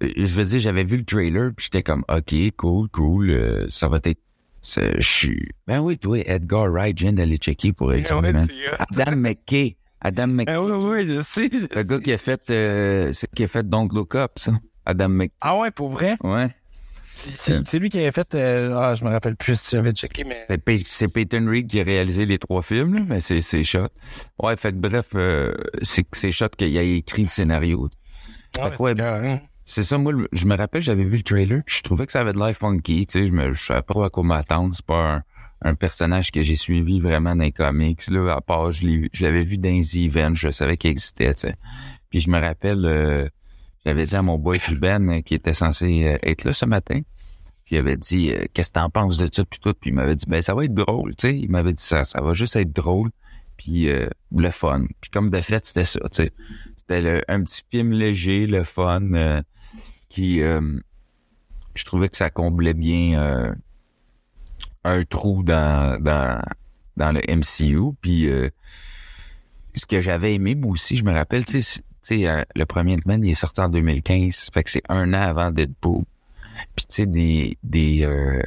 je 0.00 0.34
veux 0.34 0.44
dire, 0.44 0.60
j'avais 0.60 0.84
vu 0.84 0.96
le 0.98 1.04
trailer, 1.04 1.50
puis 1.56 1.64
j'étais 1.66 1.82
comme, 1.82 2.04
OK, 2.08 2.34
cool, 2.56 2.88
cool, 2.88 3.30
euh, 3.30 3.66
ça 3.68 3.88
va 3.88 3.98
être... 4.04 4.20
Je 4.62 5.00
suis... 5.00 5.48
Ben 5.66 5.80
oui, 5.80 5.96
toi, 5.98 6.18
Edgar 6.26 6.70
Wright, 6.70 6.98
je 6.98 7.04
viens 7.04 7.12
d'aller 7.14 7.36
checker 7.38 7.72
pour 7.72 7.88
man. 7.88 8.46
c'est, 8.48 8.68
euh, 8.68 8.76
Adam 8.78 9.16
McKay. 9.16 9.76
Adam 10.02 10.26
McKay. 10.28 10.52
Ah 10.52 10.62
ouais, 10.62 10.72
ouais, 10.84 11.06
je 11.06 11.22
sais. 11.22 11.48
Le 11.74 11.82
gars 11.82 11.98
qui 11.98 12.12
a 12.12 12.18
fait, 12.18 12.42
euh, 12.50 13.10
c'est 13.14 13.28
qui 13.34 13.44
a 13.44 13.48
fait 13.48 13.66
Don't 13.68 13.88
Look 13.92 14.14
Up, 14.14 14.32
ça. 14.36 14.52
Adam 14.86 15.08
McKay. 15.08 15.32
Ah 15.40 15.58
ouais, 15.58 15.70
pour 15.70 15.88
vrai? 15.90 16.16
Ouais. 16.22 16.48
C'est- 17.14 17.66
c'est 17.66 17.78
lui 17.78 17.90
qui 17.90 17.98
avait 17.98 18.12
fait... 18.12 18.34
euh, 18.34 18.74
ah, 18.78 18.94
je 18.94 19.04
me 19.04 19.10
rappelle 19.10 19.36
plus 19.36 19.58
si 19.60 19.76
j'avais 19.76 19.92
checké, 19.92 20.24
mais... 20.24 20.44
C'est 20.48 20.58
Pey- 20.58 20.82
c'est 20.86 21.08
Peyton 21.08 21.46
Reed 21.48 21.66
qui 21.66 21.80
a 21.80 21.82
réalisé 21.82 22.24
les 22.24 22.38
trois 22.38 22.62
films, 22.62 22.94
là, 22.94 23.00
mais 23.06 23.20
c'est 23.20 23.62
Shot. 23.62 23.88
Ouais, 24.42 24.56
fait 24.56 24.72
bref, 24.78 25.08
euh, 25.14 25.52
c'est 25.82 26.06
c'est 26.12 26.32
Shot 26.32 26.48
qui 26.56 26.78
a 26.78 26.82
écrit 26.82 27.22
le 27.24 27.28
scénario. 27.28 27.90
Ah, 28.58 28.70
Fait 28.70 28.80
ouais, 28.82 28.94
c'est 29.70 29.84
ça, 29.84 29.98
moi, 29.98 30.12
je 30.32 30.46
me 30.46 30.56
rappelle, 30.56 30.82
j'avais 30.82 31.04
vu 31.04 31.18
le 31.18 31.22
trailer, 31.22 31.62
je 31.66 31.80
trouvais 31.82 32.04
que 32.06 32.12
ça 32.12 32.20
avait 32.20 32.32
de 32.32 32.38
l'air 32.38 32.56
funky, 32.56 33.06
tu 33.06 33.20
sais, 33.20 33.26
je 33.28 33.32
me, 33.32 33.52
je 33.52 33.66
savais 33.66 33.82
pas 33.82 34.06
à 34.06 34.10
quoi 34.10 34.24
m'attendre, 34.24 34.74
c'est 34.74 34.84
pas 34.84 35.14
un, 35.14 35.22
un 35.62 35.74
personnage 35.76 36.32
que 36.32 36.42
j'ai 36.42 36.56
suivi 36.56 36.98
vraiment 36.98 37.36
dans 37.36 37.44
les 37.44 37.52
comics, 37.52 38.08
là, 38.08 38.34
à 38.34 38.40
part, 38.40 38.72
je 38.72 39.08
l'avais 39.20 39.42
vu 39.42 39.58
dans 39.58 39.68
les 39.68 39.98
events, 39.98 40.34
je 40.34 40.50
savais 40.50 40.76
qu'il 40.76 40.90
existait, 40.90 41.32
tu 41.34 41.40
sais. 41.40 41.54
Puis 42.10 42.18
je 42.18 42.30
me 42.30 42.40
rappelle, 42.40 42.84
euh, 42.84 43.28
j'avais 43.86 44.06
dit 44.06 44.16
à 44.16 44.22
mon 44.22 44.38
boy 44.38 44.58
euh, 44.82 45.20
qui 45.20 45.34
était 45.34 45.54
censé 45.54 46.04
euh, 46.04 46.18
être 46.22 46.42
là 46.42 46.52
ce 46.52 46.66
matin, 46.66 47.00
puis 47.64 47.76
il 47.76 47.78
avait 47.78 47.96
dit, 47.96 48.32
euh, 48.32 48.46
qu'est-ce 48.52 48.70
que 48.70 48.74
t'en 48.74 48.90
penses 48.90 49.18
de 49.18 49.28
ça, 49.32 49.44
puis 49.44 49.60
tout, 49.60 49.74
puis 49.80 49.90
il 49.90 49.94
m'avait 49.94 50.16
dit, 50.16 50.26
ben, 50.26 50.42
ça 50.42 50.52
va 50.52 50.64
être 50.64 50.74
drôle, 50.74 51.14
tu 51.14 51.28
sais, 51.28 51.38
il 51.38 51.48
m'avait 51.48 51.74
dit 51.74 51.82
ça, 51.82 52.02
ça 52.02 52.20
va 52.20 52.32
juste 52.32 52.56
être 52.56 52.72
drôle, 52.72 53.10
puis 53.56 53.88
euh, 53.88 54.08
le 54.34 54.50
fun. 54.50 54.86
Puis 55.00 55.10
comme 55.10 55.30
de 55.30 55.40
fait, 55.42 55.64
c'était 55.66 55.84
ça, 55.84 56.00
tu 56.10 56.24
sais. 56.24 56.32
C'était 56.76 57.22
un 57.28 57.42
petit 57.44 57.62
film 57.70 57.92
léger, 57.92 58.46
le 58.46 58.64
fun, 58.64 59.12
euh, 59.12 59.42
qui 60.10 60.42
euh, 60.42 60.60
je 61.74 61.84
trouvais 61.84 62.08
que 62.10 62.16
ça 62.18 62.28
comblait 62.28 62.74
bien 62.74 63.18
euh, 63.18 63.54
un 64.84 65.02
trou 65.04 65.42
dans 65.42 65.98
dans 66.02 66.42
dans 66.98 67.12
le 67.12 67.20
MCU 67.28 67.94
puis 68.02 68.28
euh, 68.28 68.50
ce 69.74 69.86
que 69.86 70.00
j'avais 70.02 70.34
aimé 70.34 70.54
moi 70.54 70.72
aussi 70.72 70.96
je 70.96 71.04
me 71.04 71.12
rappelle 71.12 71.46
tu 71.46 71.62
sais 71.62 71.80
tu 71.80 71.86
sais 72.02 72.28
euh, 72.28 72.42
le 72.54 72.66
premier 72.66 72.94
Ant-Man 72.96 73.24
il 73.24 73.30
est 73.30 73.34
sorti 73.34 73.60
en 73.60 73.68
2015 73.68 74.50
fait 74.52 74.64
que 74.64 74.70
c'est 74.70 74.82
un 74.88 75.14
an 75.14 75.22
avant 75.22 75.50
Deadpool 75.50 76.04
puis 76.76 76.84
tu 76.86 76.94
sais 76.94 77.06
des 77.06 77.56
des 77.62 78.04
euh, 78.04 78.42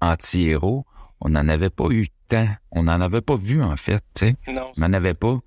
anti-héros 0.00 0.84
on 1.20 1.30
n'en 1.30 1.48
avait 1.48 1.70
pas 1.70 1.88
eu 1.90 2.08
tant 2.28 2.48
on 2.70 2.82
n'en 2.84 3.00
avait 3.00 3.20
pas 3.20 3.36
vu 3.36 3.62
en 3.62 3.76
fait 3.76 4.02
tu 4.14 4.26
sais 4.26 4.36
Non. 4.48 4.72
on 4.76 4.80
n'en 4.80 4.92
avait 4.92 5.14
pas. 5.14 5.38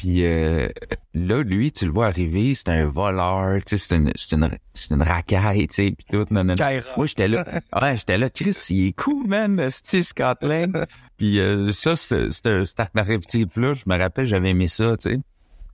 Puis 0.00 0.24
euh, 0.24 0.66
là, 1.12 1.42
lui, 1.42 1.72
tu 1.72 1.84
le 1.84 1.90
vois 1.90 2.06
arriver, 2.06 2.54
c'est 2.54 2.70
un 2.70 2.86
voleur, 2.86 3.58
tu 3.66 3.76
sais, 3.76 3.86
c'est 3.86 3.96
une, 3.96 4.10
c'est 4.16 4.32
une, 4.34 4.48
c'est 4.72 4.94
une 4.94 5.02
racaille, 5.02 5.68
tu 5.68 5.74
sais, 5.74 5.90
puis 5.90 6.06
tout. 6.10 6.24
Non, 6.30 6.42
non, 6.42 6.44
non. 6.44 6.54
Kyra. 6.54 6.80
Moi, 6.96 7.04
j'étais 7.04 7.28
là. 7.28 7.44
Ouais, 7.82 7.98
j'étais 7.98 8.16
là. 8.16 8.30
Chris, 8.30 8.56
il 8.70 8.86
est 8.86 8.92
cool, 8.94 9.26
man, 9.26 9.68
Steve 9.70 10.00
Scotland. 10.04 10.86
Puis 11.18 11.38
euh, 11.38 11.70
ça, 11.72 11.96
c'est 11.96 12.30
c'est 12.30 12.64
cet 12.64 12.94
narratif-là, 12.94 13.74
je 13.74 13.82
me 13.84 13.98
rappelle, 13.98 14.24
j'avais 14.24 14.48
aimé 14.52 14.68
ça, 14.68 14.96
tu 14.96 15.10
sais. 15.10 15.18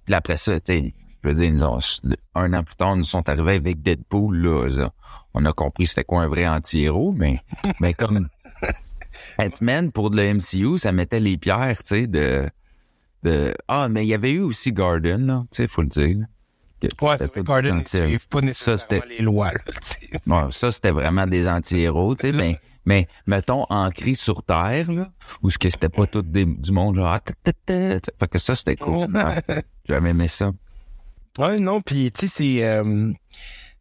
Puis 0.07 0.15
après 0.17 0.37
ça, 0.37 0.59
tu 0.59 0.77
sais, 0.77 0.95
je 1.23 1.29
veux 1.29 1.35
dire, 1.37 1.71
ont- 1.71 1.79
un 2.35 2.53
an 2.53 2.65
plus 2.65 2.75
tard, 2.75 2.97
nous 2.97 3.05
sont 3.05 3.29
arrivés 3.29 3.53
avec 3.55 3.81
Deadpool, 3.81 4.39
là. 4.39 4.69
ça. 4.69 4.93
On 5.35 5.45
a 5.45 5.53
compris 5.53 5.87
c'était 5.87 6.03
quoi 6.03 6.23
un 6.25 6.29
vrai 6.29 6.49
anti-héros, 6.49 7.13
mais, 7.17 7.39
mais 7.79 7.95
comme 7.95 8.27
Ant-Man, 9.39 9.93
pour 9.93 10.11
le 10.11 10.35
MCU, 10.35 10.79
ça 10.79 10.91
mettait 10.91 11.21
les 11.21 11.37
pierres, 11.37 11.85
tu 11.85 11.95
sais, 11.95 12.07
de, 12.09 12.49
de... 13.27 13.55
Ah, 13.69 13.89
mais 13.89 14.05
il 14.05 14.09
y 14.09 14.15
avait 14.15 14.31
eu 14.33 14.41
aussi 14.41 14.73
Garden, 14.73 15.27
là, 15.27 15.45
tu 15.51 15.57
sais, 15.63 15.69
faut 15.69 15.83
le 15.83 15.89
dire. 15.89 16.19
là. 16.19 16.27
Ouais, 17.03 17.17
c'était 17.19 17.31
c'est 17.41 17.43
Garden, 17.47 17.83
ils 17.83 17.89
suivent 17.89 18.29
pas 18.29 18.41
nécessairement 18.43 18.81
c'était- 18.81 19.03
les 19.09 19.19
lois, 19.21 19.51
là, 20.27 20.49
ça, 20.51 20.71
c'était 20.71 20.91
vraiment 20.91 21.25
des 21.27 21.49
anti-héros, 21.49 22.15
tu 22.17 22.31
sais, 22.31 22.37
mais, 22.37 22.59
mais, 22.87 23.09
mettons, 23.27 23.65
ancré 23.71 24.15
sur 24.15 24.43
Terre, 24.43 24.93
là, 24.93 25.09
où 25.43 25.51
ce 25.51 25.59
que 25.59 25.69
c'était 25.71 25.89
pas 25.89 26.07
tout 26.07 26.23
des- 26.23 26.45
du 26.45 26.73
monde, 26.73 26.97
genre, 26.97 27.09
ah, 27.09 27.21
fait 27.67 28.29
que 28.31 28.39
ça, 28.39 28.55
c'était 28.55 28.77
cool. 28.77 29.09
Ouais, 29.15 29.63
J'avais 29.89 30.11
aimé 30.11 30.29
ça. 30.29 30.53
Ouais, 31.39 31.59
non, 31.59 31.81
puis 31.81 32.11
tu 32.13 32.29
sais, 32.29 32.33
c'est... 32.59 32.65
euh, 32.65 33.13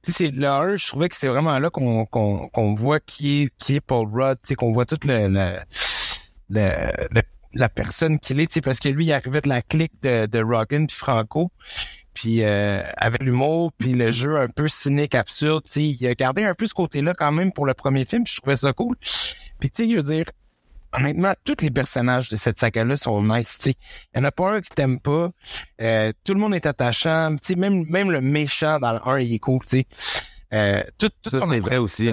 tu 0.01 0.11
sais, 0.11 0.25
c'est 0.25 0.31
le 0.35 0.47
1, 0.47 0.75
je 0.77 0.87
trouvais 0.87 1.09
que 1.09 1.15
c'est 1.15 1.27
vraiment 1.27 1.57
là 1.59 1.69
qu'on 1.69 2.05
qu'on 2.05 2.47
qu'on 2.49 2.73
voit 2.75 2.99
qui 2.99 3.43
est, 3.43 3.49
qui 3.57 3.75
est 3.75 3.81
Paul 3.81 4.07
Rudd, 4.11 4.37
tu 4.41 4.49
sais, 4.49 4.55
qu'on 4.55 4.71
voit 4.71 4.85
toute 4.85 5.03
le, 5.05 5.27
le, 5.27 5.57
le- 6.49 7.07
le- 7.11 7.21
la 7.55 7.69
personne 7.69 8.19
qu'il 8.19 8.39
est, 8.39 8.61
parce 8.61 8.79
que 8.79 8.89
lui, 8.89 9.05
il 9.05 9.13
arrivait 9.13 9.41
de 9.41 9.49
la 9.49 9.61
clique 9.61 9.93
de, 10.03 10.25
de 10.25 10.43
Rogan 10.43 10.85
puis 10.87 10.95
Franco, 10.95 11.51
puis 12.13 12.43
euh, 12.43 12.81
avec 12.97 13.23
l'humour, 13.23 13.71
puis 13.77 13.93
le 13.93 14.11
jeu 14.11 14.37
un 14.37 14.47
peu 14.47 14.67
cynique, 14.67 15.15
absurde, 15.15 15.63
tu 15.65 15.71
sais, 15.71 15.83
il 15.83 16.07
a 16.07 16.13
gardé 16.13 16.43
un 16.43 16.53
peu 16.53 16.67
ce 16.67 16.73
côté-là 16.73 17.13
quand 17.13 17.31
même 17.31 17.51
pour 17.51 17.65
le 17.65 17.73
premier 17.73 18.05
film, 18.05 18.27
je 18.27 18.35
trouvais 18.37 18.57
ça 18.57 18.73
cool. 18.73 18.95
Puis 19.59 19.69
tu 19.69 19.83
sais, 19.83 19.89
je 19.89 19.97
veux 19.97 20.03
dire, 20.03 20.25
honnêtement, 20.93 21.33
tous 21.43 21.61
les 21.61 21.71
personnages 21.71 22.29
de 22.29 22.35
cette 22.37 22.59
saga-là 22.59 22.97
sont 22.97 23.23
nice, 23.23 23.57
tu 23.57 23.71
sais. 23.71 23.75
Il 24.13 24.19
y 24.19 24.21
en 24.21 24.25
a 24.25 24.31
pas 24.31 24.51
un 24.51 24.61
qui 24.61 24.69
t'aime 24.73 24.99
pas. 24.99 25.29
Euh, 25.81 26.11
tout 26.23 26.33
le 26.33 26.39
monde 26.39 26.55
est 26.55 26.65
attachant. 26.65 27.35
Tu 27.35 27.53
sais, 27.53 27.55
même, 27.55 27.85
même 27.89 28.11
le 28.11 28.21
méchant 28.21 28.79
dans 28.79 28.93
le 28.93 28.99
1, 29.07 29.19
il 29.19 29.33
est 29.33 29.39
cool, 29.39 29.61
tu 29.63 29.79
sais. 29.79 29.85
Euh, 30.53 30.83
tout, 30.97 31.09
tout 31.21 31.31
Ça, 31.31 31.45
c'est 31.49 31.59
vrai 31.59 31.77
aussi. 31.77 32.11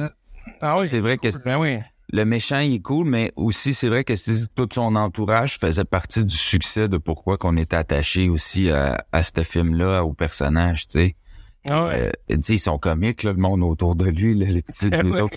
Ah 0.61 0.78
oui, 0.78 0.88
C'est 0.90 1.00
vrai 1.00 1.18
que 1.18 1.37
ben 1.38 1.59
oui. 1.59 1.78
Le 2.12 2.25
méchant, 2.27 2.59
il 2.59 2.75
est 2.75 2.81
cool, 2.81 3.07
mais 3.09 3.33
aussi, 3.37 3.72
c'est 3.72 3.88
vrai 3.88 4.05
que 4.05 4.12
tout 4.55 4.68
son 4.72 4.94
entourage 4.96 5.59
faisait 5.59 5.85
partie 5.85 6.25
du 6.25 6.37
succès 6.37 6.88
de 6.88 6.98
pourquoi 6.98 7.38
qu'on 7.38 7.57
était 7.57 7.77
attaché 7.77 8.29
aussi 8.29 8.70
à, 8.70 9.07
à 9.12 9.22
ce 9.22 9.42
film-là, 9.42 10.05
au 10.05 10.12
personnage, 10.12 10.88
tu 10.88 10.98
sais. 10.98 11.16
Ah 11.64 11.87
ouais. 11.87 12.11
Euh, 12.31 12.37
ils 12.48 12.59
sont 12.59 12.77
comiques, 12.79 13.22
là, 13.22 13.33
le 13.33 13.38
monde 13.38 13.62
autour 13.62 13.94
de 13.94 14.07
lui, 14.07 14.35
là, 14.35 14.46
les, 14.46 14.62
petits, 14.62 14.90
les 14.90 15.03
Ouais. 15.03 15.20
autres 15.20 15.37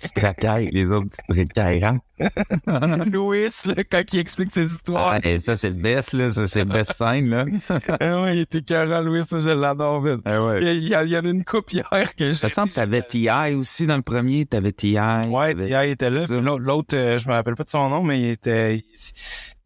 les 0.71 0.85
autres 0.91 1.07
petites 1.27 1.53
racailles. 1.55 1.83
hein. 1.83 1.99
Louis, 3.11 3.47
là, 3.65 3.83
quand 3.91 4.01
il 4.13 4.19
explique 4.19 4.49
ses 4.51 4.65
histoires. 4.65 5.19
Ah, 5.23 5.27
et 5.27 5.39
ça, 5.39 5.55
c'est 5.57 5.69
le 5.69 5.75
best, 5.81 6.13
là. 6.13 6.29
Ça, 6.31 6.47
c'est 6.47 6.63
le 6.63 6.71
best 6.71 6.93
scène, 6.93 7.29
là. 7.29 7.45
Ah 7.99 8.21
ouais, 8.23 8.38
il 8.38 8.39
était 8.41 8.61
carré, 8.61 9.03
Louis, 9.03 9.21
je 9.29 9.49
l'adore, 9.51 10.01
vite. 10.03 10.21
Ah 10.25 10.43
ouais. 10.45 10.63
Il, 10.63 10.83
il 10.85 11.09
y 11.09 11.17
en 11.17 11.25
a 11.25 11.29
une 11.29 11.43
coupe 11.43 11.71
hier 11.71 12.15
que 12.15 12.25
j'ai... 12.25 12.33
Ça 12.33 12.49
semble 12.49 12.69
que 12.69 12.75
t'avais 12.75 13.01
T.I. 13.03 13.53
aussi 13.53 13.85
dans 13.85 13.97
le 13.97 14.01
premier. 14.01 14.45
T'avais 14.47 14.71
T.I. 14.71 14.97
Ouais, 15.29 15.53
T.I. 15.53 15.91
était 15.91 16.09
là. 16.09 16.25
L'autre, 16.27 16.95
euh, 16.95 17.19
je 17.19 17.27
me 17.27 17.33
rappelle 17.33 17.55
pas 17.55 17.65
de 17.65 17.69
son 17.69 17.88
nom, 17.89 18.01
mais 18.01 18.19
il 18.19 18.29
était... 18.31 18.83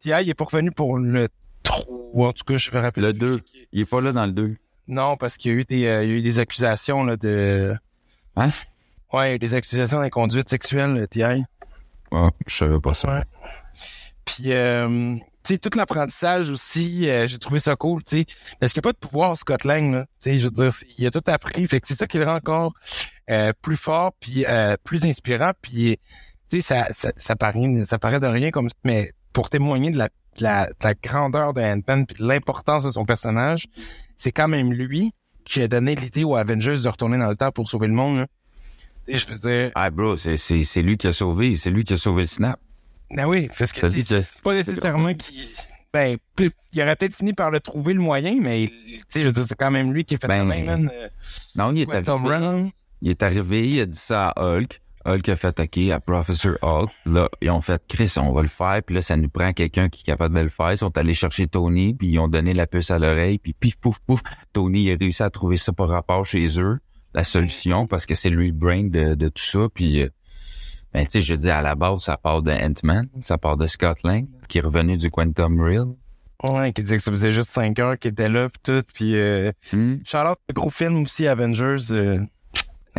T.I. 0.02 0.22
il 0.24 0.28
est 0.30 0.34
pas 0.34 0.44
revenu 0.44 0.70
pour 0.72 0.98
le 0.98 1.28
3, 1.62 2.28
en 2.28 2.32
tout 2.32 2.44
cas, 2.44 2.58
je 2.58 2.70
vais 2.70 2.80
rappeler. 2.80 3.06
Le 3.08 3.12
2. 3.14 3.40
Il 3.72 3.80
est 3.80 3.84
pas 3.86 4.00
là 4.00 4.12
dans 4.12 4.26
le 4.26 4.32
2. 4.32 4.56
Non, 4.90 5.16
parce 5.16 5.36
qu'il 5.36 5.52
y 5.52 5.54
a 5.54 5.58
eu 5.58 5.64
des, 5.64 5.86
euh, 5.86 6.04
il 6.04 6.10
y 6.10 6.12
a 6.12 6.16
eu 6.16 6.22
des 6.22 6.40
accusations, 6.40 7.04
là, 7.04 7.16
de... 7.16 7.76
Hein? 8.36 8.48
Ouais, 9.12 9.38
des 9.38 9.54
accusations 9.54 10.00
d'inconduite 10.00 10.50
sexuelle, 10.50 10.94
le 10.94 11.06
T.I. 11.06 11.44
Ah, 12.10 12.30
je 12.46 12.56
savais 12.56 12.78
pas 12.82 12.92
ça. 12.92 13.08
Ouais. 13.08 13.22
Puis, 14.24 14.52
euh, 14.52 15.16
tu 15.44 15.54
sais, 15.54 15.58
tout 15.58 15.70
l'apprentissage 15.76 16.50
aussi, 16.50 17.08
euh, 17.08 17.28
j'ai 17.28 17.38
trouvé 17.38 17.60
ça 17.60 17.76
cool, 17.76 18.02
tu 18.02 18.18
sais, 18.18 18.26
parce 18.58 18.72
qu'il 18.72 18.80
n'y 18.80 18.88
a 18.88 18.88
pas 18.88 18.92
de 18.92 18.98
pouvoir, 18.98 19.36
Scott 19.36 19.64
Lang, 19.64 19.94
là. 19.94 20.06
Tu 20.20 20.30
sais, 20.30 20.38
je 20.38 20.46
veux 20.46 20.50
dire, 20.50 20.72
il 20.98 21.06
a 21.06 21.10
tout 21.10 21.22
appris, 21.26 21.66
fait 21.66 21.80
que 21.80 21.86
c'est 21.86 21.94
ça 21.94 22.06
qui 22.06 22.18
le 22.18 22.24
rend 22.24 22.34
encore 22.34 22.72
euh, 23.30 23.52
plus 23.62 23.76
fort, 23.76 24.12
puis 24.18 24.44
euh, 24.46 24.76
plus 24.82 25.04
inspirant, 25.04 25.52
puis, 25.62 25.98
tu 26.48 26.60
sais, 26.60 26.74
ça, 26.74 26.92
ça, 26.92 27.12
ça, 27.16 27.36
paraît, 27.36 27.84
ça 27.84 27.98
paraît 27.98 28.20
de 28.20 28.26
rien 28.26 28.50
comme 28.50 28.68
ça, 28.68 28.76
mais 28.84 29.12
pour 29.32 29.48
témoigner 29.48 29.90
de 29.90 29.98
la, 29.98 30.08
de 30.38 30.42
la, 30.42 30.66
de 30.66 30.74
la 30.82 30.94
grandeur 30.94 31.52
de 31.54 31.60
Ant-Man 31.60 32.06
puis 32.06 32.16
l'importance 32.20 32.84
de 32.84 32.90
son 32.90 33.04
personnage, 33.04 33.66
c'est 34.16 34.32
quand 34.32 34.48
même 34.48 34.72
lui 34.72 35.12
qui 35.44 35.62
a 35.62 35.68
donné 35.68 35.94
l'idée 35.94 36.24
aux 36.24 36.36
Avengers 36.36 36.78
de 36.82 36.88
retourner 36.88 37.18
dans 37.18 37.28
le 37.28 37.36
temps 37.36 37.50
pour 37.50 37.68
sauver 37.68 37.88
le 37.88 37.94
monde, 37.94 38.26
sais, 39.06 39.18
je 39.18 39.26
veux 39.28 39.38
dire, 39.38 39.72
Ah, 39.74 39.90
bro, 39.90 40.16
c'est, 40.16 40.36
c'est, 40.36 40.62
c'est 40.64 40.82
lui 40.82 40.96
qui 40.96 41.06
a 41.06 41.12
sauvé. 41.12 41.56
C'est 41.56 41.70
lui 41.70 41.84
qui 41.84 41.94
a 41.94 41.96
sauvé 41.96 42.22
le 42.22 42.28
snap. 42.28 42.60
ben 43.10 43.26
oui, 43.26 43.48
parce 43.58 43.72
que, 43.72 43.80
que- 43.80 44.42
pas 44.42 44.54
nécessairement 44.54 45.14
qu'il 45.14 45.44
ben 45.92 46.16
il 46.38 46.82
aurait 46.82 46.94
peut-être 46.94 47.16
fini 47.16 47.32
par 47.32 47.50
le 47.50 47.58
trouver 47.58 47.94
le 47.94 48.00
moyen 48.00 48.36
mais 48.40 48.68
tu 48.68 49.00
sais 49.08 49.22
je 49.22 49.26
veux 49.26 49.32
dire 49.32 49.44
c'est 49.44 49.56
quand 49.56 49.72
même 49.72 49.92
lui 49.92 50.04
qui 50.04 50.14
a 50.14 50.18
fait 50.18 50.28
Ben, 50.28 50.44
man 50.44 50.88
euh, 50.92 51.08
Non, 51.56 51.72
il 51.72 51.80
est, 51.80 52.08
arrivé, 52.08 52.70
il 53.02 53.10
est 53.10 53.22
arrivé, 53.24 53.68
il 53.68 53.80
a 53.80 53.86
dit 53.86 53.98
ça 53.98 54.28
à 54.28 54.40
Hulk. 54.40 54.80
Hulk 55.06 55.28
a 55.30 55.36
fait 55.36 55.58
OK 55.60 55.78
à 55.90 56.00
Professor 56.00 56.56
Hulk. 56.62 56.90
Là, 57.06 57.28
ils 57.40 57.50
ont 57.50 57.60
fait 57.60 57.82
Chris, 57.88 58.12
on 58.18 58.32
va 58.32 58.42
le 58.42 58.48
faire. 58.48 58.82
Puis 58.84 58.94
là, 58.94 59.02
ça 59.02 59.16
nous 59.16 59.28
prend 59.28 59.52
quelqu'un 59.52 59.88
qui 59.88 60.00
est 60.02 60.04
capable 60.04 60.34
de 60.34 60.40
le 60.40 60.48
faire. 60.48 60.72
Ils 60.72 60.78
sont 60.78 60.96
allés 60.98 61.14
chercher 61.14 61.46
Tony, 61.46 61.94
puis 61.94 62.08
ils 62.08 62.18
ont 62.18 62.28
donné 62.28 62.52
la 62.54 62.66
puce 62.66 62.90
à 62.90 62.98
l'oreille. 62.98 63.38
Puis 63.38 63.52
pif, 63.54 63.76
pouf, 63.76 63.98
pouf, 64.00 64.20
Tony 64.52 64.84
il 64.84 64.92
a 64.92 64.96
réussi 65.00 65.22
à 65.22 65.30
trouver 65.30 65.56
ça 65.56 65.72
par 65.72 65.88
rapport 65.88 66.24
chez 66.26 66.60
eux. 66.60 66.78
la 67.14 67.24
solution 67.24 67.86
parce 67.86 68.06
que 68.06 68.14
c'est 68.14 68.30
lui 68.30 68.48
le 68.48 68.52
brain 68.54 68.84
de, 68.88 69.14
de 69.14 69.28
tout 69.28 69.42
ça. 69.42 69.66
Puis, 69.72 70.02
euh, 70.02 70.08
ben, 70.92 71.04
tu 71.04 71.12
sais, 71.12 71.20
je 71.20 71.34
dis 71.34 71.50
à 71.50 71.62
la 71.62 71.74
base, 71.74 72.02
ça 72.02 72.16
part 72.16 72.42
de 72.42 72.52
Ant-Man, 72.52 73.08
ça 73.20 73.38
part 73.38 73.56
de 73.56 73.66
Scott 73.66 73.98
Lang, 74.04 74.26
qui 74.48 74.58
est 74.58 74.60
revenu 74.62 74.96
du 74.96 75.10
Quantum 75.10 75.60
Real. 75.60 75.86
Ouais, 76.42 76.72
qui 76.72 76.82
disait 76.82 76.96
que 76.96 77.02
ça 77.02 77.10
faisait 77.10 77.30
juste 77.30 77.50
5 77.50 77.78
heures 77.80 77.98
qu'il 77.98 78.12
était 78.12 78.28
là, 78.28 78.48
pis 78.48 78.58
tout. 78.62 78.82
Puis, 78.94 79.14
euh, 79.16 79.52
Hmm. 79.72 79.96
shout-out, 80.04 80.38
le 80.48 80.54
gros 80.54 80.70
film 80.70 81.02
aussi, 81.02 81.26
Avengers. 81.26 81.90
Euh, 81.90 82.18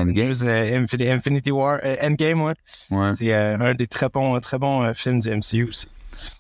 Endgame. 0.02 0.34
Euh, 0.44 0.80
Infin- 0.82 1.12
Infinity 1.16 1.52
War, 1.52 1.80
euh, 1.84 1.96
Endgame, 2.02 2.42
ouais. 2.42 2.54
Ouais. 2.90 3.12
C'est 3.18 3.34
euh, 3.34 3.58
un 3.60 3.74
des 3.74 3.88
très 3.88 4.10
bons, 4.10 4.40
très 4.40 4.58
bons 4.60 4.94
films 4.94 5.20
du 5.20 5.30
MCU 5.30 5.68
aussi. 5.70 5.88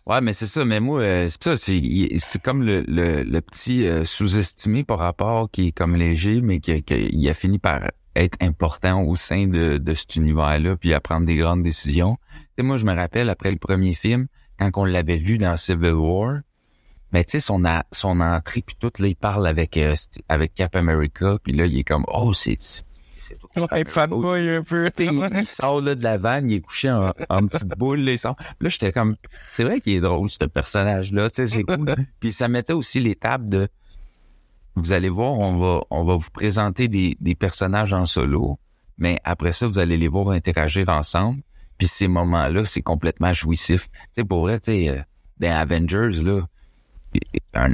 Ouais, 0.06 0.22
mais 0.22 0.34
c'est 0.34 0.46
ça. 0.48 0.64
Mais 0.66 0.80
moi, 0.80 1.02
euh, 1.02 1.30
c'est 1.30 1.44
ça, 1.44 1.58
c'est 1.58 2.42
comme 2.44 2.64
le, 2.64 2.82
le, 2.88 3.24
le 3.24 3.42
petit 3.42 3.88
euh, 3.88 4.04
sous-estimé 4.06 4.84
par 4.84 5.00
rapport 5.00 5.50
qui 5.50 5.68
est 5.68 5.72
comme 5.72 5.96
léger, 5.96 6.42
mais 6.42 6.60
qui, 6.60 6.84
qui 6.84 7.08
il 7.12 7.30
a 7.30 7.34
fini 7.34 7.58
par 7.58 7.90
être 8.16 8.38
important 8.42 9.02
au 9.04 9.16
sein 9.16 9.48
de, 9.48 9.78
de 9.78 9.94
cet 9.96 10.18
univers-là, 10.18 10.76
puis 10.76 10.94
à 10.94 11.00
prendre 11.00 11.26
des 11.26 11.38
grandes 11.38 11.64
décisions. 11.64 12.18
Tu 12.34 12.40
sais, 12.58 12.64
moi, 12.64 12.76
je 12.78 12.86
me 12.86 12.94
rappelle 12.94 13.30
après 13.30 13.52
le 13.52 13.58
premier 13.58 13.94
film, 13.94 14.28
quand 14.60 14.70
on 14.76 14.86
l'avait 14.86 15.16
vu 15.16 15.38
dans 15.38 15.56
Civil 15.58 15.94
War, 15.94 16.40
mais 17.14 17.24
tu 17.24 17.32
sais, 17.32 17.40
son, 17.40 17.64
a- 17.66 17.86
son 17.94 18.20
entrée, 18.20 18.62
puis 18.66 18.76
tout, 18.80 18.92
là, 19.00 19.08
il 19.08 19.16
parle 19.16 19.48
avec, 19.48 19.78
euh, 19.78 19.96
avec 20.30 20.54
Cap 20.54 20.76
America, 20.76 21.38
puis 21.42 21.54
là, 21.54 21.66
il 21.66 21.80
est 21.80 21.84
comme, 21.86 22.04
oh, 22.10 22.34
c'est... 22.34 22.58
Ouais, 23.56 23.84
fanboy 23.86 24.50
un 24.56 24.64
peu. 24.64 24.90
il 25.00 25.46
sort 25.46 25.82
là 25.82 25.96
de 25.96 26.04
la 26.04 26.18
vanne, 26.18 26.50
il 26.50 26.58
est 26.58 26.62
couché 26.62 26.90
en, 26.92 27.12
en 27.30 27.48
petite 27.48 27.78
boule, 27.78 28.00
là. 28.00 28.14
Là, 28.24 28.70
j'étais 28.70 28.92
comme, 28.92 29.16
c'est 29.50 29.64
vrai 29.64 29.82
qu'il 29.82 29.94
est 29.94 30.02
drôle, 30.02 30.30
ce 30.30 30.46
personnage-là, 30.46 31.30
c'est 31.34 31.64
cool. 31.64 31.94
Puis 32.20 32.32
ça 32.34 32.48
mettait 32.48 32.74
aussi 32.74 33.00
l'étape 33.00 33.46
de, 33.46 33.68
vous 34.76 34.92
allez 34.92 35.10
voir, 35.10 35.34
on 35.34 35.58
va, 35.58 35.82
on 35.90 36.04
va 36.04 36.16
vous 36.16 36.30
présenter 36.32 36.88
des, 36.88 37.18
des 37.20 37.36
personnages 37.36 37.94
en 37.94 38.06
solo, 38.06 38.58
mais 38.98 39.20
après 39.24 39.52
ça, 39.52 39.68
vous 39.68 39.80
allez 39.80 39.98
les 39.98 40.08
voir 40.08 40.30
interagir 40.30 40.90
ensemble. 40.90 41.42
Puis 41.78 41.88
ces 41.88 42.08
moments-là, 42.08 42.64
c'est 42.66 42.82
complètement 42.84 43.34
jouissif. 43.34 43.90
Tu 43.92 43.98
sais, 44.14 44.24
pour 44.24 44.42
vrai, 44.42 44.60
tu 44.60 44.72
sais, 44.72 44.90
euh, 44.90 45.00
dans 45.40 45.58
Avengers, 45.58 46.22
là, 46.24 46.42
un- 47.56 47.74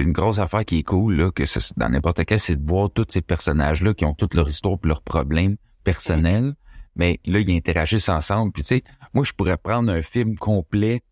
une 0.00 0.12
grosse 0.12 0.38
affaire 0.38 0.64
qui 0.64 0.78
est 0.78 0.82
cool, 0.82 1.16
là, 1.16 1.30
que 1.30 1.44
ça- 1.46 1.72
dans 1.76 1.88
n'importe 1.88 2.24
quel, 2.24 2.40
c'est 2.40 2.56
de 2.56 2.68
voir 2.68 2.90
tous 2.90 3.06
ces 3.08 3.22
personnages-là 3.22 3.94
qui 3.94 4.04
ont 4.04 4.14
toute 4.14 4.34
leur 4.34 4.48
histoire 4.48 4.78
et 4.82 4.86
leurs 4.88 5.02
problèmes 5.02 5.56
personnels. 5.84 6.54
Mais 6.96 7.20
là, 7.26 7.40
ils 7.40 7.50
interagissent 7.54 8.08
ensemble. 8.08 8.52
Puis 8.52 8.62
tu 8.62 8.68
sais, 8.76 8.84
moi, 9.12 9.24
je 9.24 9.32
pourrais 9.32 9.56
prendre 9.58 9.92
un 9.92 10.02
film 10.02 10.36
complet 10.36 11.02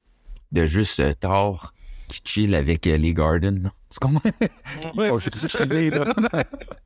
de 0.52 0.66
juste 0.66 1.00
euh, 1.00 1.12
Thor 1.18 1.72
qui 2.08 2.20
chill 2.24 2.54
avec 2.54 2.86
euh, 2.86 2.96
Lee 2.96 3.14
Garden. 3.14 3.70
là. 4.02 4.08
Tu 4.40 4.88
comprends? 4.88 4.96
Ouais, 4.96 5.10
Oh, 5.12 5.20
ça. 5.20 5.30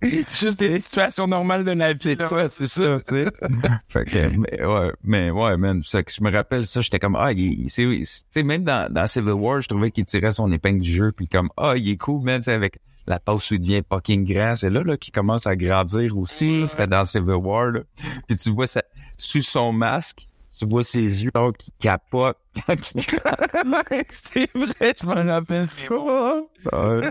Juste 0.03 0.59
des 0.59 0.79
situations 0.81 1.27
normales 1.27 1.65
de 1.65 1.73
la 1.73 1.93
vie. 1.93 2.15
là. 2.15 2.49
C'est 2.51 2.67
ça, 2.67 2.99
tu 3.01 3.15
sais. 3.25 3.31
fait 3.89 4.05
que, 4.05 4.37
mais 4.39 4.65
ouais, 4.65 4.93
mais 5.03 5.31
ouais, 5.31 5.57
man, 5.57 5.83
ça 5.83 6.03
que 6.03 6.13
je 6.13 6.23
me 6.23 6.31
rappelle 6.31 6.65
ça, 6.65 6.81
j'étais 6.81 6.99
comme, 6.99 7.17
ah, 7.17 7.33
il, 7.33 7.65
il- 7.65 7.71
c'est, 7.71 7.85
tu 7.85 8.05
sais, 8.31 8.43
même 8.43 8.65
dans, 8.65 8.93
dans 8.93 9.07
Civil 9.07 9.33
War, 9.33 9.61
je 9.63 9.69
trouvais 9.69 9.91
qu'il 9.91 10.05
tirait 10.05 10.33
son 10.33 10.51
épingle 10.53 10.81
du 10.81 10.91
jeu, 10.95 11.13
puis 11.13 11.29
comme, 11.29 11.49
ah, 11.57 11.75
il 11.77 11.89
est 11.91 11.97
cool, 11.97 12.23
man, 12.23 12.41
tu 12.41 12.45
sais, 12.47 12.53
avec 12.53 12.79
la 13.07 13.19
pause 13.19 13.51
où 13.51 13.55
il 13.55 13.61
devient 13.61 13.83
fucking 13.91 14.25
grand, 14.31 14.55
c'est 14.55 14.69
là, 14.71 14.83
là, 14.85 14.97
qu'il 14.99 15.13
commence 15.13 15.47
à 15.47 15.57
grandir 15.57 16.17
aussi, 16.19 16.67
fait 16.69 16.87
dans 16.87 17.05
Civil 17.07 17.35
War, 17.35 17.71
là. 17.71 17.81
Puis 18.27 18.37
tu 18.37 18.51
vois 18.51 18.67
ça, 18.67 18.83
sous 19.17 19.41
son 19.43 19.73
masque, 19.73 20.28
tu 20.59 20.67
vois 20.67 20.85
ses 20.85 21.25
yeux, 21.25 21.31
là, 21.35 21.51
qui 21.59 21.73
capotent. 21.79 22.39
c'est 24.11 24.51
vrai, 24.55 24.95
je 25.01 25.07
m'en 25.07 25.25
rappelle. 25.25 25.67
C'est 25.69 25.89
bon. 25.89 26.49
Ouais. 26.73 27.11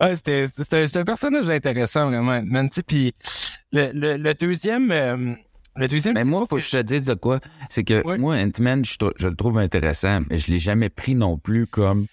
Ouais, 0.00 0.16
c'était, 0.16 0.98
un 0.98 1.04
personnage 1.04 1.48
intéressant, 1.50 2.06
vraiment. 2.10 2.40
Man, 2.44 2.68
puis 2.86 3.12
le, 3.72 3.90
le, 3.92 4.16
le 4.16 4.34
deuxième, 4.34 4.90
euh, 4.90 5.34
le 5.76 5.88
deuxième. 5.88 6.14
Mais 6.14 6.24
moi, 6.24 6.46
faut 6.48 6.56
que 6.56 6.62
je 6.62 6.70
te 6.70 6.82
dise 6.82 7.04
de 7.04 7.14
quoi. 7.14 7.40
C'est 7.70 7.84
que 7.84 8.04
Ouais. 8.06 8.18
moi, 8.18 8.36
Ant-Man, 8.36 8.84
je, 8.84 8.94
je 9.16 9.28
le 9.28 9.34
trouve 9.36 9.58
intéressant, 9.58 10.20
mais 10.28 10.38
je 10.38 10.50
l'ai 10.50 10.58
jamais 10.58 10.88
pris 10.90 11.14
non 11.14 11.38
plus 11.38 11.66
comme 11.66 12.06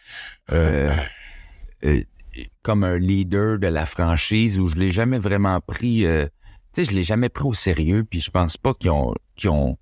euh, 0.51 0.89
euh, 1.85 2.03
comme 2.63 2.83
un 2.83 2.97
leader 2.97 3.59
de 3.59 3.67
la 3.67 3.85
franchise 3.85 4.59
ou 4.59 4.69
je 4.69 4.75
l'ai 4.75 4.91
jamais 4.91 5.19
vraiment 5.19 5.59
pris. 5.59 6.05
euh, 6.05 6.25
tu 6.73 6.85
sais, 6.85 6.91
je 6.91 6.95
l'ai 6.95 7.03
jamais 7.03 7.29
pris 7.29 7.43
au 7.45 7.53
sérieux. 7.53 8.05
Puis 8.09 8.21
je 8.21 8.31
pense 8.31 8.55
pas 8.57 8.73
qu'ils 8.73 8.91
ont 8.91 9.13
qu'ils 9.35 9.49
ont 9.49 9.77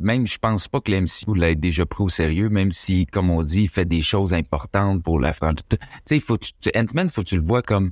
même 0.00 0.26
je 0.26 0.38
pense 0.38 0.68
pas 0.68 0.80
que 0.80 0.90
l'MCU 0.92 1.34
l'a 1.36 1.54
déjà 1.54 1.86
pris 1.86 2.02
au 2.04 2.08
sérieux, 2.08 2.48
même 2.48 2.72
si, 2.72 3.06
comme 3.06 3.30
on 3.30 3.42
dit, 3.42 3.62
il 3.62 3.68
fait 3.68 3.84
des 3.84 4.02
choses 4.02 4.32
importantes 4.34 5.02
pour 5.02 5.18
la 5.20 5.32
franchise. 5.32 5.62
Tu 5.70 5.76
sais, 6.06 6.20
faut 6.20 6.36
que 6.38 6.46
tu- 6.60 6.70
Ant-Man, 6.76 7.08
faut 7.08 7.22
que 7.22 7.28
tu 7.28 7.36
le 7.36 7.42
vois 7.42 7.62
comme 7.62 7.90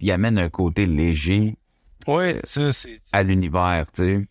il 0.00 0.10
amène 0.10 0.38
un 0.38 0.48
côté 0.48 0.86
léger 0.86 1.56
Ouais, 2.06 2.36
ça, 2.44 2.72
c'est. 2.72 3.00
à 3.12 3.22
l'univers, 3.22 3.86
tu 3.92 4.02
sais. 4.04 4.26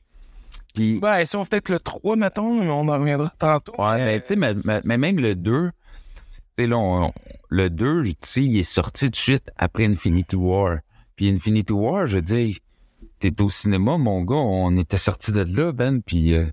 Puis, 0.74 1.00
Ouais, 1.00 1.26
si 1.26 1.36
on 1.36 1.44
fait 1.44 1.50
peut-être 1.62 1.70
le 1.70 1.80
3, 1.80 2.16
mettons, 2.16 2.60
mais 2.62 2.70
on 2.70 2.88
en 2.88 3.00
reviendra 3.00 3.32
tantôt. 3.38 3.74
ouais, 3.78 4.06
mais 4.06 4.22
tu 4.22 4.28
sais, 4.30 4.36
mais, 4.36 4.54
mais- 4.86 4.98
même 4.98 5.20
le 5.20 5.36
2, 5.36 5.72
tu 6.58 6.64
sais, 6.64 6.68
là, 6.68 6.78
on- 6.78 7.12
le 7.50 7.70
2, 7.70 8.04
tu 8.06 8.14
sais, 8.24 8.44
il 8.44 8.58
est 8.58 8.64
sorti 8.64 9.06
tout 9.06 9.12
de 9.12 9.16
suite 9.18 9.50
après 9.58 9.86
Infinity 9.86 10.36
War. 10.38 10.78
Puis 11.16 11.30
Infinity 11.30 11.74
War, 11.74 12.08
je 12.08 12.20
dis, 12.20 12.60
t'es 13.20 13.40
au 13.42 13.50
cinéma, 13.50 13.98
mon 13.98 14.22
gars, 14.24 14.36
on 14.38 14.78
était 14.78 14.98
sorti 14.98 15.32
de 15.34 15.42
là, 15.42 15.72
Ben, 15.74 16.02
puis 16.02 16.34
euh, 16.34 16.46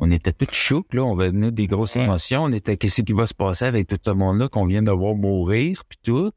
on 0.00 0.10
était 0.10 0.32
tous 0.32 0.52
chocs, 0.52 0.94
là, 0.94 1.04
on 1.04 1.12
venait 1.12 1.52
des 1.52 1.66
grosses 1.66 1.94
émotions, 1.96 2.44
on 2.44 2.52
était, 2.52 2.78
qu'est-ce 2.78 3.02
qui 3.02 3.12
va 3.12 3.26
se 3.26 3.34
passer 3.34 3.66
avec 3.66 3.86
tout 3.86 3.98
ce 4.02 4.10
monde-là 4.10 4.48
qu'on 4.48 4.64
vient 4.64 4.82
de 4.82 4.90
voir 4.90 5.14
mourir, 5.14 5.84
puis 5.86 5.98
tout. 6.02 6.30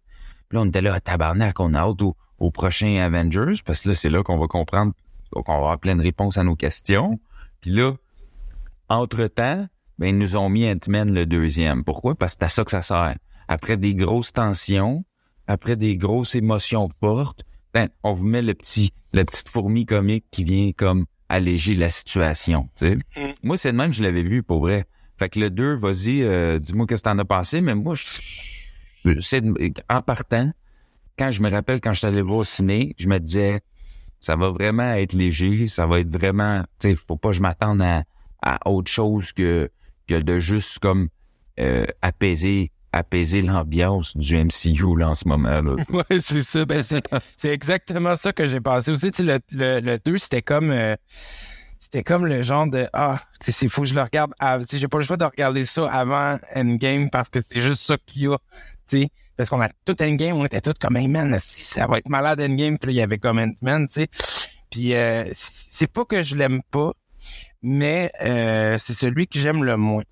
Puis 0.50 0.58
là, 0.58 0.64
on 0.64 0.66
était 0.66 0.82
là 0.82 0.94
à 0.94 1.00
tabarnak, 1.00 1.62
on 1.62 1.74
a 1.74 1.80
hâte 1.80 2.02
au, 2.02 2.18
au 2.40 2.52
prochain 2.52 2.98
Avengers, 2.98 3.62
parce 3.66 3.82
que 3.82 3.90
là, 3.90 3.96
c'est 3.96 4.10
là 4.10 4.22
qu'on 4.22 4.38
va 4.38 4.48
comprendre, 4.48 4.92
qu'on 5.32 5.44
va 5.48 5.58
avoir 5.58 5.80
plein 5.80 5.96
de 5.96 6.02
réponses 6.02 6.38
à 6.38 6.44
nos 6.44 6.58
questions. 6.58 7.20
Puis 7.62 7.72
là, 7.72 7.94
entre-temps, 8.90 9.66
ben, 9.98 10.08
ils 10.08 10.18
nous 10.18 10.36
ont 10.36 10.50
mis 10.50 10.70
Ant-Man 10.70 11.14
le 11.14 11.26
deuxième. 11.26 11.86
Pourquoi? 11.86 12.16
Parce 12.16 12.34
que 12.34 12.40
c'est 12.40 12.46
à 12.46 12.50
ça 12.50 12.66
que 12.66 12.72
ça 12.72 12.82
sert. 12.82 13.16
Après 13.48 13.78
des 13.78 13.96
grosses 13.96 14.34
tensions, 14.34 15.06
après 15.48 15.78
des 15.78 15.96
grosses 15.96 16.36
émotions 16.36 16.90
fortes, 17.00 17.44
ben, 17.74 17.88
on 18.04 18.12
vous 18.12 18.28
met 18.28 18.42
le 18.42 18.54
petit, 18.54 18.92
la 19.14 19.24
petite 19.24 19.48
fourmi 19.48 19.86
comique 19.86 20.26
qui 20.32 20.44
vient 20.44 20.72
comme 20.74 21.06
alléger 21.30 21.76
la 21.76 21.90
situation. 21.90 22.70
Mm. 22.82 22.96
Moi, 23.44 23.58
c'est 23.58 23.72
le 23.72 23.78
même, 23.78 23.94
je 23.94 24.04
l'avais 24.04 24.24
vu, 24.24 24.44
pour 24.44 24.62
vrai. 24.62 24.86
Fait 25.18 25.30
que 25.30 25.40
le 25.40 25.50
2, 25.50 25.76
vas-y, 25.76 26.24
euh, 26.24 26.60
dis-moi 26.60 26.86
qu'est-ce 26.88 27.04
que 27.04 27.10
t'en 27.10 27.18
as 27.20 27.26
pensé, 27.26 27.62
mais 27.62 27.76
moi, 27.76 27.96
je, 27.96 29.20
c'est 29.20 29.44
en 29.90 30.02
partant, 30.02 30.52
quand 31.18 31.32
je 31.32 31.42
me 31.42 31.50
rappelle 31.50 31.82
quand 31.82 31.94
je 31.94 32.00
suis 32.00 32.08
allé 32.08 32.22
voir 32.22 32.40
au 32.40 32.44
ciné, 32.44 32.96
je 32.98 33.08
me 33.08 33.20
disais, 33.20 33.62
ça 34.20 34.36
va 34.36 34.50
vraiment 34.50 34.94
être 34.94 35.14
léger, 35.14 35.68
ça 35.68 35.86
va 35.86 36.00
être 36.00 36.12
vraiment, 36.12 36.64
tu 36.80 36.90
sais, 36.90 36.96
faut 36.96 37.18
pas 37.18 37.30
que 37.30 37.36
je 37.36 37.42
m'attende 37.42 37.82
à, 37.82 38.04
à 38.42 38.70
autre 38.70 38.92
chose 38.92 39.32
que, 39.34 39.70
que 40.08 40.16
de 40.16 40.40
juste 40.40 40.80
comme 40.80 41.10
euh, 41.60 41.86
apaiser 42.02 42.72
apaiser 42.94 43.42
l'ambiance 43.42 44.16
du 44.16 44.38
MCU 44.38 44.98
là, 44.98 45.10
en 45.10 45.16
ce 45.16 45.28
moment 45.28 45.60
là. 45.60 45.76
Ouais, 45.90 46.20
c'est 46.22 46.42
ça. 46.42 46.64
Ben, 46.64 46.82
c'est, 46.82 47.50
exactement 47.50 48.16
ça 48.16 48.32
que 48.32 48.48
j'ai 48.48 48.62
pensé 48.62 48.92
aussi. 48.92 49.12
Tu 49.12 49.26
sais, 49.26 49.40
le, 49.52 49.80
le, 49.80 49.80
le 49.82 49.98
2, 49.98 50.18
c'était 50.20 50.42
comme, 50.42 50.72
euh, 50.72 50.96
c'était 51.80 52.04
comme 52.04 52.26
le 52.26 52.44
genre 52.44 52.70
de, 52.70 52.88
ah, 52.94 53.20
c'est 53.42 53.68
fou, 53.68 53.84
je 53.84 53.94
le 53.94 54.02
regarde, 54.02 54.32
sais, 54.66 54.78
j'ai 54.78 54.88
pas 54.88 55.00
le 55.00 55.04
choix 55.04 55.18
de 55.18 55.26
regarder 55.26 55.66
ça 55.66 55.92
avant 55.92 56.38
Endgame 56.56 57.10
parce 57.10 57.30
que 57.30 57.42
c'est 57.42 57.60
juste 57.60 57.82
ça 57.82 57.98
qu'il 58.06 58.24
y 58.24 58.28
a, 58.28 58.38
sais. 58.86 59.10
Parce 59.36 59.50
qu'on 59.50 59.62
a 59.62 59.70
tout 59.84 60.00
Endgame, 60.02 60.38
on 60.38 60.46
était 60.46 60.62
tous 60.62 60.76
comme, 60.80 60.96
hey 60.96 61.08
man, 61.08 61.36
si 61.40 61.62
ça 61.64 61.88
va 61.88 61.98
être 61.98 62.08
malade 62.08 62.40
Endgame, 62.40 62.78
puis 62.78 62.88
là, 62.88 62.94
il 62.94 62.98
y 62.98 63.02
avait 63.02 63.18
comme 63.18 63.40
Ant-Man, 63.40 63.88
tu 63.88 64.02
sais. 64.02 64.08
Puis, 64.70 64.94
euh, 64.94 65.28
c'est 65.34 65.92
pas 65.92 66.06
que 66.06 66.22
je 66.22 66.36
l'aime 66.36 66.62
pas, 66.72 66.94
mais 67.64 68.12
euh, 68.24 68.78
c'est 68.80 68.94
celui 68.94 69.28
que 69.28 69.40
j'aime 69.40 69.64
le 69.64 69.78
moins 69.78 70.04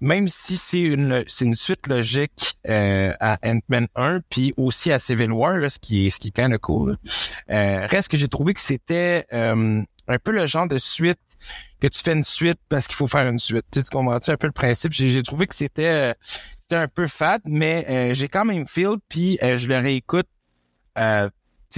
même 0.00 0.28
si 0.28 0.56
c'est 0.56 0.80
une 0.80 1.24
une 1.40 1.54
suite 1.54 1.86
logique 1.86 2.56
euh, 2.68 3.12
à 3.20 3.38
Ant-Man 3.44 3.88
1 3.94 4.20
puis 4.28 4.52
aussi 4.56 4.92
à 4.92 4.98
Civil 4.98 5.32
War 5.32 5.70
ce 5.70 5.78
qui 5.78 6.06
est 6.06 6.10
ce 6.10 6.18
qui 6.18 6.32
est 6.36 6.58
cool 6.58 6.96
euh, 7.50 7.86
reste 7.86 8.08
que 8.08 8.16
j'ai 8.16 8.28
trouvé 8.28 8.54
que 8.54 8.60
c'était 8.60 9.26
euh, 9.32 9.82
un 10.08 10.18
peu 10.18 10.32
le 10.32 10.46
genre 10.46 10.68
de 10.68 10.78
suite 10.78 11.18
que 11.80 11.86
tu 11.88 12.02
fais 12.02 12.12
une 12.12 12.22
suite 12.22 12.58
parce 12.68 12.86
qu'il 12.86 12.96
faut 12.96 13.06
faire 13.06 13.26
une 13.28 13.38
suite. 13.38 13.64
Tu, 13.70 13.80
sais, 13.80 13.84
tu 13.84 13.90
comprends-tu 13.90 14.30
un 14.30 14.36
peu 14.36 14.46
le 14.46 14.52
principe? 14.52 14.92
J'ai 14.92 15.22
trouvé 15.22 15.46
que 15.46 15.54
c'était 15.54 15.86
euh, 15.86 16.14
c'était 16.60 16.76
un 16.76 16.88
peu 16.88 17.06
fat 17.06 17.40
mais 17.44 17.84
euh, 17.88 18.14
j'ai 18.14 18.28
quand 18.28 18.44
même 18.44 18.66
feel 18.66 18.96
puis 19.08 19.38
euh, 19.42 19.58
je 19.58 19.68
le 19.68 19.76
réécoute 19.76 20.26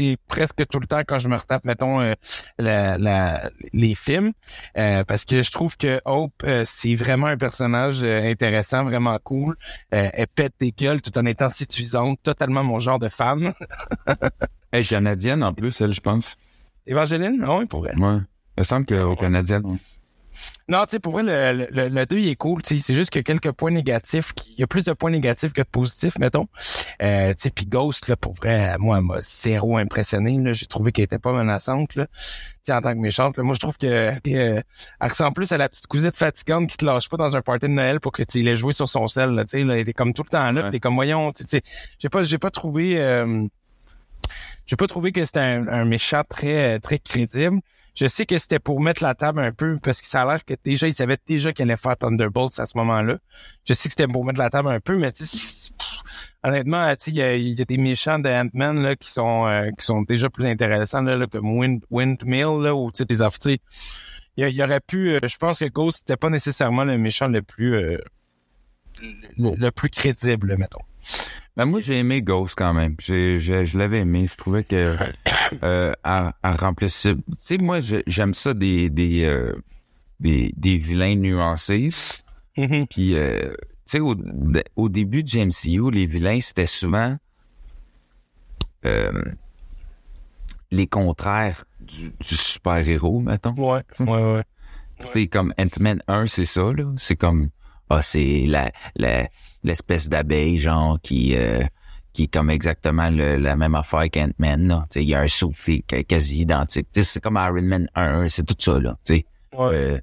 sais, 0.03 0.16
presque 0.28 0.66
tout 0.68 0.80
le 0.80 0.86
temps 0.86 1.03
quand 1.07 1.18
je 1.18 1.28
me 1.28 1.36
retape 1.36 1.64
mettons 1.64 2.01
euh, 2.01 2.14
la, 2.59 2.99
la- 2.99 3.51
les 3.72 3.94
films 3.94 4.32
euh, 4.76 5.05
parce 5.05 5.24
que 5.24 5.42
je 5.42 5.51
trouve 5.51 5.76
que 5.76 6.01
Hope, 6.05 6.32
euh, 6.44 6.64
c'est 6.66 6.94
vraiment 6.94 7.26
un 7.26 7.36
personnage 7.36 8.03
intéressant, 8.05 8.84
vraiment 8.84 9.18
cool. 9.24 9.57
Elle 9.90 10.26
pète 10.34 10.55
des 10.61 10.72
gueules 10.72 11.01
tout 11.03 11.16
en 11.18 11.24
étant 11.26 11.49
séduisante, 11.49 12.18
totalement 12.22 12.64
mon 12.64 12.78
genre 12.78 12.99
de 12.99 13.09
femme. 13.09 13.53
Elle 14.70 14.80
est 14.80 14.88
canadienne 14.88 15.42
en 15.42 15.55
plus, 15.55 15.80
elle, 15.80 15.94
je 15.94 16.01
pense. 16.01 16.36
Évangeline? 16.86 17.42
Ah 17.46 17.57
oui, 17.59 17.64
pour 17.66 17.86
elle. 17.88 17.99
Ouais. 17.99 18.18
Il 18.57 18.61
me 18.61 18.64
semble 18.64 18.84
qu'au 18.84 19.16
Canadien. 19.16 19.62
ouais. 19.62 19.76
Non, 20.68 20.84
tu 20.84 20.91
sais, 20.93 20.99
pour 20.99 21.12
vrai, 21.12 21.22
le, 21.22 21.66
le, 21.72 21.89
le 21.89 22.07
2, 22.07 22.18
il 22.18 22.28
est 22.28 22.36
cool. 22.36 22.61
C'est 22.64 22.76
juste 22.95 23.11
qu'il 23.11 23.20
y 23.20 23.20
a 23.20 23.22
quelques 23.24 23.53
points 23.53 23.70
négatifs. 23.70 24.32
qui- 24.34 24.53
Il 24.57 24.61
y 24.61 24.62
a 24.62 24.66
plus 24.66 24.84
de 24.84 24.93
points 24.93 25.11
négatifs 25.11 25.53
que 25.55 25.62
de 25.62 25.66
positifs, 25.66 26.18
mettons. 26.18 26.47
Euh, 27.03 27.30
tu 27.30 27.34
sais, 27.39 27.51
puis 27.51 27.64
Ghost, 27.66 28.09
là, 28.09 28.16
pour 28.16 28.34
vrai, 28.34 28.76
moi, 28.78 28.99
elle 28.99 29.05
m'a 29.05 29.20
zéro 29.20 29.78
impressionné. 29.78 30.39
J'ai 30.55 30.66
trouvé 30.66 30.93
qu'elle 30.93 31.05
était 31.07 31.18
pas 31.18 31.32
menaçante, 31.32 31.95
là. 31.95 32.07
En 32.70 32.82
tant 32.82 32.93
que 32.93 32.99
méchante. 32.99 33.39
Là. 33.39 33.45
Moi, 33.45 33.55
je 33.55 33.61
trouve 33.61 33.78
que 33.78 34.11
que, 34.20 34.30
euh, 34.30 34.61
elle 35.01 35.09
ressemble 35.09 35.32
plus 35.32 35.51
à 35.53 35.57
la 35.57 35.70
petite 35.70 35.86
cousine 35.86 36.11
fatigante 36.14 36.68
qui 36.68 36.76
te 36.76 36.84
lâche 36.84 37.09
pas 37.09 37.16
dans 37.16 37.34
un 37.34 37.41
party 37.41 37.66
de 37.66 37.72
Noël 37.72 37.99
pour 37.99 38.12
que 38.12 38.22
tu 38.22 38.43
l'aies 38.43 38.57
joué 38.57 38.74
sur 38.74 38.91
son 38.91 39.09
sel. 39.09 39.30
Là, 39.30 39.45
tu 39.47 39.53
sais, 39.53 39.64
là, 39.64 39.72
elle 39.74 39.80
était 39.80 39.95
comme 39.95 40.12
tout 40.12 40.22
le 40.22 40.28
temps 40.28 40.53
là. 40.53 40.64
Ouais. 40.64 40.70
T'es 40.70 40.78
comme, 40.78 40.95
voyons, 40.95 41.32
tu 41.32 41.45
sais, 41.49 41.62
j'ai 41.99 42.11
pas, 42.11 42.24
j'ai 42.24 42.36
pas 42.36 42.51
trouvé... 42.51 43.01
euh, 43.03 43.47
j'ai 44.66 44.76
pas 44.76 44.86
trouvé 44.86 45.12
que 45.12 45.24
c'était 45.24 45.41
un, 45.41 45.66
un 45.68 45.84
méchant 45.86 46.22
très 46.28 46.78
très 46.80 46.99
crédible. 46.99 47.61
Je 47.99 48.07
sais 48.07 48.26
que 48.26 48.38
c'était 48.38 48.61
pour 48.61 48.80
mettre 48.80 49.03
la 49.03 49.16
table 49.16 49.40
un 49.40 49.51
peu 49.51 49.76
parce 49.82 50.01
que 50.01 50.07
ça 50.07 50.22
a 50.22 50.26
l'air 50.26 50.44
que 50.44 50.55
déjà 50.62 50.86
ils 50.86 50.94
savaient 50.94 51.18
déjà 51.26 51.53
qu'elle 51.53 51.68
allait 51.68 51.76
faire 51.76 51.96
Thunderbolts 51.96 52.57
à 52.61 52.66
ce 52.66 52.78
moment-là. 52.78 53.18
Je 53.64 53.72
sais 53.72 53.88
que 53.88 53.92
c'était 53.92 54.07
pour 54.07 54.24
mettre 54.24 54.38
la 54.38 54.51
table 54.51 54.68
un 54.68 54.78
peu, 54.78 54.96
mais 54.96 55.11
tu 55.11 55.24
sais, 55.24 55.72
honnêtement, 56.44 56.94
il 57.09 57.14
y 57.14 57.22
a, 57.22 57.34
il 57.34 57.59
y 57.59 57.61
a 57.61 57.64
des 57.64 57.76
méchants 57.76 58.20
de 58.20 58.28
Ant-Man 58.28 58.84
là 58.84 58.94
qui 58.94 59.11
sont 59.11 59.49
euh, 59.49 59.70
qui 59.76 59.84
sont 59.84 60.03
déjà 60.03 60.30
plus 60.30 60.46
intéressants 60.46 61.03
là, 61.03 61.16
là, 61.16 61.26
comme 61.26 61.51
Wind, 61.59 61.82
Windmill 61.90 62.62
là 62.62 62.76
ou 62.76 62.92
tu 62.92 62.99
sais 62.99 63.05
des 63.05 63.20
affaires. 63.20 63.57
Il 64.36 64.49
y, 64.49 64.62
aurait 64.62 64.78
pu, 64.78 65.11
euh, 65.11 65.18
je 65.24 65.36
pense 65.36 65.59
que 65.59 65.64
Ghost 65.64 65.99
c'était 65.99 66.16
pas 66.16 66.30
nécessairement 66.30 66.84
le 66.84 66.99
méchant 66.99 67.26
le 67.26 67.42
plus 67.42 67.74
euh, 67.74 67.99
le, 69.03 69.57
le 69.57 69.70
plus 69.72 69.90
crédible, 69.90 70.57
mettons. 70.57 70.84
Ben 71.56 71.64
moi 71.64 71.80
j'ai 71.80 71.98
aimé 71.98 72.22
Ghost 72.22 72.54
quand 72.56 72.72
même. 72.72 72.94
J'ai, 73.00 73.38
j'ai- 73.38 73.66
je 73.66 73.78
l'avais 73.78 74.00
aimé. 74.00 74.26
Je 74.30 74.36
trouvais 74.36 74.64
que 74.64 74.94
euh, 75.62 75.92
elle, 76.04 76.32
elle 76.44 76.56
remplissait. 76.56 77.14
Tu 77.14 77.22
sais 77.38 77.59
moi 77.59 77.80
je- 77.80 78.02
j'aime 78.06 78.34
ça 78.34 78.54
des 78.54 78.90
des, 78.90 79.24
euh, 79.24 79.54
des 80.20 80.52
des 80.56 80.76
vilains 80.76 81.16
nuancés. 81.16 81.88
Mhm. 82.56 82.86
Puis 82.86 83.14
euh, 83.16 83.52
tu 83.86 83.98
sais 83.98 84.00
au, 84.00 84.88
début 84.88 85.22
de 85.24 85.38
MCU 85.38 85.90
les 85.90 86.06
vilains 86.06 86.40
c'était 86.40 86.66
souvent 86.66 87.16
euh, 88.84 89.24
les 90.70 90.86
contraires 90.86 91.64
du, 91.80 92.11
du 92.11 92.36
super 92.36 92.86
héros 92.88 93.20
mettons. 93.20 93.54
Ouais, 93.54 93.82
ouais, 94.00 94.34
ouais. 94.34 94.42
C'est 95.12 95.28
comme 95.28 95.54
Ant-Man 95.59 96.02
1, 96.09 96.26
c'est 96.26 96.44
ça, 96.44 96.72
là. 96.72 96.92
C'est 96.98 97.16
comme, 97.16 97.50
ah, 97.88 98.02
c'est 98.02 98.44
la, 98.46 98.72
la, 98.96 99.28
l'espèce 99.64 100.09
d'abeille, 100.09 100.59
genre, 100.59 100.98
qui, 101.02 101.34
euh, 101.36 101.62
qui 102.12 102.24
est 102.24 102.32
comme 102.32 102.50
exactement 102.50 103.11
le- 103.11 103.36
la 103.36 103.56
même 103.56 103.74
affaire 103.74 104.11
qu'Ant-Man, 104.11 104.86
il 104.96 105.02
y 105.02 105.14
a 105.14 105.20
un 105.20 105.28
saut 105.28 105.50
qui 105.50 105.84
est 105.92 106.04
quasi 106.04 106.40
identique. 106.40 106.88
C'est 106.92 107.20
comme 107.22 107.36
Iron 107.40 107.62
Man 107.62 107.88
1, 107.94 108.28
c'est 108.28 108.44
tout 108.44 108.56
ça, 108.59 108.78
là. 108.80 108.96
Tu 109.04 109.14
sais, 109.16 109.26
Ouais. 109.52 109.70
euh, 109.74 110.00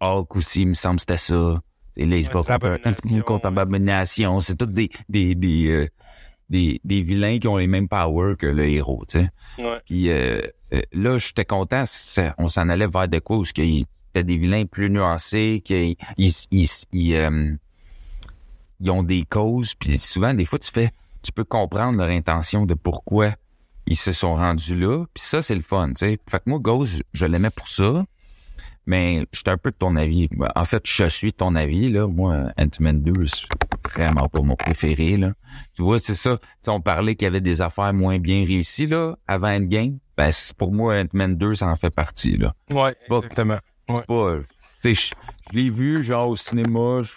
Hulk 0.00 0.36
aussi, 0.36 0.62
il 0.62 0.68
me 0.68 0.74
semble, 0.74 0.96
que 0.96 1.00
c'était 1.02 1.16
ça. 1.16 1.60
Et 1.96 2.06
là, 2.06 2.16
il 2.16 2.24
se 2.24 2.28
bat 2.28 2.34
contre- 2.34 2.50
Abomination. 3.46 4.40
C'est 4.40 4.56
tous 4.56 4.66
des, 4.66 4.88
des, 5.08 5.34
des, 5.34 5.68
euh, 5.68 5.88
des, 6.48 6.80
des 6.84 7.02
vilains 7.02 7.38
qui 7.38 7.48
ont 7.48 7.56
les 7.58 7.66
mêmes 7.66 7.88
powers 7.88 8.36
que 8.36 8.46
le 8.46 8.68
héros, 8.68 9.04
tu 9.08 9.18
sais. 9.20 9.28
Ouais. 9.58 9.78
Puis 9.86 10.10
euh, 10.10 10.40
là, 10.92 11.18
j'étais 11.18 11.44
content. 11.44 11.84
on 12.38 12.48
s'en 12.48 12.68
allait 12.68 12.86
vers 12.86 13.08
de 13.08 13.18
quoi 13.18 13.36
où 13.38 13.44
c'était 13.44 13.84
des 14.24 14.36
vilains 14.36 14.64
plus 14.66 14.90
nuancés, 14.90 15.60
qu'ils 15.64 15.96
ils, 16.16 16.32
ils, 16.50 16.68
ils, 16.92 17.58
ils 18.82 18.90
ont 18.90 19.02
des 19.02 19.24
causes. 19.24 19.74
Puis 19.74 19.98
souvent, 19.98 20.34
des 20.34 20.44
fois, 20.44 20.58
tu 20.58 20.70
fais, 20.70 20.90
tu 21.22 21.32
peux 21.32 21.44
comprendre 21.44 21.98
leur 21.98 22.08
intention 22.08 22.66
de 22.66 22.74
pourquoi 22.74 23.34
ils 23.86 23.96
se 23.96 24.12
sont 24.12 24.34
rendus 24.34 24.76
là. 24.76 25.04
Puis 25.14 25.22
ça, 25.24 25.40
c'est 25.40 25.54
le 25.54 25.62
fun, 25.62 25.88
tu 25.88 25.94
sais. 26.06 26.18
Fait 26.28 26.38
que 26.38 26.44
moi, 26.46 26.58
Ghost, 26.58 27.02
je 27.12 27.26
l'aimais 27.26 27.50
pour 27.50 27.68
ça. 27.68 28.04
Mais 28.84 29.24
j'étais 29.32 29.52
un 29.52 29.56
peu 29.56 29.70
de 29.70 29.76
ton 29.76 29.94
avis. 29.94 30.28
En 30.56 30.64
fait, 30.64 30.82
je 30.84 31.04
suis 31.04 31.30
de 31.30 31.36
ton 31.36 31.54
avis, 31.54 31.90
là. 31.90 32.08
Moi, 32.08 32.52
Ant-Man 32.58 33.00
2, 33.02 33.26
c'est 33.26 33.46
vraiment 33.94 34.28
pas 34.28 34.40
mon 34.42 34.56
préféré, 34.56 35.16
là. 35.16 35.34
Tu 35.76 35.82
vois, 35.82 36.00
c'est 36.00 36.16
ça. 36.16 36.36
Tu 36.36 36.46
sais, 36.64 36.70
on 36.72 36.80
parlait 36.80 37.14
qu'il 37.14 37.26
y 37.26 37.28
avait 37.28 37.40
des 37.40 37.60
affaires 37.60 37.94
moins 37.94 38.18
bien 38.18 38.44
réussies, 38.44 38.88
là, 38.88 39.16
avant 39.28 39.50
Endgame. 39.50 39.98
Ben, 40.16 40.30
pour 40.58 40.72
moi, 40.72 41.00
Ant-Man 41.00 41.36
2, 41.36 41.54
ça 41.54 41.68
en 41.68 41.76
fait 41.76 41.94
partie, 41.94 42.36
là. 42.36 42.54
Ouais, 42.70 42.96
exactement. 43.08 43.58
C'est 43.88 44.06
pas, 44.06 44.38
tu 44.82 44.94
sais, 44.94 44.94
je, 44.94 45.14
je 45.52 45.56
l'ai 45.56 45.70
vu, 45.70 46.02
genre, 46.02 46.30
au 46.30 46.36
cinéma. 46.36 47.02
Je, 47.04 47.12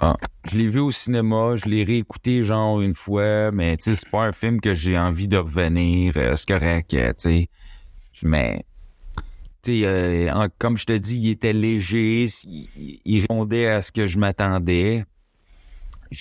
Ah, 0.00 0.16
je 0.50 0.58
l'ai 0.58 0.66
vu 0.66 0.80
au 0.80 0.90
cinéma, 0.90 1.54
je 1.56 1.68
l'ai 1.68 1.84
réécouté, 1.84 2.42
genre, 2.42 2.80
une 2.80 2.94
fois, 2.94 3.50
mais, 3.52 3.76
tu 3.76 3.84
sais, 3.84 3.96
c'est 3.96 4.08
pas 4.10 4.24
un 4.24 4.32
film 4.32 4.60
que 4.60 4.74
j'ai 4.74 4.98
envie 4.98 5.28
de 5.28 5.36
revenir. 5.36 6.14
euh, 6.16 6.34
c'est 6.36 6.48
correct, 6.48 6.92
euh, 6.94 7.12
tu 7.12 7.14
sais. 7.18 7.48
Mais, 8.22 8.64
tu 9.62 9.80
sais, 9.80 9.86
euh, 9.86 10.32
en- 10.34 10.48
comme 10.58 10.76
je 10.76 10.84
te 10.84 10.92
dis, 10.92 11.16
il 11.18 11.30
était 11.30 11.52
léger, 11.52 12.26
il, 13.04 13.20
répondait 13.20 13.68
à 13.68 13.82
ce 13.82 13.92
que 13.92 14.06
je 14.06 14.18
m'attendais. 14.18 15.04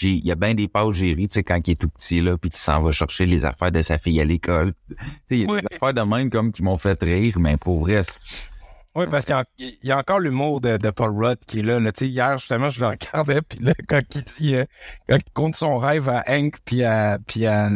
Il 0.01 0.25
y 0.25 0.31
a 0.31 0.35
bien 0.35 0.55
des 0.55 0.67
pauses 0.67 0.95
j'ai 0.95 1.13
ri, 1.13 1.27
tu 1.27 1.35
sais, 1.35 1.43
quand 1.43 1.67
il 1.67 1.71
est 1.71 1.75
tout 1.75 1.89
petit, 1.89 2.21
là, 2.21 2.37
puis 2.37 2.49
qu'il 2.49 2.59
s'en 2.59 2.81
va 2.81 2.91
chercher 2.91 3.25
les 3.25 3.43
affaires 3.45 3.71
de 3.71 3.81
sa 3.81 3.97
fille 3.97 4.19
à 4.21 4.25
l'école. 4.25 4.73
Tu 4.89 4.95
sais, 4.95 5.05
il 5.31 5.39
y 5.41 5.43
a 5.43 5.47
des 5.59 5.67
affaires 5.75 5.93
de 5.93 6.01
même, 6.01 6.29
comme, 6.31 6.51
qui 6.51 6.63
m'ont 6.63 6.77
fait 6.77 7.01
rire, 7.01 7.37
mais 7.39 7.57
pour 7.57 7.79
vrai, 7.81 8.03
c'est- 8.03 8.49
Oui, 8.95 9.05
parce 9.09 9.25
qu'il 9.25 9.35
y 9.81 9.91
a- 9.91 9.97
encore 9.97 10.19
l'humour 10.19 10.61
de, 10.61 10.77
Paul 10.91 11.11
Rudd 11.17 11.39
qui 11.47 11.59
est 11.59 11.63
là. 11.63 11.79
là. 11.79 11.91
Hier, 11.99 12.37
justement, 12.37 12.69
je 12.69 12.79
le 12.79 12.87
regardais, 12.87 13.41
puis 13.47 13.59
là, 13.59 13.73
quand 13.87 14.01
il 14.13 14.21
dit, 14.21 14.55
euh, 14.55 14.65
quand 15.09 15.17
il 15.17 15.33
compte 15.33 15.55
son 15.55 15.77
rêve 15.77 16.09
à 16.09 16.23
Hank, 16.27 16.57
puis 16.63 16.83
à, 16.83 17.17
puis 17.25 17.47
à, 17.47 17.69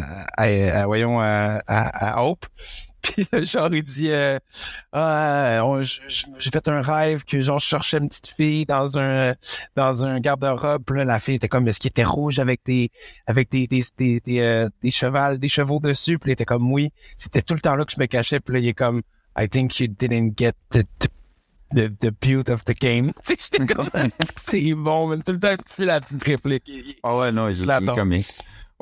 voyons, 0.85 1.19
à, 1.19 2.13
Hope, 2.17 2.45
puis 3.01 3.25
genre, 3.45 3.73
il 3.73 3.81
dit, 3.81 4.11
euh, 4.11 4.37
ah, 4.93 5.59
j'ai 5.81 6.51
fait 6.51 6.67
un 6.67 6.81
rêve 6.81 7.23
que, 7.23 7.41
genre, 7.41 7.59
je 7.59 7.65
cherchais 7.65 7.97
une 7.97 8.09
petite 8.09 8.27
fille 8.27 8.65
dans 8.67 8.99
un, 8.99 9.33
dans 9.75 10.05
un 10.05 10.19
garde-robe, 10.19 10.87
là, 10.91 11.03
la 11.03 11.19
fille 11.19 11.35
était 11.35 11.47
comme, 11.47 11.67
est-ce 11.67 11.79
qu'il 11.79 11.89
était 11.89 12.03
rouge 12.03 12.37
avec 12.37 12.61
des, 12.63 12.91
avec 13.25 13.49
des, 13.49 13.65
des, 13.65 13.83
des, 13.97 14.19
des, 14.19 14.39
euh, 14.41 14.69
des 14.83 14.91
chevaux 15.49 15.79
dessus, 15.79 16.19
puis 16.19 16.29
il 16.29 16.33
était 16.33 16.45
comme, 16.45 16.71
oui, 16.71 16.91
c'était 17.17 17.41
tout 17.41 17.55
le 17.55 17.59
temps 17.59 17.75
là 17.75 17.85
que 17.85 17.91
je 17.91 17.99
me 17.99 18.05
cachais, 18.05 18.39
puis 18.39 18.53
là, 18.53 18.59
il 18.59 18.67
est 18.67 18.73
comme, 18.73 19.01
I 19.37 19.47
think 19.47 19.79
you 19.79 19.87
didn't 19.87 20.35
get 20.35 20.55
the, 20.71 20.83
the, 21.71 21.93
the, 21.99 22.11
beauty 22.11 22.51
of 22.51 22.65
the 22.65 22.73
game. 22.73 23.11
J'étais 23.27 23.65
comme, 23.67 23.87
c'est 24.35 24.73
bon, 24.73 25.07
mais 25.07 25.17
tout 25.17 25.33
le 25.33 25.39
temps, 25.39 25.55
tu 25.55 25.73
fais 25.73 25.85
la 25.85 26.01
petite 26.01 26.23
réplique. 26.23 26.99
Ah 27.03 27.17
ouais, 27.17 27.31
non, 27.31 27.47
il, 27.47 27.69
est 27.69 27.85
comique. 27.95 28.27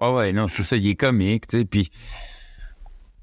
Ouais, 0.01 0.09
ouais, 0.09 0.31
non, 0.31 0.47
c'est 0.47 0.63
ça, 0.63 0.77
il 0.77 0.87
est 0.87 0.95
comique, 0.95 1.47
tu 1.47 1.59
sais, 1.59 1.65
puis 1.65 1.91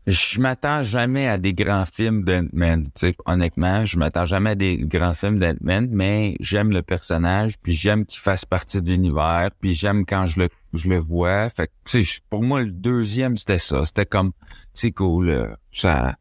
je 0.06 0.40
m'attends 0.40 0.82
jamais 0.82 1.28
à 1.28 1.38
des 1.38 1.54
grands 1.54 1.86
films 1.86 2.24
d'Ant-Man, 2.24 2.84
tu 2.86 2.90
sais, 2.96 3.14
honnêtement, 3.24 3.86
je 3.86 3.98
m'attends 3.98 4.26
jamais 4.26 4.50
à 4.50 4.54
des 4.54 4.78
grands 4.78 5.14
films 5.14 5.38
d'Ant-Man, 5.38 5.88
mais 5.90 6.36
j'aime 6.40 6.70
le 6.70 6.82
personnage, 6.82 7.54
puis 7.62 7.74
j'aime 7.74 8.04
qu'il 8.04 8.20
fasse 8.20 8.44
partie 8.44 8.82
de 8.82 8.90
l'univers, 8.90 9.50
puis 9.60 9.74
j'aime 9.74 10.04
quand 10.04 10.26
je 10.26 10.40
le, 10.40 10.48
je 10.74 10.88
le 10.88 10.98
vois, 10.98 11.48
fait 11.50 11.68
que, 11.68 11.72
tu 11.84 12.04
sais, 12.04 12.20
pour 12.28 12.42
moi, 12.42 12.62
le 12.62 12.72
deuxième, 12.72 13.36
c'était 13.36 13.58
ça, 13.58 13.84
c'était 13.84 14.06
comme, 14.06 14.32
c'est 14.74 14.92
cool, 14.92 15.28
euh, 15.28 15.54
ça, 15.72 16.16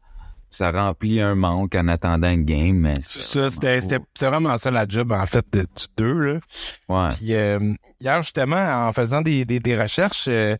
ça 0.52 0.70
remplit 0.70 1.20
un 1.20 1.34
manque 1.34 1.74
en 1.74 1.88
attendant 1.88 2.30
une 2.30 2.44
game, 2.44 2.76
mais... 2.76 2.94
C'est 3.02 3.22
ça, 3.22 3.50
c'était, 3.50 3.80
c'est 4.14 4.26
vraiment 4.26 4.58
ça 4.58 4.70
la 4.70 4.86
job, 4.86 5.10
en 5.10 5.24
fait, 5.24 5.44
de, 5.50 5.60
du 5.60 5.84
deux, 5.96 6.12
là. 6.12 6.40
Ouais. 6.88 7.14
Puis 7.16 7.34
euh, 7.34 7.72
hier, 8.00 8.22
justement, 8.22 8.86
en 8.86 8.92
faisant 8.92 9.22
des, 9.22 9.46
des, 9.46 9.60
des 9.60 9.80
recherches, 9.80 10.26
euh, 10.28 10.56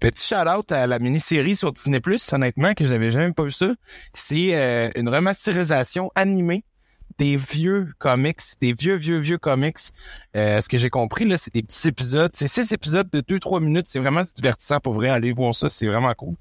petit 0.00 0.26
shout-out 0.26 0.72
à 0.72 0.86
la 0.86 0.98
mini-série 0.98 1.54
sur 1.54 1.70
Disney+, 1.72 2.00
honnêtement, 2.32 2.72
que 2.72 2.86
j'avais 2.86 3.10
jamais 3.10 3.34
pas 3.34 3.44
vu 3.44 3.52
ça. 3.52 3.74
C'est 4.14 4.54
euh, 4.54 4.90
une 4.96 5.10
remasterisation 5.10 6.10
animée 6.14 6.64
des 7.18 7.36
vieux 7.36 7.88
comics, 7.98 8.40
des 8.60 8.72
vieux, 8.72 8.94
vieux, 8.96 9.18
vieux 9.18 9.38
comics. 9.38 9.76
Euh, 10.36 10.60
ce 10.60 10.68
que 10.68 10.78
j'ai 10.78 10.90
compris, 10.90 11.24
là, 11.24 11.38
c'est 11.38 11.52
des 11.54 11.62
petits 11.62 11.88
épisodes. 11.88 12.30
C'est 12.34 12.46
six 12.48 12.72
épisodes 12.72 13.08
de 13.12 13.20
2-3 13.20 13.60
minutes. 13.62 13.86
C'est 13.88 13.98
vraiment 14.00 14.22
divertissant 14.36 14.80
pour 14.80 14.92
vrai. 14.94 15.08
Allez 15.08 15.32
voir 15.32 15.54
ça, 15.54 15.68
c'est 15.68 15.86
vraiment 15.86 16.12
cool. 16.14 16.34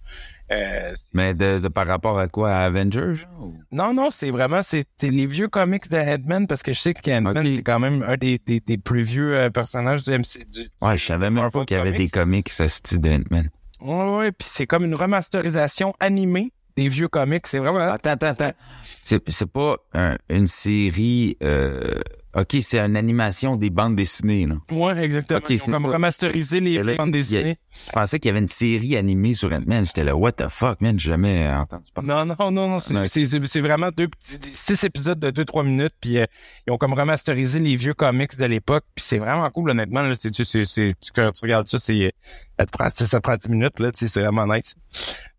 Euh, 0.52 0.94
Mais 1.14 1.34
de, 1.34 1.58
de 1.60 1.68
par 1.70 1.88
rapport 1.88 2.20
à 2.20 2.28
quoi, 2.28 2.52
à 2.54 2.66
Avengers, 2.66 3.26
ou- 3.42 3.56
non, 3.72 3.94
non, 3.94 4.12
c'est 4.12 4.30
vraiment 4.30 4.62
c'est 4.62 4.86
les 5.02 5.26
vieux 5.26 5.48
comics 5.48 5.90
de 5.90 5.98
Ant-Man 5.98 6.46
parce 6.46 6.62
que 6.62 6.72
je 6.72 6.80
sais 6.80 6.94
que 6.94 7.10
Ant-Man 7.12 7.38
Ok. 7.38 7.48
c'est 7.56 7.64
quand 7.64 7.80
même 7.80 8.04
un 8.04 8.16
des, 8.16 8.40
des, 8.46 8.60
des 8.60 8.78
plus 8.78 9.02
vieux 9.02 9.36
euh, 9.36 9.50
personnages 9.50 10.04
du 10.04 10.12
MC. 10.12 10.46
Du... 10.52 10.70
Ouais, 10.82 10.98
je 11.00 11.06
savais 11.06 11.32
même 11.32 11.50
pas 11.50 11.66
qu'il 11.66 11.78
y 11.78 11.80
avait 11.80 11.98
des 11.98 12.08
Comics. 12.10 12.50
ce 12.50 12.68
style 12.68 13.00
d'Ant-Man. 13.02 13.50
Ouais, 13.82 14.04
ouais, 14.18 14.32
puis 14.32 14.48
c'est 14.50 14.68
comme 14.68 14.86
une 14.86 14.96
remasterisation 14.96 15.94
animée 16.00 16.52
des 16.76 16.90
vieux 16.90 17.08
comics. 17.08 17.48
C'est 17.48 17.60
vraiment. 17.60 17.80
Attends, 17.80 18.12
attends, 18.12 18.28
attends. 18.28 18.54
C'est, 18.82 19.22
c'est 19.30 19.50
pas 19.52 19.78
un- 19.94 20.18
une 20.30 20.48
série... 20.48 21.38
Euh... 21.44 22.00
OK, 22.38 22.58
c'est 22.64 22.80
une 22.80 22.98
animation 22.98 23.56
des 23.56 23.70
bandes 23.70 23.96
dessinées, 23.96 24.46
là. 24.46 24.56
Ouais, 24.70 25.02
exactement. 25.02 25.40
Ils 25.48 25.62
ont 25.62 25.66
comme 25.72 25.86
remasterisé 25.86 26.60
les 26.60 26.84
bandes 26.98 27.12
dessinées. 27.14 27.58
Je 27.88 27.92
pensais 27.94 28.20
qu'il 28.20 28.28
y 28.28 28.32
avait 28.32 28.42
une 28.42 28.50
série 28.50 28.98
animée 28.98 29.34
sur 29.34 29.54
Ant-Man. 29.54 29.86
J'étais 29.86 30.04
là, 30.04 30.18
what 30.18 30.34
the 30.34 30.50
fuck, 30.50 30.82
man, 30.82 31.00
j'ai 31.00 31.12
jamais 31.12 31.50
entendu 31.50 31.86
parler. 31.94 32.10
Non, 32.10 32.26
non, 32.26 32.52
non, 32.52 32.68
non. 32.68 32.80
C'est 33.06 33.62
vraiment 33.62 33.88
deux 33.96 34.10
petits, 34.10 34.38
six 34.54 34.84
épisodes 34.84 35.18
de 35.18 35.30
deux, 35.30 35.46
trois 35.46 35.64
minutes. 35.64 35.94
Puis 36.02 36.18
euh, 36.18 36.26
ils 36.68 36.72
ont 36.72 36.78
comme 36.78 36.92
remasterisé 36.94 37.62
les 37.62 37.78
vieux 37.78 37.94
comics 37.94 38.38
de 38.38 38.44
l'époque. 38.44 38.84
Puis 38.96 39.06
c'est 39.08 39.18
vraiment 39.18 39.50
cool, 39.50 39.70
honnêtement. 39.70 40.02
Là, 40.02 40.14
tu 40.18 40.28
regardes 41.42 41.70
ça, 41.70 41.78
c'est, 41.78 42.12
Ça 42.58 42.66
te 42.66 42.72
prend, 42.72 42.90
ça 42.90 43.22
prend 43.22 43.36
10 43.36 43.50
minutes, 43.50 43.80
là, 43.80 43.92
tu 43.92 44.00
sais, 44.00 44.08
c'est 44.08 44.22
vraiment 44.22 44.48
nice. 44.48 44.76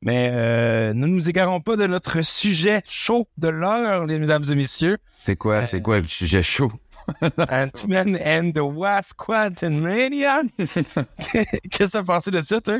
Mais 0.02 0.30
euh, 0.32 0.92
ne 0.92 1.06
nous 1.06 1.28
égarons 1.28 1.60
pas 1.60 1.76
de 1.76 1.86
notre 1.86 2.22
sujet 2.22 2.82
chaud 2.86 3.26
de 3.38 3.48
l'heure, 3.48 4.04
les 4.04 4.18
mesdames 4.18 4.44
et 4.50 4.54
messieurs. 4.54 4.98
C'est 5.24 5.36
quoi, 5.36 5.64
c'est 5.64 5.80
quoi 5.80 5.98
le 5.98 6.08
sujet 6.08 6.42
chaud? 6.42 6.70
Ant-Man 7.22 8.18
and 8.24 8.52
the 8.52 8.60
Wasp 8.60 9.16
Quantumania. 9.16 10.42
Qu'est-ce 10.58 11.68
que 11.70 11.84
t'as 11.84 12.02
pensé 12.02 12.30
de 12.30 12.42
ça, 12.42 12.60
toi? 12.60 12.78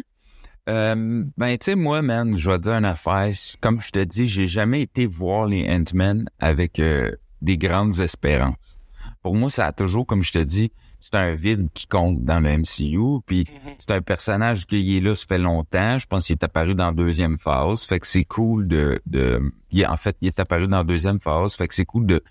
Euh, 0.69 1.25
ben, 1.37 1.57
tu 1.59 1.65
sais, 1.65 1.75
moi, 1.77 2.03
man, 2.03 2.37
je 2.37 2.51
vais 2.51 2.57
te 2.57 2.65
dire 2.65 2.75
une 2.75 2.85
affaire. 2.85 3.31
Comme 3.61 3.81
je 3.81 3.91
te 3.91 4.01
dis, 4.01 4.29
j'ai 4.29 4.47
jamais 4.47 4.83
été 4.83 5.07
voir 5.07 5.47
les 5.47 5.69
Ant-Man 5.69 6.29
avec 6.41 6.81
euh, 6.81 7.13
des 7.41 7.57
grandes 7.57 8.01
espérances. 8.01 8.79
Pour 9.23 9.37
moi, 9.37 9.51
ça 9.51 9.67
a 9.67 9.73
toujours, 9.73 10.07
comme 10.07 10.25
je 10.25 10.33
te 10.33 10.39
dis, 10.39 10.73
c'est 11.07 11.19
un 11.19 11.35
vide 11.35 11.69
qui 11.73 11.87
compte 11.87 12.25
dans 12.25 12.41
le 12.41 12.59
MCU. 12.59 13.21
Puis 13.27 13.47
c'est 13.79 13.93
un 13.93 14.03
personnage 14.03 14.67
qui 14.67 14.97
est 14.97 15.01
là, 15.01 15.15
ça 15.15 15.25
fait 15.29 15.39
longtemps. 15.39 15.99
Je 15.99 16.07
pense 16.07 16.27
qu'il 16.27 16.35
est 16.35 16.43
apparu 16.43 16.75
dans 16.75 16.87
la 16.87 16.93
deuxième 16.93 17.39
phase. 17.39 17.85
Fait 17.85 18.01
que 18.01 18.09
c'est 18.09 18.25
cool 18.25 18.67
de, 18.67 19.01
de 19.07 19.41
il 19.71 19.87
en 19.87 19.97
fait, 19.97 20.17
il 20.21 20.27
est 20.27 20.41
apparu 20.41 20.67
dans 20.67 20.79
la 20.79 20.85
deuxième 20.85 21.21
phase. 21.21 21.55
Fait 21.55 21.69
que 21.69 21.75
c'est 21.75 21.85
cool 21.85 22.07
de, 22.07 22.23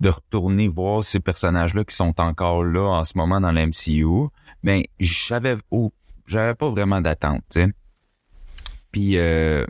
de 0.00 0.08
retourner 0.08 0.66
voir 0.66 1.04
ces 1.04 1.20
personnages-là 1.20 1.84
qui 1.84 1.94
sont 1.94 2.20
encore 2.20 2.64
là 2.64 2.82
en 2.82 3.04
ce 3.04 3.16
moment 3.16 3.40
dans 3.40 3.52
le 3.52 3.66
MCU. 3.66 4.28
Mais 4.64 4.88
j'avais, 4.98 5.56
oh, 5.70 5.92
j'avais 6.26 6.54
pas 6.54 6.68
vraiment 6.68 7.00
d'attente, 7.00 7.42
tu 7.50 7.60
sais. 7.60 7.72
Puis 8.90 9.16
euh, 9.16 9.64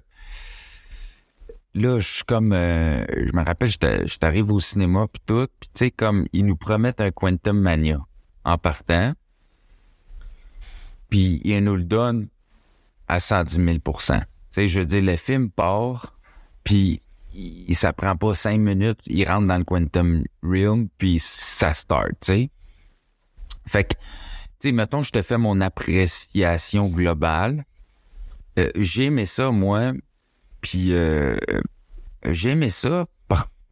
là, 1.74 1.98
je 1.98 2.08
suis 2.08 2.24
comme, 2.24 2.52
euh, 2.54 3.04
je 3.10 3.32
me 3.36 3.44
rappelle, 3.44 3.68
j'étais 3.68 4.06
arrivé 4.22 4.52
au 4.52 4.60
cinéma 4.60 5.06
puis 5.12 5.22
tout, 5.26 5.48
puis 5.60 5.68
tu 5.74 5.84
sais 5.84 5.90
comme 5.90 6.26
ils 6.32 6.46
nous 6.46 6.56
promettent 6.56 7.02
un 7.02 7.10
Quantum 7.10 7.60
Mania 7.60 7.98
en 8.44 8.58
partant, 8.58 9.14
puis 11.08 11.40
ils 11.44 11.62
nous 11.62 11.76
le 11.76 11.84
donnent 11.84 12.28
à 13.08 13.20
110 13.20 13.56
000 13.56 13.78
Tu 13.78 14.02
sais, 14.50 14.68
je 14.68 14.80
veux 14.80 14.86
dire, 14.86 15.02
le 15.02 15.16
film 15.16 15.50
part, 15.50 16.18
puis 16.64 17.00
il, 17.34 17.74
ça 17.74 17.92
prend 17.92 18.16
pas 18.16 18.34
cinq 18.34 18.58
minutes, 18.58 19.00
il 19.06 19.26
rentre 19.26 19.46
dans 19.46 19.58
le 19.58 19.64
Quantum 19.64 20.24
Realm, 20.42 20.88
puis 20.98 21.18
ça 21.18 21.74
start, 21.74 22.12
tu 22.20 22.26
sais. 22.26 22.50
Fait 23.66 23.84
que, 23.84 23.94
tu 24.60 24.68
sais, 24.68 24.72
mettons, 24.72 25.02
je 25.02 25.10
te 25.10 25.22
fais 25.22 25.38
mon 25.38 25.60
appréciation 25.60 26.88
globale. 26.88 27.64
Euh, 28.58 28.70
j'ai 28.76 29.06
aimé 29.06 29.26
ça, 29.26 29.50
moi, 29.50 29.92
puis 30.60 30.92
euh, 30.92 31.36
j'ai 32.24 32.50
aimé 32.50 32.70
ça, 32.70 33.06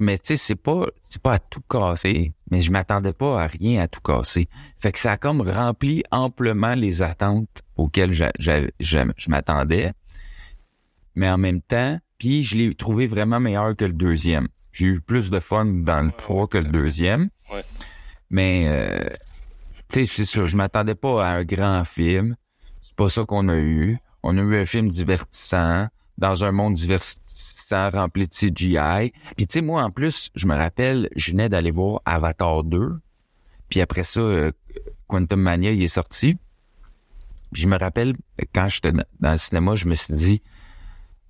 mais 0.03 0.19
tu 0.19 0.29
sais, 0.29 0.37
c'est 0.37 0.55
pas, 0.55 0.87
c'est 1.09 1.23
pas 1.23 1.35
à 1.35 1.39
tout 1.39 1.63
casser, 1.69 2.33
mais 2.51 2.61
je 2.61 2.71
m'attendais 2.71 3.13
pas 3.13 3.43
à 3.43 3.47
rien 3.47 3.83
à 3.83 3.89
tout 3.89 4.01
casser. 4.01 4.49
Fait 4.79 4.93
que 4.93 4.99
ça 4.99 5.13
a 5.13 5.17
comme 5.17 5.41
rempli 5.41 6.03
amplement 6.11 6.75
les 6.75 7.03
attentes 7.03 7.63
auxquelles 7.77 8.13
j'a- 8.13 8.33
je 8.79 9.31
m'attendais, 9.31 9.93
mais 11.15 11.29
en 11.31 11.39
même 11.39 11.61
temps, 11.61 11.99
puis 12.19 12.45
je 12.45 12.57
l'ai 12.57 12.75
trouvé 12.75 13.07
vraiment 13.07 13.41
meilleur 13.41 13.77
que 13.77 13.85
le 13.85 13.93
deuxième. 13.93 14.49
J'ai 14.73 14.87
eu 14.87 15.01
plus 15.01 15.31
de 15.31 15.41
fun 15.41 15.65
dans 15.67 16.01
le 16.03 16.11
3 16.13 16.47
que 16.49 16.59
le 16.59 16.65
deuxième. 16.71 17.29
Ouais. 17.53 17.65
Mais, 18.31 18.65
euh, 18.69 19.09
tu 19.89 20.07
sais, 20.07 20.07
c'est 20.07 20.25
sûr, 20.25 20.47
je 20.47 20.57
m'attendais 20.57 20.95
pas 20.95 21.27
à 21.27 21.31
un 21.35 21.45
grand 21.45 21.85
film. 21.85 22.37
C'est 22.83 22.95
pas 22.97 23.09
ça 23.11 23.25
qu'on 23.25 23.49
a 23.49 23.57
eu. 23.57 23.99
On 24.23 24.39
a 24.39 24.41
eu 24.41 24.57
un 24.57 24.65
film 24.65 24.89
divertissant, 24.89 25.89
dans 26.17 26.45
un 26.45 26.53
monde 26.53 26.75
divertissant, 26.75 27.21
rempli 27.73 28.27
de 28.29 28.33
CGI. 28.33 29.13
Puis 29.37 29.47
tu 29.47 29.55
sais, 29.55 29.63
moi, 29.63 29.83
en 29.83 29.91
plus, 29.91 30.31
je 30.35 30.47
me 30.47 30.55
rappelle, 30.57 31.09
je 31.17 31.33
venais 31.33 31.49
d'aller 31.49 31.71
voir 31.71 32.01
Avatar 32.05 32.65
2. 32.65 32.99
Puis 33.69 33.81
après 33.81 34.05
ça, 34.05 34.21
euh, 34.21 34.53
Quantum 35.07 35.41
Mania, 35.41 35.71
il 35.73 35.83
est 35.83 35.89
sorti. 35.89 36.37
Puis 37.53 37.63
je 37.63 37.69
me 37.69 37.79
rappelle, 37.79 38.15
quand 38.55 38.69
j'étais 38.69 38.93
dans 38.93 39.31
le 39.33 39.37
cinéma, 39.37 39.77
je 39.77 39.87
me 39.87 39.95
suis 39.95 40.15
dit, 40.15 40.43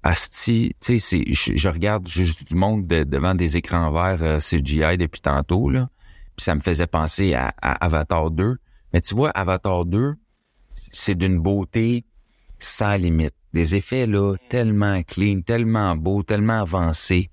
Asti, 0.04 0.74
tu 0.80 0.98
sais, 0.98 1.24
je, 1.28 1.56
je 1.56 1.68
regarde 1.68 2.08
juste 2.08 2.46
du 2.48 2.54
monde 2.56 2.86
de- 2.86 3.04
devant 3.04 3.34
des 3.36 3.56
écrans 3.56 3.90
verts 3.92 4.22
euh, 4.22 4.38
CGI 4.40 4.98
depuis 4.98 5.20
tantôt, 5.20 5.70
là. 5.70 5.88
Puis 6.36 6.44
ça 6.44 6.54
me 6.54 6.60
faisait 6.60 6.86
penser 6.88 7.34
à, 7.34 7.54
à 7.62 7.84
Avatar 7.84 8.30
2. 8.30 8.56
Mais 8.92 9.00
tu 9.00 9.14
vois, 9.14 9.30
Avatar 9.30 9.84
2, 9.84 10.14
c'est 10.90 11.14
d'une 11.14 11.40
beauté 11.40 12.04
sans 12.58 12.94
limite. 12.94 13.34
Des 13.52 13.74
effets, 13.74 14.06
là, 14.06 14.34
tellement 14.48 15.02
clean, 15.02 15.40
tellement 15.42 15.96
beaux, 15.96 16.22
tellement 16.22 16.60
avancés. 16.60 17.30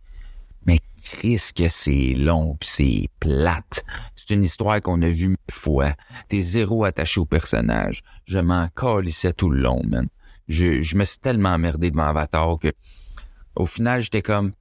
Mais 0.65 0.79
Chris 1.03 1.51
que 1.55 1.69
c'est 1.69 2.13
long 2.13 2.55
pis 2.55 2.67
c'est 2.67 3.07
plate. 3.19 3.85
C'est 4.15 4.33
une 4.33 4.43
histoire 4.43 4.81
qu'on 4.81 5.01
a 5.01 5.09
vue 5.09 5.29
mille 5.29 5.37
fois. 5.49 5.93
T'es 6.27 6.41
zéro 6.41 6.83
attaché 6.83 7.21
au 7.21 7.25
personnage. 7.25 8.03
Je 8.25 8.39
m'en 8.39 8.67
calissais 8.69 9.33
tout 9.33 9.49
le 9.49 9.61
long, 9.61 9.81
man. 9.87 10.07
Je, 10.47 10.81
je 10.81 10.95
me 10.97 11.03
suis 11.05 11.19
tellement 11.19 11.49
emmerdé 11.49 11.91
devant 11.91 12.07
Avatar 12.07 12.57
que 12.59 12.73
au 13.55 13.65
final, 13.65 14.01
j'étais 14.01 14.21
comme 14.21 14.51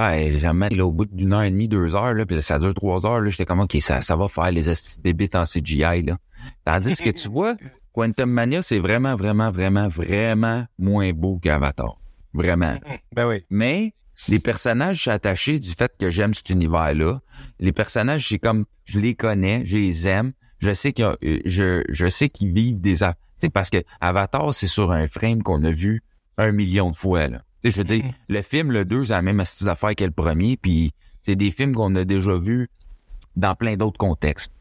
ah, 0.00 0.30
jamais 0.30 0.68
là, 0.68 0.86
au 0.86 0.92
bout 0.92 1.06
d'une 1.06 1.32
heure 1.32 1.42
et 1.42 1.50
demie, 1.50 1.66
deux 1.66 1.96
heures, 1.96 2.14
là, 2.14 2.24
puis 2.24 2.40
ça 2.40 2.60
dure 2.60 2.72
trois 2.72 3.04
heures, 3.04 3.20
là, 3.20 3.30
j'étais 3.30 3.44
comme 3.44 3.58
OK, 3.58 3.76
ça, 3.80 4.14
va 4.14 4.28
faire 4.28 4.52
les 4.52 4.62
bébites 5.02 5.34
en 5.34 5.42
CGI, 5.42 6.02
là. 6.02 6.18
Tandis 6.64 6.94
que 6.94 7.10
tu 7.10 7.28
vois, 7.28 7.56
Quantum 7.98 8.30
Mania, 8.30 8.62
c'est 8.62 8.78
vraiment, 8.78 9.16
vraiment, 9.16 9.50
vraiment, 9.50 9.88
vraiment 9.88 10.64
moins 10.78 11.12
beau 11.12 11.40
qu'Avatar. 11.42 11.98
Vraiment. 12.32 12.78
Ben 13.12 13.26
oui. 13.26 13.44
Mais 13.50 13.92
les 14.28 14.38
personnages, 14.38 14.98
je 14.98 15.00
suis 15.00 15.10
attaché 15.10 15.58
du 15.58 15.70
fait 15.70 15.90
que 15.98 16.08
j'aime 16.08 16.32
cet 16.32 16.48
univers-là. 16.50 17.20
Les 17.58 17.72
personnages, 17.72 18.28
j'ai 18.28 18.38
comme, 18.38 18.66
je 18.84 19.00
les 19.00 19.16
connais, 19.16 19.66
je 19.66 19.78
les 19.78 20.06
aime. 20.06 20.32
Je 20.60 20.72
sais 20.72 20.92
qu'ils, 20.92 21.06
euh, 21.06 21.40
je, 21.44 21.82
je 21.88 22.08
sais 22.08 22.28
qu'ils 22.28 22.54
vivent 22.54 22.80
des, 22.80 22.98
tu 22.98 23.04
sais, 23.38 23.50
parce 23.50 23.68
que 23.68 23.78
Avatar, 24.00 24.54
c'est 24.54 24.68
sur 24.68 24.92
un 24.92 25.08
frame 25.08 25.42
qu'on 25.42 25.64
a 25.64 25.72
vu 25.72 26.04
un 26.36 26.52
million 26.52 26.92
de 26.92 26.96
fois, 26.96 27.26
là. 27.26 27.42
Tu 27.64 27.72
sais, 27.72 27.76
je 27.76 27.78
veux 27.78 27.98
dire, 27.98 28.12
le 28.28 28.42
film, 28.42 28.70
le 28.70 28.84
2, 28.84 29.06
c'est 29.06 29.12
la 29.12 29.22
même 29.22 29.40
astuce 29.40 29.64
d'affaires 29.64 29.96
que 29.96 30.04
le 30.04 30.12
premier, 30.12 30.56
puis 30.56 30.92
c'est 31.22 31.34
des 31.34 31.50
films 31.50 31.74
qu'on 31.74 31.96
a 31.96 32.04
déjà 32.04 32.36
vus 32.36 32.68
dans 33.34 33.56
plein 33.56 33.76
d'autres 33.76 33.98
contextes. 33.98 34.54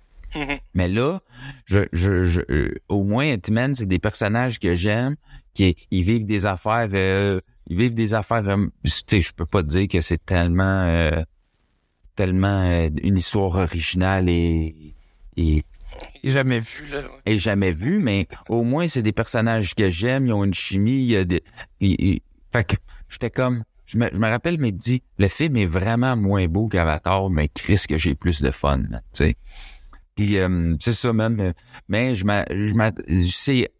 Mais 0.73 0.87
là, 0.87 1.21
je, 1.65 1.79
je, 1.93 2.25
je, 2.25 2.41
euh, 2.49 2.73
au 2.89 3.03
moins, 3.03 3.33
Ant-Man, 3.33 3.75
c'est 3.75 3.85
des 3.85 3.99
personnages 3.99 4.59
que 4.59 4.73
j'aime, 4.75 5.15
qui 5.53 5.75
ils 5.91 6.03
vivent 6.03 6.25
des 6.25 6.45
affaires, 6.45 6.89
euh, 6.93 7.39
ils 7.67 7.77
vivent 7.77 7.95
des 7.95 8.13
affaires. 8.13 8.47
euh, 8.47 8.67
tu 8.83 8.91
sais, 9.07 9.21
je 9.21 9.33
peux 9.33 9.45
pas 9.45 9.63
te 9.63 9.67
dire 9.67 9.87
que 9.87 10.01
c'est 10.01 10.23
tellement, 10.25 10.83
euh, 10.85 11.23
tellement 12.15 12.61
euh, 12.63 12.89
une 13.03 13.17
histoire 13.17 13.55
originale 13.55 14.29
et, 14.29 14.93
et 15.37 15.63
jamais 16.23 16.59
vu, 16.59 16.85
là. 16.91 16.99
et 17.25 17.37
jamais 17.37 17.71
vu, 17.71 17.99
mais 17.99 18.27
au 18.49 18.63
moins 18.63 18.87
c'est 18.87 19.01
des 19.01 19.11
personnages 19.11 19.75
que 19.75 19.89
j'aime, 19.89 20.27
ils 20.27 20.33
ont 20.33 20.43
une 20.43 20.53
chimie, 20.53 20.99
il 20.99 21.05
y 21.11 21.15
a 21.15 21.23
des, 21.25 21.43
et- 21.81 22.11
et- 22.11 22.21
fait 22.51 22.63
que 22.63 22.75
j'étais 23.09 23.29
comme, 23.29 23.63
je 23.85 23.97
me, 23.97 24.09
je 24.11 24.17
me 24.17 24.27
rappelle, 24.27 24.57
mais 24.59 24.71
dit, 24.71 25.01
le 25.17 25.27
film 25.27 25.55
est 25.57 25.65
vraiment 25.65 26.15
moins 26.17 26.47
beau 26.47 26.67
qu'Avatar, 26.67 27.29
mais 27.29 27.47
Chris 27.49 27.83
que 27.87 27.97
j'ai 27.97 28.15
plus 28.15 28.41
de 28.41 28.51
fun, 28.51 28.81
tu 28.83 28.89
sais. 29.13 29.35
Puis 30.17 30.37
euh, 30.39 30.75
c'est 30.81 30.93
ça, 30.93 31.13
man. 31.13 31.39
euh, 31.39 31.53
Mais 31.87 32.13
je 32.15 32.25
je 32.25 33.31
c'est 33.31 33.71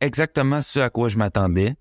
exactement 0.00 0.62
ce 0.62 0.80
à 0.80 0.88
quoi 0.88 1.10
je 1.10 1.18
m'attendais. 1.18 1.74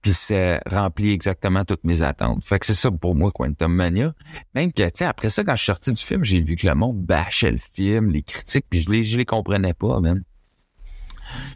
Puis 0.00 0.12
ça 0.12 0.60
remplit 0.66 1.10
exactement 1.10 1.64
toutes 1.64 1.82
mes 1.82 2.00
attentes. 2.02 2.44
Fait 2.44 2.60
que 2.60 2.66
c'est 2.66 2.74
ça 2.74 2.92
pour 2.92 3.16
moi, 3.16 3.32
Quantum 3.32 3.74
Mania. 3.74 4.14
Même 4.54 4.72
que, 4.72 4.84
tu 4.84 4.90
sais, 4.94 5.04
après 5.04 5.30
ça, 5.30 5.42
quand 5.42 5.56
je 5.56 5.62
suis 5.62 5.66
sorti 5.66 5.90
du 5.90 6.00
film, 6.00 6.22
j'ai 6.22 6.40
vu 6.40 6.54
que 6.54 6.64
le 6.64 6.76
monde 6.76 7.02
bâchait 7.02 7.50
le 7.50 7.58
film, 7.58 8.10
les 8.10 8.22
critiques, 8.22 8.66
puis 8.70 8.82
je 8.82 8.90
les, 8.90 9.02
je 9.02 9.18
les 9.18 9.24
comprenais 9.24 9.74
pas, 9.74 9.98
man. 9.98 10.22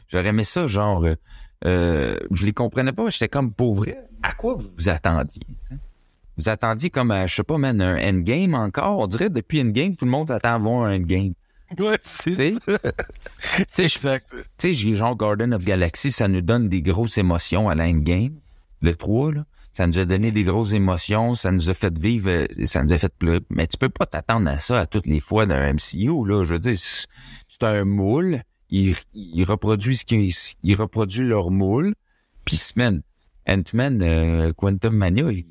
J'aurais 0.08 0.28
aimé 0.30 0.42
ça, 0.42 0.66
genre, 0.66 1.04
euh, 1.04 1.14
euh, 1.64 2.18
je 2.32 2.44
les 2.44 2.52
comprenais 2.52 2.92
pas, 2.92 3.08
j'étais 3.08 3.28
comme, 3.28 3.52
pour 3.52 3.76
vrai, 3.76 4.08
à 4.24 4.32
quoi 4.32 4.54
vous 4.54 4.68
vous 4.76 4.88
attendiez? 4.88 5.42
Vous 6.36 6.48
attendiez 6.48 6.90
comme, 6.90 7.12
à, 7.12 7.28
je 7.28 7.36
sais 7.36 7.44
pas, 7.44 7.56
man, 7.56 7.80
un 7.80 7.96
endgame 8.02 8.54
encore? 8.54 8.98
On 8.98 9.06
dirait 9.06 9.30
depuis 9.30 9.60
endgame, 9.60 9.94
tout 9.94 10.06
le 10.06 10.10
monde 10.10 10.28
attend 10.32 10.54
à 10.54 10.58
voir 10.58 10.86
un 10.86 10.96
endgame. 10.96 11.34
Ouais, 11.78 11.98
c'est 12.02 12.30
Tu 12.30 12.36
sais? 12.36 12.54
ça. 13.68 13.82
Exact. 13.84 14.26
tu 14.30 14.42
sais, 14.58 14.74
j'ai 14.74 14.94
genre 14.94 15.16
Garden 15.16 15.54
of 15.54 15.64
Galaxy, 15.64 16.10
ça 16.10 16.28
nous 16.28 16.40
donne 16.40 16.68
des 16.68 16.82
grosses 16.82 17.18
émotions 17.18 17.68
à 17.68 17.74
l'endgame. 17.74 18.34
Le 18.82 18.94
3, 18.94 19.34
là. 19.34 19.44
Ça 19.72 19.86
nous 19.86 19.98
a 19.98 20.04
donné 20.04 20.32
des 20.32 20.42
grosses 20.42 20.72
émotions, 20.72 21.34
ça 21.36 21.52
nous 21.52 21.70
a 21.70 21.74
fait 21.74 21.96
vivre, 21.96 22.28
euh, 22.28 22.46
ça 22.64 22.82
nous 22.82 22.92
a 22.92 22.98
fait 22.98 23.14
pleurer. 23.14 23.40
Mais 23.50 23.66
tu 23.68 23.76
peux 23.76 23.88
pas 23.88 24.04
t'attendre 24.04 24.50
à 24.50 24.58
ça 24.58 24.80
à 24.80 24.86
toutes 24.86 25.06
les 25.06 25.20
fois 25.20 25.46
d'un 25.46 25.72
MCU, 25.74 26.26
là. 26.26 26.44
Je 26.44 26.52
veux 26.54 26.58
dire, 26.58 26.76
c'est 26.76 27.62
un 27.62 27.84
moule. 27.84 28.42
Ils, 28.70 28.96
ils 29.14 29.44
reproduisent 29.44 30.00
ce 30.00 30.04
qu'ils, 30.04 30.32
ils 30.62 30.74
reproduisent 30.74 31.24
leur 31.24 31.50
moule. 31.50 31.94
Puis, 32.44 32.60
man, 32.76 33.02
Ant-Man, 33.48 34.02
euh, 34.02 34.52
Quantum 34.52 34.94
Mania, 34.96 35.30
il, 35.30 35.44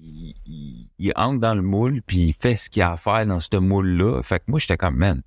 il, 0.46 0.88
il 1.00 1.14
entre 1.16 1.40
dans 1.40 1.56
le 1.56 1.62
moule, 1.62 2.02
puis 2.06 2.18
il 2.28 2.34
fait 2.34 2.56
ce 2.56 2.70
qu'il 2.70 2.82
a 2.82 2.92
à 2.94 2.98
faire 2.98 3.26
dans 3.26 3.40
ce 3.40 3.56
moule-là. 3.58 4.22
Fait 4.24 4.40
que 4.40 4.46
moi, 4.48 4.60
j'étais 4.60 4.78
comme, 4.78 4.96
man, 4.98 5.22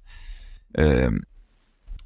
euh, 0.79 1.11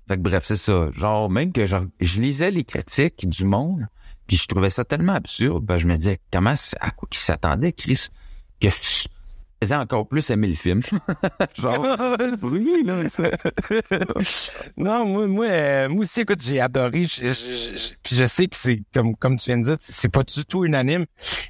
fait 0.09 0.17
que 0.17 0.23
bref, 0.23 0.45
c'est 0.45 0.57
ça. 0.57 0.91
Genre, 0.93 1.29
même 1.29 1.53
que 1.53 1.67
je, 1.67 1.77
je 2.01 2.21
lisais 2.21 2.51
les 2.51 2.64
critiques 2.64 3.29
du 3.29 3.45
monde, 3.45 3.87
puis 4.27 4.37
je 4.37 4.47
trouvais 4.47 4.71
ça 4.71 4.85
tellement 4.85 5.14
absurde. 5.14 5.64
Ben, 5.64 5.79
je 5.79 5.87
me 5.87 5.97
disais, 5.97 6.21
comment, 6.33 6.55
à 6.81 6.91
quoi 6.91 7.09
qu'ils 7.11 7.21
s'attendaient, 7.21 7.73
Chris? 7.73 8.09
Que, 8.61 8.69
faisait 9.63 9.75
encore 9.75 10.07
plus 10.09 10.29
aimer 10.31 10.49
le 10.49 10.55
film. 10.55 10.81
Genre, 11.55 11.97
oui, 12.43 12.83
là, 12.85 13.03
non, 14.77 15.07
moi, 15.07 15.27
moi, 15.27 15.47
euh, 15.47 15.89
moi 15.89 16.01
aussi, 16.03 16.21
écoute, 16.21 16.41
j'ai 16.43 16.61
adoré. 16.61 17.05
Je, 17.05 17.23
je- 17.29 17.77
je- 17.79 17.95
puis 18.03 18.17
je 18.17 18.27
sais 18.27 18.47
que 18.47 18.57
c'est 18.57 18.83
comme 18.93 19.15
comme 19.17 19.37
tu 19.37 19.47
viens 19.51 19.59
de 19.59 19.65
dire, 19.65 19.77
c'est 19.81 20.11
pas 20.11 20.23
du 20.23 20.45
tout 20.45 20.65
unanime. 20.65 21.07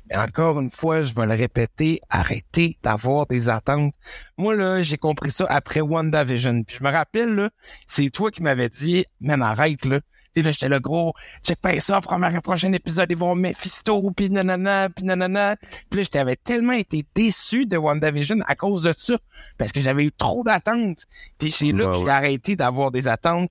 Mais 0.09 0.17
encore 0.17 0.61
une 0.61 0.71
fois, 0.71 1.03
je 1.03 1.13
vais 1.15 1.27
le 1.27 1.35
répéter, 1.35 2.01
arrêtez 2.11 2.77
d'avoir 2.83 3.27
des 3.27 3.49
attentes. 3.49 3.93
Moi 4.39 4.55
là, 4.55 4.83
j'ai 4.83 4.99
compris 4.99 5.31
ça 5.31 5.47
après 5.49 5.81
WandaVision. 5.81 6.63
Puis 6.63 6.77
je 6.79 6.85
me 6.85 6.91
rappelle 6.91 7.35
là, 7.35 7.51
c'est 7.87 8.11
toi 8.11 8.31
qui 8.31 8.43
m'avais 8.43 8.69
dit, 8.69 9.05
man, 9.21 9.43
arrête 9.43 9.85
là. 9.85 10.01
Là, 10.43 10.51
j'étais 10.51 10.69
le 10.69 10.81
gros, 10.81 11.13
check 11.43 11.59
pas 11.61 11.79
ça, 11.81 12.01
premier 12.01 12.41
prochain 12.41 12.73
épisode, 12.73 13.11
ils 13.11 13.17
vont 13.17 13.35
Mephisto, 13.35 14.11
puis 14.17 14.29
nanana, 14.31 14.89
puis 14.91 15.05
nanana. 15.05 15.57
Puis 15.91 16.01
là, 16.01 16.05
je 16.05 16.11
t'avais 16.11 16.37
tellement 16.37 16.73
été 16.73 17.05
déçu 17.15 17.67
de 17.67 17.77
WandaVision 17.77 18.37
à 18.47 18.55
cause 18.55 18.83
de 18.85 18.95
ça, 18.97 19.17
parce 19.59 19.73
que 19.73 19.81
j'avais 19.81 20.05
eu 20.05 20.13
trop 20.13 20.45
d'attentes. 20.45 21.05
Puis 21.39 21.51
c'est 21.51 21.73
là 21.73 21.87
Ouais, 21.87 21.93
que 21.93 21.99
j'ai 21.99 22.05
ouais. 22.05 22.11
arrêté 22.11 22.57
d'avoir 22.57 22.91
des 22.91 23.09
attentes. 23.09 23.51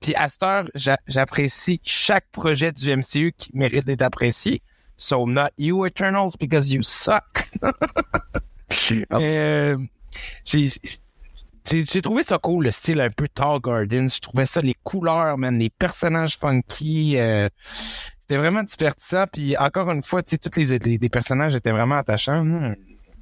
Puis 0.00 0.14
à 0.14 0.28
cette 0.28 0.42
heure, 0.42 0.64
j'a- 0.74 0.98
j'apprécie 1.06 1.80
chaque 1.84 2.26
projet 2.30 2.72
du 2.72 2.90
MCU 2.90 3.32
qui 3.36 3.50
mérite 3.54 3.86
d'être 3.86 4.02
apprécié. 4.02 4.62
So 4.96 5.26
not 5.26 5.50
you 5.58 5.86
Eternals 5.86 6.32
because 6.38 6.70
you 6.72 6.82
suck. 6.82 7.48
Euh, 9.12 9.76
j'ai 10.44 10.68
j'ai 11.70 12.02
trouvé 12.02 12.22
ça 12.22 12.38
cool, 12.38 12.64
le 12.64 12.70
style 12.70 13.00
un 13.00 13.10
peu 13.10 13.28
Tall 13.28 13.60
Gardens. 13.60 14.08
Je 14.08 14.20
trouvais 14.20 14.46
ça, 14.46 14.60
les 14.60 14.74
couleurs, 14.82 15.38
man, 15.38 15.58
les 15.58 15.70
personnages 15.70 16.38
funky. 16.38 17.18
euh, 17.18 17.48
c'était 18.20 18.36
vraiment 18.36 18.62
divertissant. 18.62 19.24
Puis 19.32 19.56
encore 19.56 19.90
une 19.90 20.02
fois, 20.02 20.22
tu 20.22 20.30
sais, 20.30 20.38
tous 20.38 20.58
les, 20.58 20.78
les, 20.78 20.98
les 20.98 21.08
personnages 21.08 21.54
étaient 21.54 21.72
vraiment 21.72 21.96
attachants. 21.96 22.44
Hmm. 22.44 22.74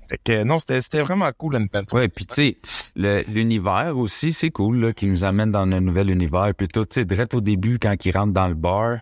Fait 0.09 0.21
que, 0.23 0.45
non, 0.45 0.59
c'était 0.61 1.03
vraiment 1.03 1.29
cool, 1.37 1.57
Unpent. 1.57 1.93
Ouais, 1.93 2.09
puis 2.09 2.27
tu 2.27 2.57
sais, 2.95 3.25
l'univers 3.33 3.97
aussi, 3.97 4.33
c'est 4.33 4.51
cool, 4.51 4.79
là, 4.79 4.93
qui 4.93 5.07
nous 5.07 5.25
amène 5.25 5.51
dans 5.51 5.63
un 5.63 5.81
nouvel 5.81 6.11
univers. 6.11 6.53
Puis 6.57 6.69
tout, 6.69 6.85
tu 6.85 7.01
sais, 7.01 7.05
direct 7.05 7.35
au 7.35 7.41
début, 7.41 7.79
quand 7.81 7.95
ils 8.05 8.17
rentrent 8.17 8.33
dans 8.33 8.47
le 8.47 8.55
bar, 8.55 8.99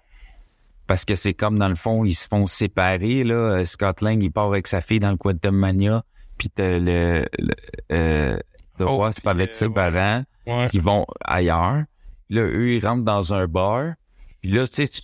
parce 0.86 1.04
que 1.04 1.14
c'est 1.14 1.34
comme, 1.34 1.58
dans 1.58 1.68
le 1.68 1.74
fond, 1.74 2.04
ils 2.04 2.14
se 2.14 2.26
font 2.28 2.46
séparer, 2.46 3.24
là. 3.24 3.34
Euh, 3.34 3.64
Scott 3.66 4.00
Lang, 4.00 4.22
il 4.22 4.30
part 4.30 4.46
avec 4.46 4.66
sa 4.66 4.80
fille 4.80 5.00
dans 5.00 5.10
le 5.10 5.18
Quantum 5.18 5.56
Mania, 5.56 6.04
puis 6.38 6.48
t'as 6.48 6.78
le... 6.78 7.26
le 7.38 7.54
euh, 7.92 8.38
The 8.78 8.82
Oh, 8.88 9.04
puis, 9.10 9.28
avec 9.28 9.50
euh, 9.50 9.54
ses 9.54 9.68
parents, 9.68 10.24
Ouais. 10.46 10.68
qui 10.70 10.78
vont 10.78 11.06
ailleurs. 11.24 11.84
Puis 12.28 12.36
là, 12.36 12.42
eux, 12.42 12.72
ils 12.72 12.84
rentrent 12.86 13.04
dans 13.04 13.32
un 13.34 13.46
bar. 13.46 13.92
Puis 14.40 14.50
là, 14.50 14.66
tu 14.66 14.74
sais, 14.74 14.88
tu- 14.88 15.00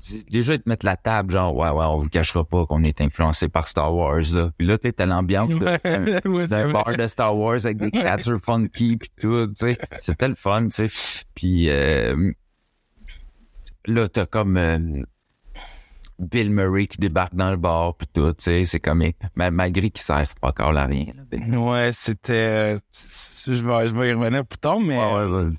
tu- 0.00 0.24
déjà, 0.30 0.54
ils 0.54 0.60
te 0.62 0.68
mettent 0.68 0.84
la 0.84 0.96
table, 0.96 1.32
genre, 1.32 1.54
ouais, 1.56 1.68
ouais, 1.70 1.84
on 1.86 1.96
vous 1.98 2.08
cachera 2.08 2.44
pas 2.44 2.66
qu'on 2.66 2.82
est 2.82 3.00
influencé 3.00 3.48
par 3.48 3.66
Star 3.68 3.94
Wars, 3.94 4.20
là. 4.32 4.50
Puis 4.56 4.66
là, 4.66 4.78
tu 4.78 4.88
sais, 4.88 4.92
t'as 4.92 5.06
l'ambiance 5.06 5.48
de- 5.50 5.64
Ouais, 5.64 5.78
c'est 6.48 6.48
d'un 6.50 6.70
bar 6.70 6.94
de 6.96 7.06
Star 7.06 7.36
Wars 7.36 7.54
avec 7.64 7.78
des 7.78 7.90
créatures 7.90 8.38
funky 8.44 8.96
pis 8.96 9.10
tout, 9.20 9.46
tu 9.48 9.54
sais. 9.56 9.78
C'était 9.98 10.28
le 10.28 10.34
fun, 10.34 10.68
tu 10.68 10.88
sais. 10.88 11.24
Puis 11.34 11.68
euh, 11.70 12.32
là, 13.86 14.08
t'as 14.08 14.26
comme 14.26 14.56
euh, 14.56 15.02
Bill 16.20 16.50
Murray 16.50 16.86
qui 16.86 16.98
débarque 16.98 17.34
dans 17.34 17.50
le 17.50 17.56
bar 17.56 17.94
pis 17.96 18.06
tout, 18.12 18.32
tu 18.34 18.42
sais. 18.44 18.64
C'est. 18.64 18.80
Mais 19.36 19.50
malgré 19.50 19.90
qu'il 19.90 20.00
sert 20.02 20.28
pas 20.40 20.48
encore 20.48 20.76
à 20.76 20.86
rien. 20.86 21.06
Là, 21.16 21.22
Bill. 21.30 21.56
Ouais, 21.56 21.90
c'était. 21.92 22.32
euh, 22.32 22.78
Je 23.46 23.52
vais, 23.64 23.86
je 23.88 23.94
vais 23.94 24.10
y 24.10 24.12
revenir 24.12 24.44
plus 24.46 24.58
tard, 24.58 24.80
mais 24.80 24.98
Ouais, 24.98 25.24
ouais, 25.24 25.44
ouais. 25.44 25.52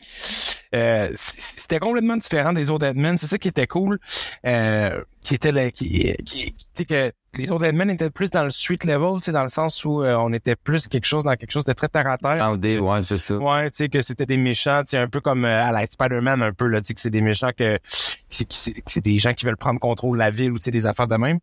euh, 0.75 1.09
c'était 1.15 1.79
complètement 1.79 2.17
différent 2.17 2.53
des 2.53 2.69
autres 2.69 2.85
Deadmen. 2.85 3.17
C'est 3.17 3.27
ça 3.27 3.37
qui 3.37 3.47
était 3.47 3.67
cool. 3.67 3.99
Euh, 4.45 5.03
qui 5.21 5.35
était 5.35 5.51
le, 5.51 5.69
qui, 5.69 6.13
qui, 6.25 6.53
tu 6.53 6.65
sais 6.75 6.85
que 6.85 7.11
les 7.35 7.49
autres 7.49 7.63
Deadmen 7.63 7.89
étaient 7.89 8.09
plus 8.09 8.29
dans 8.29 8.43
le 8.43 8.51
street 8.51 8.79
level, 8.83 9.19
tu 9.19 9.25
sais, 9.25 9.31
dans 9.31 9.43
le 9.43 9.49
sens 9.49 9.85
où 9.85 10.03
euh, 10.03 10.15
on 10.15 10.33
était 10.33 10.55
plus 10.55 10.87
quelque 10.87 11.05
chose 11.05 11.23
dans 11.23 11.35
quelque 11.35 11.51
chose 11.51 11.63
de 11.63 11.73
très 11.73 11.87
terre 11.87 12.07
à 12.07 12.17
terre. 12.17 12.31
Attendez, 12.31 12.77
ouais, 12.79 13.01
c'est 13.01 13.19
ça. 13.19 13.37
Ouais, 13.37 13.71
tu 13.71 13.77
sais 13.77 13.89
que 13.89 14.01
c'était 14.01 14.25
des 14.25 14.37
méchants, 14.37 14.81
tu 14.83 14.91
sais 14.91 14.97
un 14.97 15.07
peu 15.07 15.21
comme 15.21 15.45
euh, 15.45 15.63
à 15.63 15.71
la 15.71 15.85
Spider-Man 15.87 16.41
un 16.41 16.51
peu 16.53 16.67
là, 16.67 16.81
tu 16.81 16.87
sais 16.87 16.93
que 16.93 16.99
c'est 17.01 17.09
des 17.09 17.21
méchants 17.21 17.51
que 17.57 17.77
que 17.77 18.45
c'est 18.49 19.01
des 19.03 19.19
gens 19.19 19.33
qui 19.33 19.45
veulent 19.45 19.57
prendre 19.57 19.79
contrôle 19.79 20.17
de 20.17 20.23
la 20.23 20.29
ville 20.29 20.51
ou 20.51 20.57
tu 20.59 20.65
sais 20.65 20.71
des 20.71 20.85
affaires 20.85 21.07
de 21.07 21.15
même. 21.15 21.39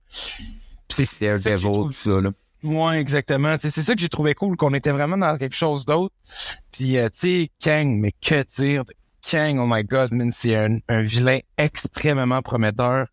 Puis 0.89 1.05
c'est 1.05 1.05
ça 1.05 1.57
trouvé- 1.57 1.95
ça, 1.95 2.21
là. 2.21 2.31
Ouais, 2.65 2.99
exactement. 2.99 3.57
Tu 3.57 3.63
sais, 3.63 3.71
c'est 3.71 3.83
ça 3.83 3.95
que 3.95 4.01
j'ai 4.01 4.09
trouvé 4.09 4.35
cool, 4.35 4.57
qu'on 4.57 4.75
était 4.75 4.91
vraiment 4.91 5.17
dans 5.17 5.37
quelque 5.37 5.55
chose 5.55 5.85
d'autre. 5.87 6.15
Puis, 6.73 6.97
euh, 6.99 7.09
tu 7.09 7.19
sais, 7.21 7.51
Kang, 7.63 7.87
mais 8.01 8.13
que 8.13 8.43
dire 8.57 8.85
de 8.85 8.93
Kang, 9.29 9.59
oh 9.59 9.67
my 9.67 9.85
god, 9.85 10.11
c'est 10.33 10.57
un, 10.57 10.79
un 10.89 11.03
vilain 11.03 11.39
extrêmement 11.59 12.41
prometteur. 12.41 13.09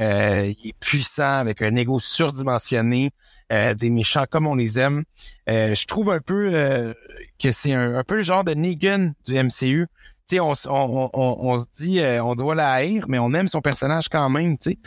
Euh, 0.00 0.52
il 0.62 0.68
est 0.68 0.78
puissant, 0.78 1.38
avec 1.38 1.62
un 1.62 1.74
ego 1.74 1.98
surdimensionné, 1.98 3.10
euh, 3.52 3.74
des 3.74 3.90
méchants 3.90 4.26
comme 4.30 4.46
on 4.46 4.54
les 4.54 4.78
aime. 4.78 5.02
Euh, 5.50 5.74
je 5.74 5.84
trouve 5.86 6.12
un 6.12 6.20
peu 6.20 6.50
euh, 6.52 6.94
que 7.42 7.50
c'est 7.50 7.72
un, 7.72 7.96
un 7.96 8.04
peu 8.04 8.16
le 8.16 8.22
genre 8.22 8.44
de 8.44 8.54
Negan 8.54 9.14
du 9.26 9.34
MCU. 9.34 9.88
Tu 10.28 10.36
sais, 10.36 10.40
on, 10.40 10.52
on, 10.66 11.10
on, 11.12 11.36
on 11.40 11.58
se 11.58 11.64
dit, 11.76 11.98
euh, 11.98 12.22
on 12.22 12.36
doit 12.36 12.54
la 12.54 12.70
haïr, 12.70 13.06
mais 13.08 13.18
on 13.18 13.34
aime 13.34 13.48
son 13.48 13.60
personnage 13.60 14.08
quand 14.08 14.28
même, 14.30 14.58
tu 14.58 14.70
sais. 14.70 14.78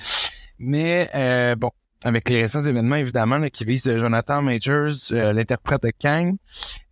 Mais, 0.58 1.10
euh, 1.16 1.56
bon, 1.56 1.72
avec 2.06 2.30
les 2.30 2.44
récents 2.44 2.62
événements, 2.62 2.96
évidemment, 2.96 3.40
là, 3.40 3.50
qui 3.50 3.66
visent 3.66 3.94
Jonathan 3.94 4.42
Majors, 4.42 5.12
euh, 5.12 5.34
l'interprète 5.34 5.84
de 5.84 5.92
Kang. 6.00 6.36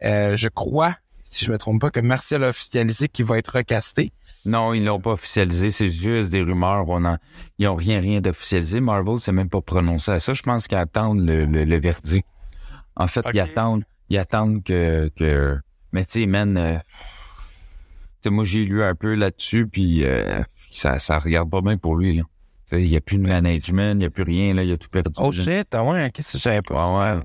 Euh, 0.03 0.35
je 0.35 0.49
crois, 0.49 0.97
si 1.29 1.45
je 1.45 1.51
me 1.51 1.57
trompe 1.57 1.81
pas, 1.81 1.91
que 1.91 1.99
Martial 1.99 2.43
a 2.43 2.49
officialisé 2.49 3.07
qu'il 3.07 3.25
va 3.25 3.37
être 3.37 3.55
recasté. 3.55 4.11
Non, 4.45 4.73
ils 4.73 4.83
l'ont 4.83 4.99
pas 4.99 5.11
officialisé, 5.11 5.69
c'est 5.69 5.89
juste 5.89 6.31
des 6.31 6.41
rumeurs. 6.41 6.85
On 6.87 7.05
en, 7.05 7.17
ils 7.57 7.67
ont 7.67 7.75
rien, 7.75 7.99
rien 7.99 8.21
d'officialisé. 8.21 8.79
Marvel 8.81 9.19
s'est 9.19 9.31
même 9.31 9.49
pas 9.49 9.61
prononcé 9.61 10.11
à 10.11 10.19
ça. 10.19 10.33
Je 10.33 10.41
pense 10.41 10.67
qu'ils 10.67 10.77
attendent 10.77 11.27
le, 11.27 11.45
le, 11.45 11.65
le 11.65 11.79
verdict. 11.79 12.25
En 12.95 13.07
fait, 13.07 13.25
ils 13.33 13.39
attendent, 13.39 13.83
ils 14.09 14.17
attendent 14.17 14.63
que, 14.63 15.09
que, 15.15 15.57
mais 15.91 16.05
tu 16.05 16.21
sais, 16.21 16.25
man, 16.25 16.57
euh, 16.57 16.79
moi 18.25 18.43
j'ai 18.43 18.65
lu 18.65 18.83
un 18.83 18.95
peu 18.95 19.13
là-dessus, 19.13 19.67
puis 19.67 20.05
euh, 20.05 20.41
ça, 20.69 20.99
ça 20.99 21.19
regarde 21.19 21.49
pas 21.49 21.61
bien 21.61 21.77
pour 21.77 21.95
lui 21.95 22.17
là. 22.17 22.23
Il 22.71 22.87
y 22.87 22.95
a 22.95 23.01
plus 23.01 23.17
de 23.17 23.23
management, 23.23 23.99
il 23.99 24.03
y 24.03 24.05
a 24.05 24.09
plus 24.09 24.23
rien 24.23 24.53
là, 24.53 24.63
il 24.63 24.71
a 24.71 24.77
tout 24.77 24.89
perdu. 24.89 25.11
Oh 25.17 25.31
shit, 25.31 25.73
ah 25.73 25.83
ouais, 25.83 26.11
qu'est-ce 26.13 26.33
que 26.33 26.37
je 26.37 26.43
savais 26.43 26.61
pas? 26.61 26.89
Ouais, 26.89 27.17
ouais. 27.17 27.23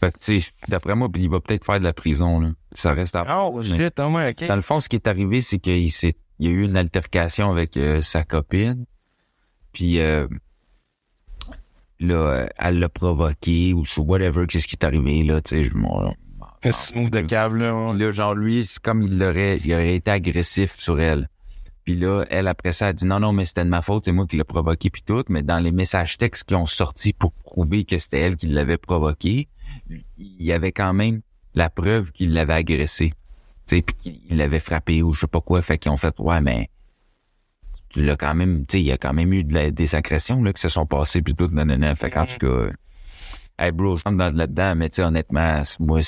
Fait 0.00 0.12
que 0.12 0.18
tu 0.18 0.40
sais, 0.40 0.50
d'après 0.68 0.94
moi, 0.94 1.08
il 1.16 1.28
va 1.28 1.40
peut-être 1.40 1.64
faire 1.64 1.78
de 1.80 1.84
la 1.84 1.92
prison 1.92 2.38
là. 2.40 2.50
Ça 2.72 2.92
reste 2.92 3.16
à 3.16 3.24
Oh 3.44 3.60
shit, 3.62 3.98
ok. 3.98 4.46
dans 4.46 4.56
le 4.56 4.62
fond, 4.62 4.78
ce 4.80 4.88
qui 4.88 4.96
est 4.96 5.08
arrivé, 5.08 5.40
c'est 5.40 5.58
qu'il 5.58 5.90
s'est, 5.90 6.14
il 6.38 6.46
y 6.46 6.48
a 6.48 6.52
eu 6.52 6.64
une 6.64 6.76
altercation 6.76 7.50
avec 7.50 7.76
euh, 7.76 8.00
sa 8.02 8.22
copine. 8.22 8.84
Puis 9.72 9.98
euh, 10.00 10.28
là, 12.00 12.14
euh, 12.14 12.46
elle 12.58 12.78
l'a 12.78 12.88
provoqué 12.88 13.72
ou 13.74 13.84
whatever, 13.98 14.46
qu'est-ce 14.46 14.68
qui 14.68 14.76
est 14.76 14.84
arrivé 14.84 15.22
là, 15.24 15.40
tu 15.40 15.56
sais, 15.56 15.62
je 15.64 15.74
m'en- 15.74 16.14
Un 16.62 16.72
smooth 16.72 17.10
de 17.10 17.20
câble, 17.22 17.58
là. 17.58 17.92
là, 17.92 18.12
genre 18.12 18.34
lui, 18.34 18.64
c'est 18.64 18.80
comme 18.80 19.02
il 19.02 19.18
l'aurait, 19.18 19.58
il 19.58 19.72
aurait 19.72 19.94
été 19.96 20.10
agressif 20.10 20.76
sur 20.76 21.00
elle. 21.00 21.28
Puis 21.84 21.94
là, 21.96 22.24
elle 22.30 22.48
après 22.48 22.72
ça, 22.72 22.88
a 22.88 22.92
dit 22.92 23.06
non, 23.06 23.18
non, 23.18 23.32
mais 23.32 23.46
c'était 23.46 23.64
de 23.64 23.70
ma 23.70 23.80
faute, 23.82 24.04
c'est 24.04 24.12
moi 24.12 24.26
qui 24.26 24.36
l'ai 24.36 24.44
provoqué 24.44 24.90
puis 24.90 25.02
tout. 25.02 25.24
Mais 25.28 25.42
dans 25.42 25.58
les 25.58 25.72
messages 25.72 26.18
textes 26.18 26.44
qui 26.44 26.54
ont 26.54 26.66
sorti 26.66 27.12
pour 27.14 27.32
prouver 27.32 27.84
que 27.84 27.96
c'était 27.98 28.20
elle 28.20 28.36
qui 28.36 28.46
l'avait 28.46 28.76
provoqué, 28.76 29.48
il 29.90 30.42
y 30.42 30.52
avait 30.52 30.72
quand 30.72 30.92
même 30.92 31.20
la 31.54 31.70
preuve 31.70 32.12
qu'il 32.12 32.32
l'avait 32.32 32.54
agressé. 32.54 33.10
Tu 33.66 33.76
sais, 33.76 33.82
puis 33.82 33.94
qu'il 33.96 34.36
l'avait 34.36 34.60
frappé 34.60 35.02
ou 35.02 35.12
je 35.14 35.20
sais 35.20 35.26
pas 35.26 35.40
quoi. 35.40 35.60
Fait 35.62 35.78
qu'ils 35.78 35.90
ont 35.92 35.96
fait 35.96 36.14
ouais, 36.18 36.40
mais 36.40 36.70
tu 37.90 38.04
l'as 38.04 38.16
quand 38.16 38.34
même, 38.34 38.66
tu 38.66 38.72
sais, 38.72 38.80
il 38.82 38.86
y 38.86 38.92
a 38.92 38.98
quand 38.98 39.12
même 39.14 39.32
eu 39.32 39.44
de 39.44 39.54
la- 39.54 39.70
des 39.70 39.94
agressions 39.94 40.42
là 40.42 40.52
qui 40.52 40.60
se 40.60 40.68
sont 40.68 40.86
passées 40.86 41.22
puis 41.22 41.34
tout, 41.34 41.48
nanana. 41.48 41.94
Fait 41.94 42.10
qu'en 42.10 42.26
tout 42.26 42.38
cas, 42.38 42.70
hey 43.58 43.72
bro, 43.72 43.96
je 43.96 44.04
rentre 44.04 44.18
dans- 44.18 44.34
là-dedans, 44.36 44.74
mais 44.76 44.88
tu 44.90 44.96
sais, 44.96 45.02
honnêtement, 45.02 45.62
moi, 45.80 46.00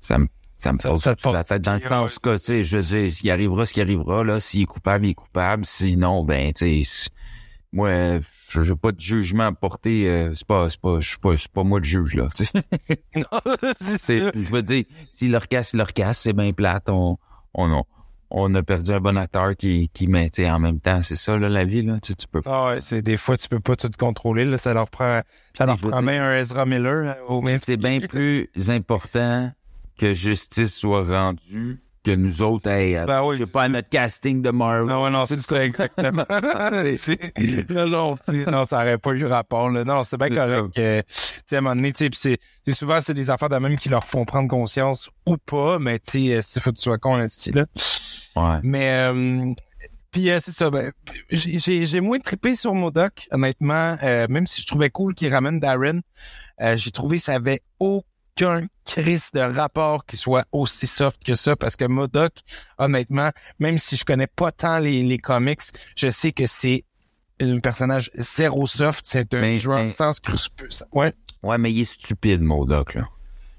ça 0.00 0.18
me 0.18 0.26
ça 0.56 0.72
me 0.72 0.78
sur 1.20 1.32
la 1.32 1.44
tête 1.44 1.62
dans 1.62 1.74
le 1.74 1.80
sens 1.80 2.18
que, 2.18 2.36
tu 2.36 2.44
sais, 2.44 2.64
je 2.64 2.82
sais, 2.82 3.10
s'il 3.12 3.30
arrivera 3.30 3.64
ce 3.64 3.72
qui 3.72 3.80
arrivera, 3.80 4.24
là, 4.24 4.40
s'il 4.40 4.62
est 4.62 4.66
coupable, 4.66 5.06
il 5.06 5.10
est 5.10 5.14
coupable, 5.14 5.64
sinon, 5.64 6.24
ben, 6.24 6.52
tu 6.52 6.84
sais, 6.84 7.08
moi, 7.72 7.88
euh, 7.88 8.20
je 8.48 8.62
j'ai 8.62 8.74
pas 8.74 8.92
de 8.92 9.00
jugement 9.00 9.44
à 9.44 9.52
porter, 9.52 10.08
euh, 10.08 10.32
c'est 10.34 10.46
pas, 10.46 10.70
c'est 10.70 10.80
pas, 10.80 10.98
pas, 11.22 11.36
c'est 11.36 11.48
pas 11.52 11.64
moi 11.64 11.78
le 11.80 11.84
juge, 11.84 12.14
là, 12.14 12.28
tu 12.34 12.44
sais. 12.44 12.62
Non, 13.16 13.22
c'est. 13.78 14.20
Je 14.34 14.50
veux 14.50 14.62
dire, 14.62 14.84
s'il 15.08 15.30
leur 15.32 15.48
casse, 15.48 15.74
leur 15.74 15.92
casse, 15.92 16.20
c'est 16.20 16.32
bien 16.32 16.52
plate, 16.52 16.88
on, 16.88 17.18
on, 17.54 17.78
a- 17.78 17.82
on 18.30 18.54
a 18.54 18.62
perdu 18.62 18.90
un 18.92 19.00
bon 19.00 19.16
acteur 19.18 19.54
qui, 19.56 19.90
qui 19.92 20.06
met, 20.06 20.30
en 20.50 20.58
même 20.58 20.80
temps, 20.80 21.02
c'est 21.02 21.16
ça, 21.16 21.36
là, 21.36 21.48
la 21.50 21.64
vie, 21.64 21.82
là, 21.82 21.98
tu 22.00 22.14
tu 22.14 22.26
peux 22.26 22.40
Ah 22.46 22.66
ouais, 22.68 22.80
c'est 22.80 23.02
des 23.02 23.16
fois 23.16 23.36
tu 23.36 23.48
peux 23.48 23.60
pas 23.60 23.76
tout 23.76 23.90
contrôler 23.98 24.44
là, 24.44 24.56
ça 24.58 24.72
leur 24.74 24.88
prend 24.90 25.20
ça 25.56 25.66
leur 25.66 25.76
prend 25.78 26.02
bien 26.02 26.22
un 26.24 26.36
Ezra 26.36 26.64
Miller 26.66 27.16
au 27.28 27.40
même 27.42 27.60
c'est 27.62 27.76
bien 27.76 28.00
plus 28.00 28.48
important 28.68 29.50
que 29.98 30.12
justice 30.14 30.74
soit 30.74 31.04
rendue 31.04 31.80
que 32.08 32.16
nous 32.16 32.42
autres, 32.42 32.70
hey, 32.70 32.96
Ben 33.06 33.22
oui. 33.24 33.36
c'est 33.38 33.52
pas 33.52 33.68
notre 33.68 33.88
casting 33.88 34.42
de 34.42 34.50
Marvel. 34.50 34.86
Non, 34.86 35.04
ouais, 35.04 35.10
non, 35.10 35.26
c'est 35.26 35.40
ça, 35.40 35.64
exactement. 35.64 36.24
Non, 37.68 38.16
non, 38.46 38.64
ça 38.66 38.80
aurait 38.82 38.98
pas 38.98 39.12
eu 39.12 39.24
rapport, 39.26 39.70
là. 39.70 39.84
Non, 39.84 40.04
c'est 40.04 40.16
bien 40.16 40.30
correct. 40.30 40.74
que, 40.74 41.00
à 41.00 41.58
un 41.58 41.60
moment 41.60 41.76
donné, 41.76 41.92
c'est, 41.94 42.38
souvent, 42.70 43.00
c'est 43.02 43.14
des 43.14 43.30
affaires 43.30 43.48
de 43.48 43.56
même 43.56 43.76
qui 43.76 43.88
leur 43.88 44.04
font 44.04 44.24
prendre 44.24 44.48
conscience 44.48 45.10
ou 45.26 45.36
pas, 45.36 45.78
mais 45.78 45.98
tu 45.98 46.28
sais, 46.28 46.40
si 46.42 46.60
faut 46.60 46.70
que 46.70 46.76
tu 46.76 46.82
sois 46.82 46.98
con, 46.98 47.16
là. 47.16 47.26
Ouais. 48.36 48.60
Mais, 48.62 48.90
euh, 48.90 49.52
puis 50.10 50.30
euh, 50.30 50.40
c'est 50.42 50.52
ça, 50.52 50.70
ben, 50.70 50.92
j'ai, 51.30 52.00
moins 52.00 52.18
trippé 52.18 52.54
sur 52.54 52.74
Modoc, 52.74 53.28
honnêtement, 53.30 53.96
euh, 54.02 54.26
même 54.30 54.46
si 54.46 54.62
je 54.62 54.66
trouvais 54.66 54.90
cool 54.90 55.14
qu'il 55.14 55.32
ramène 55.32 55.60
Darren, 55.60 56.00
euh, 56.60 56.76
j'ai 56.76 56.90
trouvé 56.90 57.18
que 57.18 57.22
ça 57.24 57.34
avait 57.34 57.60
aucun 57.78 58.07
aucun 58.46 58.66
crise 58.84 59.30
de 59.32 59.40
rapport 59.40 60.04
qui 60.06 60.16
soit 60.16 60.44
aussi 60.52 60.86
soft 60.86 61.22
que 61.24 61.34
ça 61.34 61.56
parce 61.56 61.76
que 61.76 61.84
Modoc, 61.84 62.32
honnêtement, 62.78 63.30
même 63.58 63.78
si 63.78 63.96
je 63.96 64.04
connais 64.04 64.26
pas 64.26 64.52
tant 64.52 64.78
les, 64.78 65.02
les 65.02 65.18
comics, 65.18 65.60
je 65.96 66.10
sais 66.10 66.32
que 66.32 66.46
c'est 66.46 66.84
un 67.40 67.58
personnage 67.60 68.10
zéro 68.14 68.66
soft, 68.66 69.00
c'est 69.04 69.32
un 69.34 69.40
Mais- 69.40 69.56
joueur 69.56 69.80
mais- 69.82 69.86
sans 69.88 70.12
scrupule. 70.12 70.68
Ouais. 70.92 71.12
Ouais, 71.42 71.58
mais 71.58 71.72
il 71.72 71.80
est 71.80 71.84
stupide, 71.84 72.40
Modoc, 72.42 72.94
là. 72.94 73.06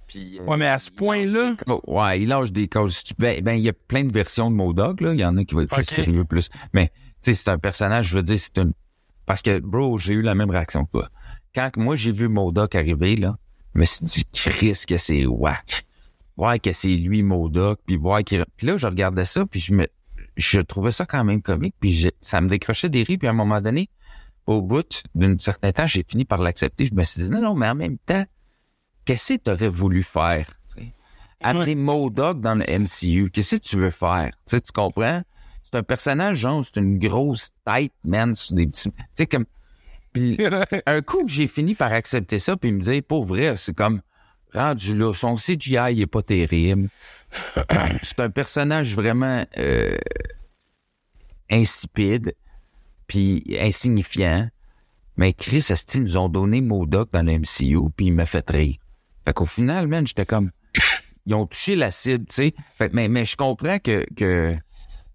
Puis, 0.08 0.40
euh, 0.40 0.44
Ouais, 0.44 0.58
mais 0.58 0.66
à 0.68 0.80
ce 0.80 0.90
point-là, 0.92 1.56
Ouais, 1.88 2.22
il 2.22 2.28
lâche 2.30 2.52
des 2.52 2.68
causes 2.68 2.96
stupides. 2.98 3.24
Ben, 3.24 3.42
ben, 3.44 3.54
il 3.54 3.64
y 3.64 3.70
a 3.70 3.74
plein 3.74 4.04
de 4.04 4.12
versions 4.12 4.50
de 4.52 4.56
Modoc, 4.56 5.02
là. 5.02 5.14
Il 5.14 5.20
y 5.20 5.24
en 5.26 5.38
a 5.38 5.44
qui 5.46 5.54
vont 5.56 5.62
être 5.62 5.74
plus 5.74 5.86
sérieux, 5.86 6.26
plus. 6.26 6.50
Mais, 6.74 6.88
tu 6.88 6.94
sais, 7.22 7.34
c'est 7.36 7.50
un 7.50 7.58
personnage, 7.60 8.08
je 8.08 8.16
veux 8.18 8.24
dire, 8.24 8.40
c'est 8.40 8.58
une... 8.58 8.74
Parce 9.26 9.42
que, 9.44 9.60
bro, 9.60 10.00
j'ai 10.00 10.16
eu 10.16 10.22
la 10.24 10.34
même 10.36 10.50
réaction 10.50 10.84
que 10.86 10.92
toi. 10.92 11.10
Quand 11.54 11.70
moi, 11.78 11.96
j'ai 11.96 12.12
vu 12.12 12.28
Modoc 12.28 12.74
arriver, 12.76 13.16
là, 13.16 13.38
je 13.76 13.80
me 13.80 13.86
suis 13.86 14.06
dit, 14.06 14.26
Chris, 14.34 14.84
que 14.88 14.98
c'est 14.98 15.26
whack. 15.26 15.86
Ouais, 16.38 16.60
que 16.60 16.72
c'est 16.72 16.96
lui, 16.96 17.22
Modoc, 17.24 17.80
puis 17.86 17.98
voir 17.98 18.24
qu'il... 18.24 18.46
Puis 18.56 18.68
là, 18.68 18.78
je 18.78 18.88
regardais 18.88 19.26
ça, 19.26 19.46
puis 19.46 19.60
je 19.60 19.74
me... 19.74 19.88
Je 20.38 20.62
trouvais 20.62 20.92
ça 20.92 21.06
quand 21.06 21.24
même 21.26 21.42
comique, 21.42 21.76
puis 21.80 21.94
je- 21.94 22.10
ça 22.22 22.40
me 22.40 22.48
décrochait 22.48 22.88
des 22.88 23.04
rires, 23.04 23.18
puis 23.20 23.28
à 23.28 23.32
un 23.32 23.34
moment 23.34 23.60
donné, 23.60 23.90
au 24.48 24.62
bout 24.62 25.04
d'un 25.14 25.38
certain 25.38 25.72
temps, 25.74 25.86
j'ai 25.86 26.06
fini 26.08 26.24
par 26.24 26.42
l'accepter. 26.42 26.86
Je 26.86 26.94
me 26.94 27.04
suis 27.04 27.24
dit, 27.24 27.30
non, 27.30 27.42
non, 27.42 27.56
mais 27.56 27.68
en 27.68 27.76
même 27.76 27.98
temps, 27.98 28.26
qu'est-ce 29.06 29.34
que 29.34 29.40
t'aurais 29.40 29.68
voulu 29.68 30.02
faire? 30.02 30.48
tu 30.74 30.82
sais? 30.82 30.94
Amener 31.42 31.76
Modoc 31.76 32.40
dans 32.40 32.56
le 32.56 32.64
MCU, 32.66 33.30
qu'est-ce 33.32 33.58
que 33.58 33.62
tu 33.62 33.76
veux 33.78 33.92
faire? 33.92 34.32
Tu 34.48 34.56
sais, 34.56 34.62
tu 34.62 34.72
comprends? 34.72 35.22
C'est 35.64 35.78
un 35.78 35.84
personnage, 35.84 36.38
genre, 36.38 36.64
c'est 36.66 36.80
une 36.80 36.98
grosse 36.98 37.52
tête, 37.66 37.94
man, 38.06 38.34
sur 38.34 38.56
des 38.56 38.66
petits... 38.66 38.90
Tu 38.92 39.04
sais, 39.18 39.28
comme... 39.28 39.46
Puis, 40.14 40.38
un 40.86 41.02
coup 41.02 41.26
que 41.26 41.32
j'ai 41.32 41.48
fini 41.48 41.76
par 41.76 41.92
accepter 41.94 42.40
ça, 42.40 42.58
puis 42.58 42.72
me 42.72 42.82
dire, 42.82 43.02
pour 43.08 43.26
vrai, 43.26 43.56
c'est 43.58 43.76
comme 43.76 44.02
rendu 44.54 44.98
là, 44.98 45.14
son 45.14 45.36
CGI 45.36 45.78
il 45.92 46.02
est 46.02 46.08
pas 46.08 46.24
terrible. 46.24 46.90
c'est 48.04 48.20
un 48.20 48.30
personnage 48.30 48.96
vraiment 48.96 49.46
euh, 49.58 49.98
insipide, 51.50 52.34
puis 53.08 53.44
insignifiant. 53.60 54.50
Mais 55.18 55.34
Chris 55.34 55.66
Asti 55.70 56.00
nous 56.00 56.18
ont 56.18 56.30
donné 56.30 56.62
Modoc 56.62 57.10
dans 57.12 57.24
le 57.26 57.40
MCU, 57.40 57.90
puis 57.96 58.08
il 58.08 58.14
m'a 58.14 58.26
fait 58.26 58.50
rire. 58.50 58.78
Fait 59.26 59.34
qu'au 59.34 59.46
final, 59.46 59.88
man, 59.88 60.08
j'étais 60.08 60.26
comme... 60.26 60.50
Ils 61.26 61.36
ont 61.36 61.46
touché 61.46 61.76
la 61.76 61.92
cible, 61.92 62.26
tu 62.26 62.36
sais. 62.36 62.54
Fait 62.78 62.90
que- 62.90 62.96
mais, 62.96 63.10
mais 63.10 63.26
je 63.26 63.36
comprends 63.36 63.80
que, 63.80 64.06
que, 64.16 64.56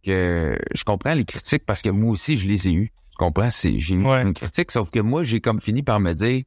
que... 0.05 0.59
Je 0.75 0.85
comprends 0.85 1.15
les 1.15 1.25
critiques 1.25 1.65
parce 1.65 1.81
que 1.81 1.89
moi 1.89 2.11
aussi, 2.11 2.37
je 2.37 2.47
les 2.47 2.69
ai 2.69 2.73
eues. 2.73 2.93
Tu 3.15 3.25
comprends? 3.25 3.49
J'ai 3.51 3.97
Ouais. 3.97 4.23
une 4.23 4.35
critique, 4.35 4.73
sauf 4.73 4.91
que 4.91 4.99
moi, 4.99 5.23
j'ai 5.23 5.41
comme 5.41 5.61
fini 5.61 5.83
par 5.83 6.01
me 6.01 6.13
dire... 6.15 6.43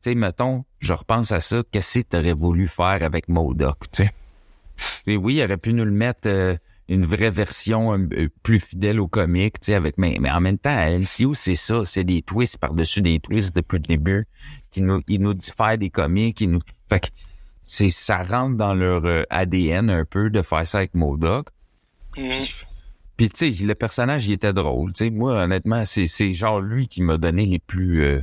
Tu 0.00 0.10
sais, 0.10 0.14
mettons, 0.14 0.64
je 0.78 0.92
repense 0.92 1.32
à 1.32 1.40
ça, 1.40 1.62
qu'est-ce 1.72 1.98
que 2.00 2.04
t'aurais 2.10 2.32
voulu 2.32 2.68
faire 2.68 3.02
avec 3.02 3.28
Modoc, 3.28 3.78
tu 3.92 4.04
sais? 4.04 5.16
Oui, 5.16 5.34
il 5.36 5.42
aurait 5.42 5.56
pu 5.56 5.72
nous 5.72 5.84
le 5.84 5.90
mettre 5.90 6.28
euh, 6.28 6.56
une 6.88 7.04
vraie 7.04 7.32
version 7.32 7.94
euh, 7.98 8.28
plus 8.44 8.60
fidèle 8.60 9.00
au 9.00 9.08
comique, 9.08 9.58
tu 9.58 9.66
sais, 9.66 9.74
avec 9.74 9.98
mais, 9.98 10.16
mais 10.20 10.30
en 10.30 10.40
même 10.40 10.56
temps, 10.58 10.70
à 10.76 10.88
MCU, 10.96 11.34
c'est 11.34 11.56
ça, 11.56 11.84
c'est 11.84 12.04
des 12.04 12.22
twists 12.22 12.58
par-dessus 12.58 13.02
des 13.02 13.18
twists 13.18 13.56
depuis 13.56 13.78
le 13.78 13.82
début, 13.82 14.24
qui 14.70 14.82
nous, 14.82 15.00
ils 15.08 15.20
nous 15.20 15.34
diffèrent 15.34 15.78
des 15.78 15.90
comiques, 15.90 16.40
ils 16.40 16.50
nous. 16.52 16.60
Fait 16.88 17.00
que 17.00 17.08
c'est 17.62 17.90
ça 17.90 18.22
rentre 18.22 18.56
dans 18.56 18.74
leur 18.74 19.04
euh, 19.04 19.24
ADN 19.30 19.90
un 19.90 20.04
peu 20.04 20.30
de 20.30 20.42
faire 20.42 20.64
ça 20.64 20.78
avec 20.78 20.94
Modoc. 20.94 21.48
Puis 23.18 23.28
tu 23.28 23.52
sais, 23.54 23.64
le 23.66 23.74
personnage 23.74 24.26
il 24.28 24.32
était 24.32 24.54
drôle, 24.54 24.92
tu 24.94 25.04
sais. 25.04 25.10
Moi, 25.10 25.34
honnêtement, 25.34 25.84
c'est 25.84 26.06
c'est 26.06 26.32
genre 26.32 26.60
lui 26.60 26.88
qui 26.88 27.02
m'a 27.02 27.18
donné 27.18 27.44
les 27.44 27.58
plus 27.58 28.02
euh, 28.04 28.20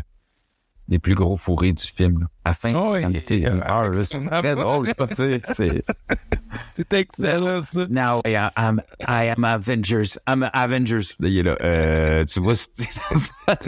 les 0.87 0.99
plus 0.99 1.15
gros 1.15 1.35
fourrés 1.37 1.73
du 1.73 1.83
film. 1.83 2.21
là. 2.21 2.27
À 2.45 2.49
la 2.49 2.53
fin, 2.55 2.69
Oh, 2.69 2.95
quand, 3.01 3.09
il 3.29 3.45
Euh, 3.45 3.89
là, 3.91 4.05
c'est 4.05 4.25
très 4.41 4.55
drôle, 4.55 4.87
c'est- 5.57 6.93
excellent, 6.93 7.63
ça. 7.63 7.87
Now 7.89 8.21
I 8.25 8.35
am, 8.55 8.81
I 9.07 9.27
am 9.35 9.43
Avengers. 9.43 10.17
I'm 10.27 10.49
Avengers. 10.53 11.15
Il 11.19 11.37
est 11.39 11.43
là. 11.43 11.57
Euh, 11.61 12.23
tu 12.25 12.39
vois, 12.39 12.55
c'est 12.55 12.87
la 13.11 13.19
face 13.57 13.67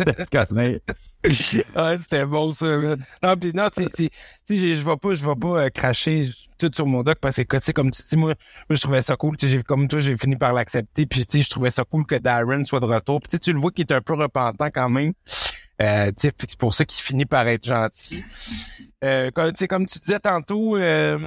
de. 0.49 0.79
Ouais, 1.25 1.97
c'était 2.01 2.25
bon 2.25 2.49
ça. 2.51 2.65
Non, 3.23 3.35
pis 3.39 3.51
non, 3.53 3.69
tu 3.75 3.83
sais, 3.83 4.09
je 4.47 4.85
vais 4.85 4.97
pas, 4.97 5.13
je 5.13 5.25
vais 5.25 5.35
pas 5.35 5.63
euh, 5.63 5.69
cracher 5.69 6.29
tout 6.57 6.71
sur 6.73 6.85
mon 6.87 7.03
doc 7.03 7.17
parce 7.19 7.37
que 7.37 7.57
tu 7.57 7.63
sais, 7.63 7.73
comme 7.73 7.91
tu 7.91 8.01
dis, 8.09 8.17
moi, 8.17 8.33
moi 8.69 8.75
je 8.75 8.81
trouvais 8.81 9.01
ça 9.01 9.15
cool. 9.15 9.35
Tu 9.37 9.49
sais, 9.49 9.63
comme 9.63 9.87
toi, 9.87 9.99
j'ai 9.99 10.17
fini 10.17 10.35
par 10.35 10.53
l'accepter. 10.53 11.05
Puis 11.05 11.25
tu 11.25 11.37
sais, 11.37 11.43
je 11.43 11.49
trouvais 11.49 11.71
ça 11.71 11.83
cool 11.83 12.05
que 12.05 12.15
Darren 12.15 12.65
soit 12.65 12.79
de 12.79 12.85
retour. 12.85 13.21
Puis 13.21 13.39
tu 13.39 13.53
le 13.53 13.59
vois 13.59 13.71
qu'il 13.71 13.85
est 13.85 13.93
un 13.93 14.01
peu 14.01 14.13
repentant 14.13 14.69
quand 14.73 14.89
même. 14.89 15.13
Euh, 15.81 16.07
tu 16.07 16.13
sais, 16.27 16.31
puis 16.31 16.47
c'est 16.49 16.59
pour 16.59 16.73
ça 16.73 16.85
qu'il 16.85 17.03
finit 17.03 17.25
par 17.25 17.47
être 17.47 17.65
gentil. 17.65 18.23
Euh, 19.03 19.29
comme, 19.31 19.51
comme 19.69 19.85
tu 19.85 19.99
disais 19.99 20.19
tantôt, 20.19 20.75
euh, 20.77 21.19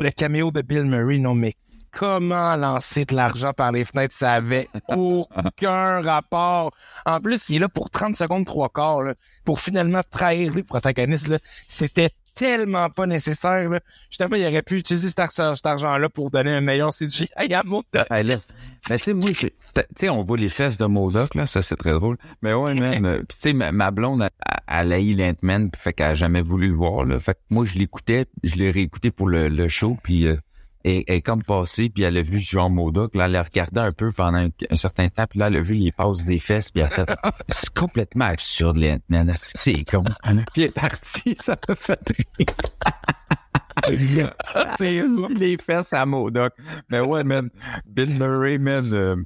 le 0.00 0.10
caméo 0.10 0.50
de 0.50 0.62
Bill 0.62 0.84
Murray, 0.84 1.18
non 1.18 1.34
mais 1.34 1.54
comment 1.92 2.56
lancer 2.56 3.04
de 3.04 3.14
l'argent 3.14 3.52
par 3.52 3.70
les 3.72 3.84
fenêtres, 3.84 4.14
ça 4.14 4.32
avait 4.32 4.68
aucun 4.88 6.00
rapport. 6.02 6.72
En 7.06 7.20
plus, 7.20 7.48
il 7.48 7.56
est 7.56 7.58
là 7.60 7.68
pour 7.68 7.90
30 7.90 8.16
secondes, 8.16 8.46
trois 8.46 8.68
quarts, 8.68 9.02
là, 9.02 9.14
pour 9.44 9.60
finalement 9.60 10.02
trahir 10.10 10.52
le 10.54 10.62
protagoniste. 10.62 11.28
là. 11.28 11.38
C'était 11.68 12.10
tellement 12.34 12.88
pas 12.88 13.06
nécessaire. 13.06 13.68
Là. 13.68 13.80
Justement, 14.08 14.36
il 14.36 14.46
aurait 14.46 14.62
pu 14.62 14.78
utiliser 14.78 15.08
cet, 15.08 15.18
ar- 15.18 15.32
cet 15.56 15.66
argent-là 15.66 16.08
pour 16.08 16.30
donner 16.30 16.50
un 16.50 16.62
meilleur 16.62 16.90
CGI 16.90 17.28
à 17.52 17.62
Modoc. 17.62 18.06
Hey, 18.10 18.24
laisse. 18.24 18.48
Mais 18.88 18.96
tu 18.96 19.04
sais, 19.04 19.12
moi, 19.12 19.30
tu 19.32 19.50
sais, 19.96 20.08
on 20.08 20.22
voit 20.22 20.38
les 20.38 20.48
fesses 20.48 20.78
de 20.78 20.86
Modoc, 20.86 21.34
là, 21.34 21.46
ça 21.46 21.60
c'est 21.60 21.76
très 21.76 21.92
drôle. 21.92 22.16
Mais 22.40 22.54
ouais, 22.54 22.74
man. 22.74 23.04
euh, 23.04 23.18
tu 23.28 23.36
sais, 23.38 23.52
ma, 23.52 23.70
ma 23.70 23.90
blonde, 23.90 24.26
elle, 24.66 24.92
a 24.94 24.98
eu 24.98 25.12
l'Ant-Man, 25.12 25.70
fait 25.76 25.92
qu'elle 25.92 26.06
a 26.06 26.14
jamais 26.14 26.40
voulu 26.40 26.68
le 26.68 26.74
voir, 26.74 27.04
là. 27.04 27.20
Fait 27.20 27.34
que 27.34 27.40
moi, 27.50 27.66
je 27.66 27.76
l'écoutais, 27.78 28.24
je 28.42 28.54
l'ai 28.56 28.70
réécouté 28.70 29.10
pour 29.10 29.28
le, 29.28 29.48
le 29.48 29.68
show, 29.68 29.98
puis 30.02 30.26
euh, 30.26 30.36
elle 30.84 31.04
est 31.06 31.22
comme 31.22 31.42
passée, 31.42 31.88
puis 31.88 32.02
elle 32.02 32.16
a 32.16 32.22
vu 32.22 32.38
Jean 32.38 32.70
Modoc, 32.70 33.14
là, 33.14 33.26
elle 33.26 33.36
a 33.36 33.42
regardé 33.42 33.80
un 33.80 33.92
peu 33.92 34.10
pendant 34.12 34.38
un, 34.38 34.48
un 34.70 34.76
certain 34.76 35.08
temps, 35.08 35.26
puis 35.28 35.38
là, 35.38 35.46
elle 35.46 35.56
a 35.56 35.60
vu 35.60 35.74
les 35.74 35.92
passes 35.92 36.24
des 36.24 36.38
fesses, 36.38 36.70
puis 36.70 36.80
elle 36.80 36.88
a 36.88 36.90
fait, 36.90 37.10
c'est 37.48 37.72
complètement 37.74 38.26
absurde, 38.26 38.76
l'Ant-Man, 38.76 39.32
c'est 39.36 39.84
con? 39.84 40.04
Puis 40.52 40.62
elle 40.62 40.68
est 40.68 40.72
partie, 40.72 41.34
ça 41.38 41.56
m'a 41.68 41.74
fait 41.74 42.00
rire. 42.38 44.34
C'est 44.78 45.02
les 45.30 45.56
fesses 45.58 45.92
à 45.92 46.06
Modoc. 46.06 46.52
Mais 46.90 47.00
ouais, 47.00 47.24
man, 47.24 47.48
Bill 47.86 48.10
Murray, 48.10 48.58
man, 48.58 48.88
euh, 48.92 49.16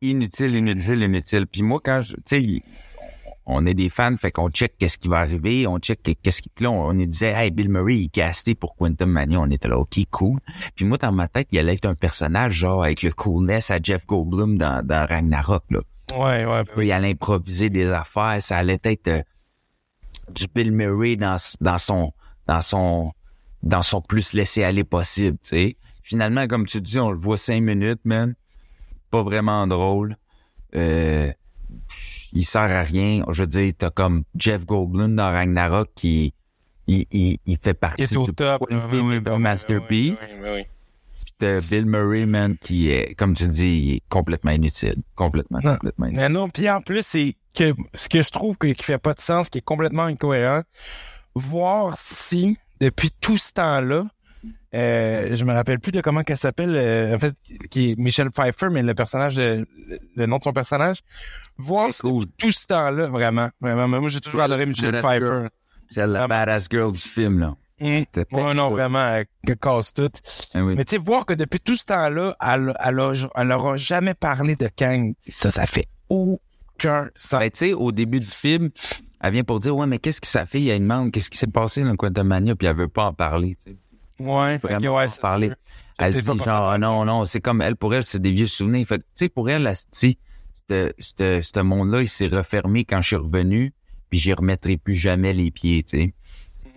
inutile, 0.00 0.54
inutile, 0.54 1.02
inutile. 1.02 1.46
Puis 1.46 1.62
moi, 1.62 1.80
quand 1.82 2.02
je, 2.02 2.14
tu 2.14 2.22
sais, 2.26 2.62
on 3.46 3.64
est 3.64 3.74
des 3.74 3.88
fans, 3.88 4.16
fait 4.16 4.32
qu'on 4.32 4.50
check 4.50 4.76
qu'est-ce 4.76 4.98
qui 4.98 5.08
va 5.08 5.18
arriver, 5.18 5.66
on 5.66 5.78
check 5.78 6.02
qu'est-ce 6.02 6.42
qui, 6.42 6.50
là, 6.60 6.70
on, 6.70 6.88
on 6.88 6.92
nous 6.92 7.06
disait, 7.06 7.32
hey, 7.32 7.50
Bill 7.50 7.68
Murray, 7.70 7.96
il 7.96 8.04
est 8.06 8.08
casté 8.08 8.54
pour 8.54 8.74
Quantum 8.76 9.10
Mania, 9.10 9.40
on 9.40 9.50
était 9.50 9.68
là, 9.68 9.78
ok, 9.78 9.98
cool. 10.10 10.40
Puis 10.74 10.84
moi, 10.84 10.98
dans 10.98 11.12
ma 11.12 11.28
tête, 11.28 11.48
il 11.52 11.58
allait 11.58 11.74
être 11.74 11.86
un 11.86 11.94
personnage, 11.94 12.54
genre, 12.54 12.82
avec 12.82 13.02
le 13.02 13.12
coolness 13.12 13.70
à 13.70 13.78
Jeff 13.80 14.06
Goldblum 14.06 14.58
dans, 14.58 14.84
dans 14.84 15.06
Ragnarok, 15.06 15.62
là. 15.70 15.80
Ouais, 16.12 16.44
ouais. 16.44 16.64
Puis 16.64 16.86
il 16.86 16.92
allait 16.92 17.10
improviser 17.10 17.70
des 17.70 17.88
affaires, 17.88 18.40
ça 18.40 18.58
allait 18.58 18.78
être 18.84 19.08
euh, 19.08 19.22
du 20.32 20.46
Bill 20.54 20.72
Murray 20.72 21.16
dans, 21.16 21.36
dans 21.60 21.78
son 21.78 22.12
dans 22.46 22.60
son 22.60 23.12
dans 23.62 23.82
son 23.82 24.00
plus 24.00 24.32
laisser 24.32 24.62
aller 24.62 24.84
possible, 24.84 25.38
tu 25.38 25.48
sais. 25.48 25.76
Finalement, 26.02 26.46
comme 26.46 26.66
tu 26.66 26.80
dis, 26.80 27.00
on 27.00 27.10
le 27.10 27.18
voit 27.18 27.38
cinq 27.38 27.60
minutes, 27.62 28.00
man. 28.04 28.36
Pas 29.10 29.22
vraiment 29.22 29.66
drôle. 29.66 30.16
Euh, 30.76 31.32
il 32.36 32.44
sert 32.44 32.60
à 32.62 32.82
rien. 32.82 33.24
Je 33.30 33.42
veux 33.42 33.46
dire, 33.46 33.72
t'as 33.76 33.90
comme 33.90 34.22
Jeff 34.36 34.64
Goldblum 34.66 35.16
dans 35.16 35.30
Ragnarok 35.30 35.88
qui 35.94 36.32
il, 36.86 37.04
il, 37.10 37.38
il 37.46 37.58
fait 37.60 37.74
partie 37.74 38.02
Il 38.02 38.04
est 38.12 38.16
au 38.16 38.26
du 38.26 38.34
top. 38.34 38.64
oui, 38.70 38.76
oui, 38.92 39.20
oui, 39.24 39.38
masterpiece. 39.38 40.16
oui, 40.20 40.38
oui, 40.42 40.48
oui. 40.54 40.62
Puis 41.24 41.34
t'as 41.38 41.60
Bill 41.60 41.86
Murray, 41.86 42.26
man, 42.26 42.56
qui 42.60 42.90
est, 42.90 43.14
comme 43.16 43.34
tu 43.34 43.48
dis, 43.48 43.66
il 43.68 43.92
est 43.96 44.02
complètement 44.08 44.52
inutile. 44.52 44.96
Complètement, 45.16 45.58
Non. 45.64 45.72
complètement 45.74 46.06
inutile. 46.06 46.20
Mais 46.22 46.28
non, 46.28 46.48
puis 46.48 46.70
en 46.70 46.80
plus, 46.80 47.04
c'est 47.04 47.34
que 47.54 47.74
ce 47.94 48.08
que 48.08 48.22
je 48.22 48.30
trouve 48.30 48.56
que, 48.56 48.68
qui 48.68 48.84
fait 48.84 48.98
pas 48.98 49.14
de 49.14 49.20
sens, 49.20 49.50
qui 49.50 49.58
est 49.58 49.62
complètement 49.64 50.04
incohérent, 50.04 50.62
voir 51.34 51.96
si 51.98 52.56
depuis 52.80 53.10
tout 53.20 53.36
ce 53.36 53.52
temps-là, 53.54 54.04
euh, 54.76 55.34
je 55.34 55.44
me 55.44 55.52
rappelle 55.52 55.80
plus 55.80 55.92
de 55.92 56.00
comment 56.00 56.22
qu'elle 56.22 56.36
s'appelle, 56.36 56.70
euh, 56.74 57.14
en 57.16 57.18
fait, 57.18 57.34
qui 57.70 57.92
est 57.92 57.98
Michelle 57.98 58.30
Pfeiffer, 58.30 58.68
mais 58.70 58.82
le 58.82 58.94
personnage, 58.94 59.36
de- 59.36 59.66
le 60.16 60.26
nom 60.26 60.36
de 60.38 60.42
son 60.42 60.52
personnage, 60.52 60.98
voir 61.56 61.88
Cool. 62.00 62.26
tout 62.38 62.52
ce 62.52 62.66
temps-là, 62.66 63.08
vraiment, 63.08 63.48
vraiment, 63.60 63.88
moi 64.00 64.08
j'ai 64.10 64.20
toujours 64.20 64.42
adoré 64.42 64.66
Michelle 64.66 65.00
Pfeiffer. 65.00 65.46
C'est 65.88 66.06
la 66.06 66.28
badass 66.28 66.66
girl 66.70 66.92
du 66.92 66.98
film, 67.00 67.38
là. 67.40 67.54
C'était 67.78 68.24
Ouais, 68.34 68.54
non, 68.54 68.70
vraiment, 68.70 69.06
elle 69.44 69.56
casse 69.58 69.92
tout. 69.92 70.08
Oui. 70.54 70.74
Mais 70.76 70.84
tu 70.84 70.92
sais, 70.92 70.96
voir 70.96 71.26
que 71.26 71.34
depuis 71.34 71.60
tout 71.60 71.76
ce 71.76 71.84
temps-là, 71.84 72.34
elle, 72.40 72.74
elle, 72.84 72.98
a, 73.00 73.12
elle 73.36 73.52
aura 73.52 73.76
jamais 73.76 74.14
parlé 74.14 74.56
de 74.56 74.68
Kang, 74.74 75.12
ça, 75.20 75.50
ça 75.50 75.66
fait 75.66 75.84
aucun 76.08 77.08
sens. 77.16 77.40
Ben, 77.40 77.50
tu 77.50 77.58
sais, 77.66 77.72
au 77.74 77.92
début 77.92 78.18
du 78.20 78.26
film, 78.26 78.70
elle 79.20 79.32
vient 79.32 79.44
pour 79.44 79.60
dire, 79.60 79.76
ouais, 79.76 79.86
mais 79.86 79.98
qu'est-ce 79.98 80.20
que 80.22 80.26
ça 80.26 80.46
fait? 80.46 80.58
Il 80.58 80.64
y 80.64 80.70
a 80.70 80.74
une 80.74 80.84
demande, 80.84 81.12
qu'est-ce 81.12 81.30
qui 81.30 81.38
s'est 81.38 81.46
passé 81.46 81.82
dans 81.82 81.94
Quantum 81.96 82.26
Mania, 82.26 82.54
puis 82.56 82.66
elle 82.66 82.76
veut 82.76 82.88
pas 82.88 83.04
en 83.06 83.12
parler. 83.12 83.56
Ouais, 84.18 84.58
Vraiment 84.58 84.96
ouais, 84.96 85.06
parler. 85.20 85.52
Elle 85.98 86.12
dit 86.12 86.20
genre, 86.20 86.68
ah, 86.68 86.78
non, 86.78 87.04
non, 87.04 87.24
c'est 87.24 87.40
comme 87.40 87.62
elle, 87.62 87.76
pour 87.76 87.94
elle, 87.94 88.04
c'est 88.04 88.20
des 88.20 88.32
vieux 88.32 88.46
souvenirs. 88.46 88.86
Fait 88.86 88.98
que, 88.98 89.02
tu 89.02 89.08
sais, 89.14 89.28
pour 89.28 89.48
elle, 89.48 89.66
elle 89.66 89.76
ce 90.68 91.60
monde-là, 91.60 92.02
il 92.02 92.08
s'est 92.08 92.26
refermé 92.26 92.84
quand 92.84 93.00
je 93.00 93.08
suis 93.08 93.16
revenu, 93.16 93.72
puis 94.10 94.18
j'y 94.18 94.32
remettrai 94.32 94.76
plus 94.76 94.94
jamais 94.94 95.32
les 95.32 95.50
pieds, 95.50 95.82
tu 95.82 95.98
sais. 95.98 96.14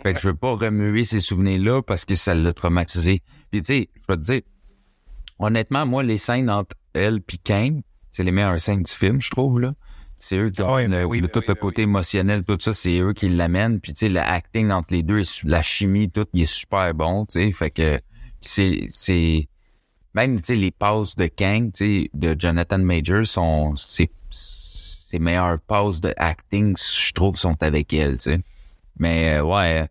Fait 0.04 0.14
que 0.14 0.22
je 0.22 0.30
veux 0.30 0.36
pas 0.36 0.54
remuer 0.54 1.04
ces 1.04 1.20
souvenirs-là 1.20 1.82
parce 1.82 2.06
que 2.06 2.16
ça 2.16 2.34
l'a 2.34 2.54
traumatisé. 2.54 3.22
Puis 3.52 3.62
tu 3.62 3.66
sais, 3.66 3.90
je 3.96 4.06
vais 4.08 4.18
te 4.18 4.22
dire, 4.22 4.42
honnêtement, 5.40 5.86
moi, 5.86 6.04
les 6.04 6.18
scènes 6.18 6.50
entre 6.50 6.76
elle 6.94 7.22
puis 7.22 7.38
Kang, 7.38 7.82
c'est 8.12 8.24
les 8.24 8.32
meilleures 8.32 8.62
scènes 8.62 8.84
du 8.84 8.92
film, 8.92 9.20
je 9.20 9.30
trouve, 9.30 9.60
là. 9.60 9.74
C'est 10.22 10.38
eux 10.38 10.50
qui 10.50 10.62
Ah 10.62 10.82
le, 10.82 10.88
ben 10.90 11.06
oui, 11.06 11.22
le- 11.22 11.28
ben 11.28 11.32
tout 11.32 11.40
oui, 11.40 11.46
le 11.48 11.54
ben 11.54 11.60
côté 11.60 11.82
émotionnel, 11.84 12.44
tout 12.44 12.58
ça, 12.60 12.74
c'est 12.74 13.00
eux 13.00 13.14
qui 13.14 13.30
l'amènent. 13.30 13.80
Puis 13.80 13.94
tu 13.94 14.00
sais, 14.02 14.10
le 14.10 14.20
acting 14.20 14.70
entre 14.70 14.94
les 14.94 15.02
deux, 15.02 15.22
la 15.46 15.62
chimie, 15.62 16.10
tout, 16.10 16.26
il 16.34 16.42
est 16.42 16.46
super 16.46 16.94
bon, 16.94 17.26
tu 17.26 17.40
sais. 17.40 17.52
Fait 17.54 17.72
que 17.72 18.00
c'est, 18.42 18.88
c'est, 18.92 19.48
même, 20.14 20.40
tu 20.42 20.48
sais, 20.48 20.56
les 20.56 20.72
passes 20.72 21.16
de 21.16 21.28
Kang, 21.28 21.72
tu 21.72 22.04
sais, 22.04 22.10
de 22.14 22.36
Jonathan 22.38 22.80
Major 22.80 23.26
sont, 23.26 23.76
c'est, 23.78 24.10
ses 24.30 25.20
meilleures 25.20 25.60
passes 25.62 26.02
de 26.02 26.14
acting, 26.18 26.76
je 26.78 27.12
trouve, 27.14 27.38
sont 27.38 27.56
avec 27.64 27.94
elle, 27.94 28.18
tu 28.18 28.32
sais. 28.32 28.40
Mais, 29.00 29.38
euh, 29.38 29.44
ouais. 29.44 29.88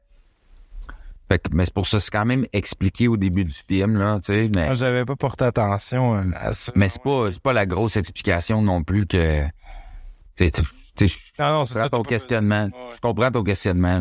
Fait 1.30 1.38
que, 1.38 1.48
mais 1.54 1.64
c'est 1.64 1.74
pour 1.74 1.86
ça, 1.86 2.00
c'est 2.00 2.10
quand 2.10 2.24
même 2.24 2.46
expliqué 2.52 3.06
au 3.08 3.16
début 3.16 3.44
du 3.44 3.54
film, 3.54 3.98
là, 3.98 4.18
tu 4.22 4.26
sais, 4.32 4.50
mais, 4.54 4.66
Moi, 4.66 4.74
J'avais 4.74 5.04
pas 5.04 5.16
porté 5.16 5.44
attention 5.44 6.14
à 6.34 6.52
ça. 6.52 6.72
mais 6.74 6.88
c'est 6.90 7.02
pas, 7.02 7.32
c'est 7.32 7.40
pas 7.42 7.52
la 7.54 7.64
grosse 7.66 7.96
explication 7.96 8.60
non 8.62 8.82
plus 8.82 9.06
que, 9.06 9.42
Non, 11.38 11.50
non, 11.52 11.64
c'est 11.64 11.74
comprends 11.74 11.88
ton 11.88 12.02
questionnement. 12.02 12.68
Je 12.94 13.00
comprends 13.00 13.30
ton 13.30 13.44
questionnement. 13.44 14.00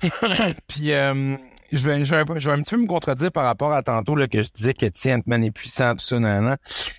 Puis, 0.68 0.92
euh, 0.92 1.36
je, 1.72 1.88
vais, 1.88 2.04
je, 2.04 2.14
vais, 2.14 2.40
je 2.40 2.48
vais 2.48 2.54
un 2.54 2.62
petit 2.62 2.74
peu 2.74 2.80
me 2.80 2.86
contredire 2.86 3.30
par 3.30 3.44
rapport 3.44 3.72
à 3.72 3.82
tantôt 3.82 4.16
là, 4.16 4.26
que 4.26 4.42
je 4.42 4.48
disais 4.48 4.72
que 4.72 4.86
tiens, 4.86 5.18
Ant-Man 5.18 5.44
est 5.44 5.50
puissant, 5.50 5.94
tout 5.94 6.04
ça, 6.04 6.18
nanana. 6.18 6.56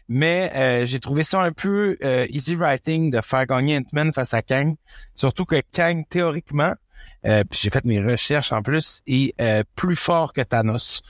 Mais 0.08 0.52
euh, 0.56 0.86
j'ai 0.86 1.00
trouvé 1.00 1.24
ça 1.24 1.42
un 1.42 1.52
peu 1.52 1.98
euh, 2.04 2.28
easy 2.30 2.56
writing 2.56 3.12
de 3.12 3.22
faire 3.22 3.46
gagner 3.48 3.78
Ant-Man 3.78 4.14
face 4.14 4.34
à 4.34 4.42
Kang. 4.42 4.76
Surtout 5.16 5.46
que 5.46 5.62
Kang, 5.72 6.04
théoriquement, 6.08 6.76
euh, 7.26 7.44
puis 7.50 7.60
j'ai 7.64 7.70
fait 7.70 7.86
mes 7.86 8.02
recherches 8.02 8.52
en 8.52 8.62
plus, 8.62 9.02
est 9.08 9.40
euh, 9.42 9.64
plus 9.76 9.96
fort 9.96 10.34
que 10.34 10.42
Thanos. 10.42 11.02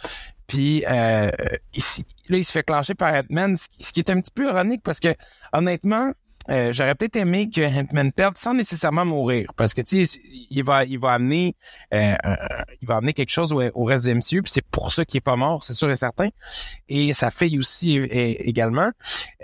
Puis 0.48 0.84
euh, 0.90 1.32
ici, 1.74 2.06
là, 2.28 2.38
il 2.38 2.44
se 2.44 2.52
fait 2.52 2.64
clencher 2.64 2.94
par 2.94 3.14
Ant-Man, 3.14 3.56
ce 3.58 3.92
qui 3.92 4.00
est 4.00 4.10
un 4.10 4.20
petit 4.20 4.32
peu 4.34 4.48
ironique 4.48 4.82
parce 4.84 5.00
que 5.00 5.16
honnêtement, 5.54 6.12
euh, 6.50 6.74
j'aurais 6.74 6.96
peut-être 6.96 7.16
aimé 7.18 7.50
que 7.50 7.62
Ant-Man 7.62 8.12
perde 8.12 8.38
sans 8.38 8.54
nécessairement 8.54 9.06
mourir. 9.06 9.52
Parce 9.56 9.74
que 9.74 9.82
tu 9.82 10.06
sais, 10.06 10.20
il 10.50 10.64
va, 10.64 10.84
il 10.86 11.00
va 11.00 11.12
amener 11.12 11.56
euh, 11.94 12.16
euh, 12.26 12.36
il 12.82 12.88
va 12.88 12.98
amener 12.98 13.14
quelque 13.14 13.30
chose 13.32 13.54
au, 13.54 13.62
au 13.74 13.84
reste 13.86 14.06
du 14.06 14.16
MCU, 14.16 14.42
puis 14.42 14.52
c'est 14.52 14.66
pour 14.66 14.92
ça 14.92 15.06
qu'il 15.06 15.18
est 15.18 15.22
pas 15.22 15.36
mort, 15.36 15.64
c'est 15.64 15.74
sûr 15.74 15.90
et 15.92 15.96
certain. 15.98 16.30
Et 16.90 17.14
sa 17.14 17.30
fille 17.32 17.60
aussi 17.60 17.98
également. 17.98 18.90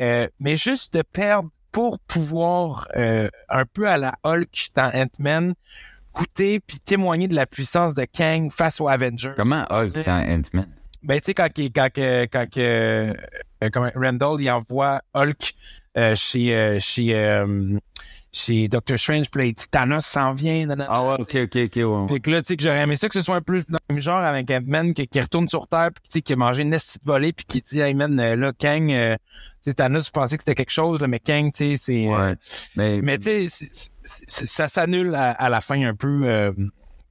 Euh, 0.02 0.28
mais 0.40 0.56
juste 0.56 0.94
de 0.96 1.02
perdre 1.04 1.50
pour 1.72 2.00
pouvoir 2.00 2.88
euh, 2.96 3.30
un 3.50 3.66
peu 3.66 3.88
à 3.88 3.98
la 3.98 4.16
Hulk 4.24 4.70
dans 4.76 4.92
Ant-Man 4.94 5.54
goûter 6.14 6.60
puis 6.60 6.80
témoigner 6.80 7.28
de 7.28 7.36
la 7.36 7.46
puissance 7.46 7.94
de 7.94 8.06
Kang 8.06 8.50
face 8.52 8.82
aux 8.82 8.88
Avengers. 8.88 9.34
Comment 9.38 9.66
Hulk 9.70 10.04
dans 10.06 10.18
Ant-Man? 10.18 10.68
Ben, 11.04 11.20
tu 11.20 11.26
sais, 11.26 11.34
quand, 11.36 11.48
quand, 11.56 11.90
que- 11.94 12.26
quand, 12.26 12.50
que, 12.50 12.60
euh, 12.60 13.14
comment, 13.72 13.92
Randall, 13.96 14.42
il 14.42 14.50
envoie 14.50 15.02
Hulk 15.14 15.54
euh, 15.98 16.16
chez, 16.16 16.56
euh, 16.56 16.80
chez, 16.80 17.16
euh, 17.16 17.78
chez 18.32 18.68
Doctor 18.68 19.00
Strange, 19.00 19.30
puis 19.32 19.56
Thanos 19.56 20.06
s'en 20.06 20.34
vient. 20.34 20.68
Ah 20.88 21.04
ouais, 21.04 21.16
ok, 21.20 21.36
ok, 21.44 21.56
ok, 21.56 21.76
ouais. 21.76 22.08
Fait 22.08 22.20
que 22.20 22.30
là, 22.30 22.42
tu 22.42 22.48
sais, 22.48 22.58
que 22.58 22.64
j'aurais 22.64 22.82
aimé 22.82 22.96
ça 22.96 23.08
que 23.08 23.16
ce 23.16 23.22
soit 23.22 23.36
un 23.36 23.42
peu 23.42 23.64
dans 23.68 23.80
le 23.90 23.96
même 23.96 24.02
genre 24.02 24.20
avec 24.20 24.50
Ant-Man 24.52 24.94
qui, 24.94 25.08
qui 25.08 25.20
retourne 25.20 25.50
sur 25.50 25.68
Terre, 25.68 25.90
puis 25.94 26.04
tu 26.04 26.12
sais, 26.12 26.22
qui 26.22 26.34
a 26.34 26.36
mangé 26.36 26.62
une 26.62 26.72
petite 26.72 27.04
volée, 27.04 27.34
puis 27.34 27.46
qui 27.46 27.62
dit, 27.62 27.80
hey 27.80 27.94
man, 27.94 28.20
euh, 28.20 28.36
là, 28.36 28.54
Kang, 28.58 28.92
euh, 28.92 29.16
tu 29.16 29.72
sais, 29.72 29.74
Thanos, 29.74 30.06
je 30.06 30.12
pensais 30.12 30.38
que 30.38 30.44
c'était 30.44 30.56
quelque 30.56 30.72
chose, 30.72 31.00
là, 31.02 31.08
mais 31.08 31.20
Kang, 31.20 31.52
tu 31.52 31.76
sais, 31.76 31.78
c'est... 31.78 32.08
Ouais. 32.08 32.36
Mais, 32.76 33.02
mais 33.02 33.18
tu 33.18 33.50
sais, 33.50 33.90
ça 34.04 34.70
s'annule 34.70 35.16
à, 35.16 35.32
à 35.32 35.50
la 35.50 35.62
fin 35.62 35.82
un 35.84 35.96
peu 35.96 36.22
euh, 36.24 36.52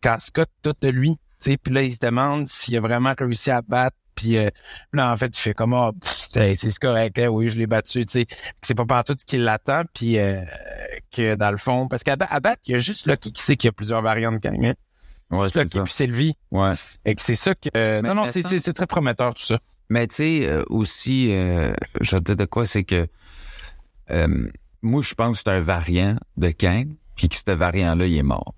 quand 0.02 0.20
Scott 0.20 0.48
tout 0.62 0.74
de 0.80 0.88
lui. 0.88 1.16
Tu 1.40 1.50
sais, 1.50 1.56
puis 1.58 1.74
là, 1.74 1.82
il 1.82 1.92
se 1.92 1.98
demande 2.00 2.48
s'il 2.48 2.76
a 2.76 2.80
vraiment 2.80 3.14
réussi 3.18 3.50
à 3.50 3.62
battre. 3.62 3.96
Puis 4.16 4.36
euh, 4.38 4.48
là, 4.92 5.12
en 5.12 5.16
fait, 5.16 5.30
tu 5.30 5.40
fais 5.40 5.54
comme 5.54 5.74
ah, 5.74 5.92
pff, 6.00 6.28
c'est 6.32 6.54
c'est 6.56 6.76
correct, 6.78 7.16
hein, 7.18 7.28
oui, 7.28 7.48
je 7.50 7.58
l'ai 7.58 7.66
battu, 7.68 8.04
tu 8.06 8.12
sais. 8.20 8.26
C'est 8.62 8.74
pas 8.74 8.86
partout 8.86 9.14
ce 9.18 9.24
qui 9.24 9.36
l'attend, 9.38 9.82
puis 9.94 10.18
euh, 10.18 10.40
que 11.14 11.34
dans 11.36 11.50
le 11.52 11.56
fond, 11.58 11.86
parce 11.86 12.02
qu'à 12.02 12.16
battre, 12.16 12.62
il 12.66 12.72
y 12.72 12.74
a 12.74 12.78
juste 12.78 13.06
Lucky 13.06 13.32
qui 13.32 13.42
sait 13.42 13.56
qu'il 13.56 13.68
y 13.68 13.70
a 13.70 13.72
plusieurs 13.72 14.02
variantes 14.02 14.34
de 14.34 14.38
Kang. 14.48 14.64
Hein? 14.64 14.74
ouais, 15.30 15.42
Juste 15.44 15.54
c'est 15.54 15.62
Lucky 15.64 15.76
ça. 15.78 15.84
puis 15.84 15.92
Sylvie. 15.92 16.34
Ouais. 16.50 16.72
Et 17.04 17.14
que 17.14 17.22
c'est 17.22 17.34
ça 17.34 17.54
que. 17.54 17.68
euh, 17.76 18.00
non, 18.02 18.14
non, 18.14 18.24
c'est 18.26 18.42
c'est- 18.42 18.58
c'est 18.60 18.72
très 18.72 18.86
prometteur 18.86 19.34
tout 19.34 19.42
ça. 19.44 19.58
Mais 19.90 20.06
tu 20.08 20.16
sais, 20.16 20.46
euh, 20.48 20.64
aussi, 20.68 21.28
euh, 21.32 21.72
je 22.00 22.16
te 22.16 22.22
dire 22.22 22.36
de 22.36 22.44
quoi, 22.46 22.66
c'est 22.66 22.82
que 22.84 23.06
euh, 24.10 24.48
moi, 24.82 25.02
je 25.02 25.14
pense 25.14 25.36
que 25.38 25.42
c'est 25.44 25.50
un 25.56 25.60
variant 25.60 26.16
de 26.36 26.50
Kang, 26.50 26.88
puis 27.16 27.28
que 27.28 27.36
ce 27.36 27.50
variant-là, 27.50 28.06
il 28.06 28.16
est 28.16 28.22
mort. 28.22 28.54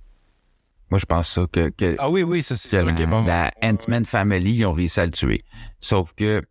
Moi, 0.90 0.98
je 0.98 1.04
pense 1.06 1.28
ça 1.28 1.46
que, 1.52 1.68
que, 1.70 1.96
Ah 1.98 2.08
oui, 2.10 2.22
oui, 2.22 2.42
ça 2.42 2.56
c'est 2.56 2.68
que 2.70 2.76
sûr 2.78 2.86
la, 2.86 2.92
qu'il 2.92 3.02
est 3.04 3.06
bon. 3.08 3.24
la 3.24 3.52
Ant-Man 3.62 4.04
Family, 4.04 4.52
ils 4.52 4.66
ont 4.66 4.72
réussi 4.72 5.00
à 5.00 5.04
le 5.06 5.12
tuer. 5.12 5.42
Sauf 5.80 6.14
que, 6.14 6.40
tu 6.40 6.46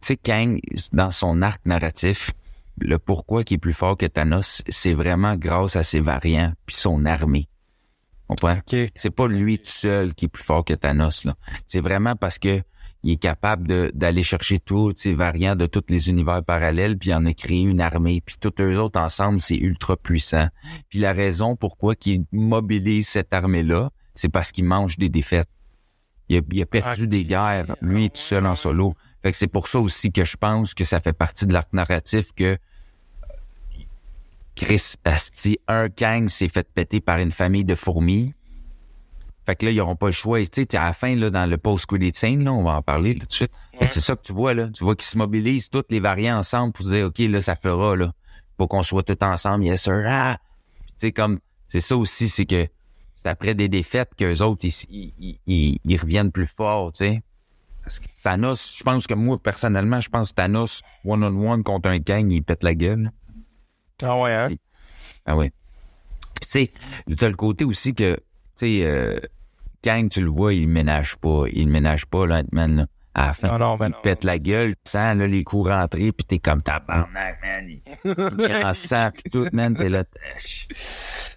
sais, 0.00 0.16
Kang, 0.16 0.58
dans 0.92 1.10
son 1.10 1.42
arc 1.42 1.60
narratif, 1.66 2.30
le 2.80 2.98
pourquoi 2.98 3.44
qui 3.44 3.54
est 3.54 3.58
plus 3.58 3.74
fort 3.74 3.96
que 3.96 4.06
Thanos, 4.06 4.62
c'est 4.68 4.94
vraiment 4.94 5.36
grâce 5.36 5.76
à 5.76 5.82
ses 5.82 6.00
variants 6.00 6.52
puis 6.66 6.74
son 6.74 7.04
armée. 7.04 7.48
On 8.28 8.34
comprend? 8.34 8.56
Ok. 8.56 8.90
C'est 8.96 9.10
pas 9.10 9.28
lui 9.28 9.58
tout 9.58 9.66
seul 9.70 10.14
qui 10.14 10.24
est 10.24 10.28
plus 10.28 10.42
fort 10.42 10.64
que 10.64 10.72
Thanos, 10.74 11.24
là. 11.24 11.34
C'est 11.66 11.80
vraiment 11.80 12.16
parce 12.16 12.38
que 12.38 12.62
il 13.04 13.12
est 13.12 13.16
capable 13.16 13.68
de- 13.68 13.92
d'aller 13.94 14.22
chercher 14.22 14.58
tous 14.58 14.94
ces 14.96 15.12
variants 15.12 15.54
de 15.54 15.66
tous 15.66 15.84
les 15.88 16.08
univers 16.08 16.42
parallèles, 16.42 16.96
puis 16.98 17.12
en 17.14 17.24
a 17.26 17.34
créé 17.34 17.60
une 17.60 17.80
armée, 17.80 18.22
puis 18.24 18.36
tous 18.40 18.52
eux 18.60 18.78
autres 18.80 18.98
ensemble, 18.98 19.40
c'est 19.40 19.56
ultra 19.58 19.96
puissant. 19.96 20.48
Puis 20.88 20.98
la 20.98 21.12
raison 21.12 21.54
pourquoi 21.54 21.94
qu'il 21.94 22.24
mobilise 22.32 23.06
cette 23.06 23.32
armée-là, 23.32 23.90
c'est 24.14 24.30
parce 24.30 24.50
qu'il 24.52 24.64
mange 24.64 24.96
des 24.96 25.10
défaites. 25.10 25.48
Il 26.30 26.38
a, 26.38 26.40
il 26.50 26.62
a 26.62 26.66
perdu 26.66 27.06
des 27.06 27.24
guerres, 27.24 27.76
lui 27.82 28.10
tout 28.10 28.16
seul 28.20 28.46
en 28.46 28.54
solo. 28.54 28.94
Fait 29.22 29.30
que 29.30 29.36
c'est 29.36 29.46
pour 29.46 29.68
ça 29.68 29.78
aussi 29.78 30.10
que 30.10 30.24
je 30.24 30.36
pense 30.38 30.72
que 30.72 30.84
ça 30.84 30.98
fait 31.00 31.12
partie 31.12 31.46
de 31.46 31.52
l'arc 31.52 31.72
narratif 31.72 32.32
que 32.34 32.56
Chris 34.54 34.94
Asti, 35.04 35.58
un 35.68 35.88
Kang 35.88 36.28
s'est 36.28 36.48
fait 36.48 36.66
péter 36.72 37.00
par 37.00 37.18
une 37.18 37.32
famille 37.32 37.64
de 37.64 37.74
fourmis. 37.74 38.32
Fait 39.46 39.56
que 39.56 39.66
là, 39.66 39.72
ils 39.72 39.76
n'auront 39.76 39.96
pas 39.96 40.06
le 40.06 40.12
choix. 40.12 40.40
Tu 40.40 40.62
sais, 40.62 40.76
à 40.76 40.86
la 40.86 40.92
fin, 40.92 41.14
là, 41.14 41.30
dans 41.30 41.44
le 41.44 41.58
post-credit 41.58 42.12
scene, 42.14 42.44
là, 42.44 42.52
on 42.52 42.62
va 42.62 42.76
en 42.76 42.82
parler 42.82 43.14
là, 43.14 43.20
tout 43.20 43.26
de 43.26 43.32
suite. 43.32 43.52
C'est 43.80 44.00
ça 44.00 44.16
que 44.16 44.22
tu 44.22 44.32
vois, 44.32 44.54
là. 44.54 44.68
Tu 44.70 44.84
vois 44.84 44.96
qu'ils 44.96 45.06
se 45.06 45.18
mobilisent 45.18 45.68
toutes 45.68 45.90
les 45.90 46.00
variants 46.00 46.38
ensemble 46.38 46.72
pour 46.72 46.86
dire, 46.86 47.06
OK, 47.06 47.18
là, 47.18 47.40
ça 47.40 47.54
fera, 47.54 47.96
là. 47.96 48.12
Faut 48.56 48.66
qu'on 48.66 48.82
soit 48.82 49.02
tous 49.02 49.22
ensemble, 49.24 49.64
yes 49.64 49.82
sir. 49.82 50.02
Ah! 50.06 50.38
Tu 50.88 50.94
sais, 50.96 51.12
comme, 51.12 51.40
c'est 51.66 51.80
ça 51.80 51.96
aussi, 51.96 52.28
c'est 52.28 52.46
que 52.46 52.68
c'est 53.14 53.28
après 53.28 53.54
des 53.54 53.68
défaites 53.68 54.10
qu'eux 54.16 54.40
autres, 54.42 54.64
ils, 54.64 55.12
ils, 55.18 55.38
ils, 55.46 55.78
ils 55.84 56.00
reviennent 56.00 56.32
plus 56.32 56.46
forts, 56.46 56.92
tu 56.92 57.04
sais. 57.04 57.22
Parce 57.82 57.98
que 57.98 58.06
Thanos, 58.22 58.76
je 58.78 58.82
pense 58.82 59.06
que 59.06 59.12
moi, 59.12 59.38
personnellement, 59.38 60.00
je 60.00 60.08
pense 60.08 60.30
que 60.30 60.36
Thanos, 60.36 60.80
one-on-one 61.04 61.62
contre 61.62 61.90
un 61.90 61.98
gang, 61.98 62.30
il 62.30 62.42
pète 62.42 62.62
la 62.62 62.74
gueule. 62.74 63.10
Ah 64.02 64.20
ouais, 64.20 64.32
hein? 64.32 64.48
Ah 65.26 65.36
oui. 65.36 65.50
Puis, 66.40 66.46
tu 66.46 66.48
sais, 66.48 67.16
t'as 67.16 67.28
le 67.28 67.36
côté 67.36 67.64
aussi 67.64 67.94
que, 67.94 68.18
tu 68.58 68.76
sais, 68.76 68.82
euh, 68.84 69.20
tu 69.82 70.20
le 70.20 70.30
vois, 70.30 70.54
il 70.54 70.68
ménage 70.68 71.16
pas. 71.16 71.44
Il 71.52 71.68
ménage 71.68 72.06
pas, 72.06 72.26
là, 72.26 72.40
Ant-Man, 72.40 72.76
là. 72.76 72.86
À 73.16 73.28
la 73.28 73.32
fin, 73.32 73.46
Non, 73.46 73.58
non, 73.58 73.76
ben 73.76 73.86
il 73.88 73.92
non. 73.92 73.98
pète 74.02 74.24
la 74.24 74.38
gueule, 74.38 74.74
tu 74.84 74.90
sens, 74.90 75.16
là, 75.16 75.26
les 75.28 75.44
coups 75.44 75.68
rentrés, 75.68 76.10
puis 76.10 76.24
t'es 76.26 76.40
comme 76.40 76.60
tabarnak, 76.62 77.38
man. 77.44 77.68
Il, 77.68 77.80
en 78.66 78.74
sang, 78.74 79.10
puis 79.12 79.30
tout, 79.30 79.46
man, 79.52 79.72
t'es 79.74 79.88
là. 79.88 80.02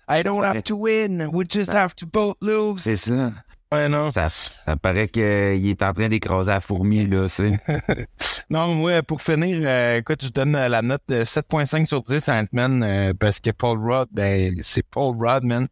I 0.10 0.24
don't 0.24 0.44
have 0.44 0.64
to 0.64 0.76
win, 0.76 1.30
we 1.32 1.46
just 1.48 1.70
have 1.72 1.94
to 1.96 2.08
both 2.08 2.38
lose. 2.42 2.82
C'est 2.82 2.98
ça. 2.98 3.32
Ouais, 3.72 3.90
non. 3.90 4.10
Ça, 4.10 4.30
ça 4.30 4.78
paraît 4.78 5.10
qu'il 5.10 5.22
est 5.68 5.84
en 5.84 5.94
train 5.94 6.08
d'écraser 6.08 6.52
la 6.52 6.62
fourmi, 6.62 7.06
là, 7.06 7.28
tu 7.28 7.52
sais. 7.52 7.60
Non, 8.50 8.74
moi, 8.74 9.04
pour 9.04 9.22
finir, 9.22 9.60
euh, 9.62 9.98
écoute, 9.98 10.24
je 10.24 10.30
donne 10.30 10.56
euh, 10.56 10.70
la 10.70 10.82
note 10.82 11.04
de 11.10 11.26
7.5 11.26 11.86
sur 11.86 12.02
10 12.02 12.30
à 12.30 12.40
Ant-Man 12.40 12.82
euh, 12.82 13.14
parce 13.20 13.42
que 13.42 13.50
Paul 13.52 13.78
Rudd, 13.78 14.08
ben, 14.12 14.56
c'est 14.62 14.86
Paul 14.90 15.16
Rudd, 15.20 15.44
man. 15.44 15.68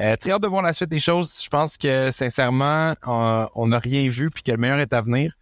Euh, 0.00 0.16
très 0.16 0.32
hâte 0.32 0.42
de 0.42 0.48
voir 0.48 0.62
la 0.62 0.72
suite 0.72 0.88
des 0.90 0.98
choses. 0.98 1.40
Je 1.42 1.48
pense 1.48 1.76
que, 1.76 2.10
sincèrement, 2.10 2.94
on- 3.06 3.46
on 3.54 3.66
n'a 3.68 3.78
rien 3.78 4.08
vu 4.08 4.28
puis 4.30 4.42
que 4.42 4.50
le 4.50 4.56
meilleur 4.56 4.80
est 4.80 4.92
à 4.92 5.00
venir. 5.00 5.32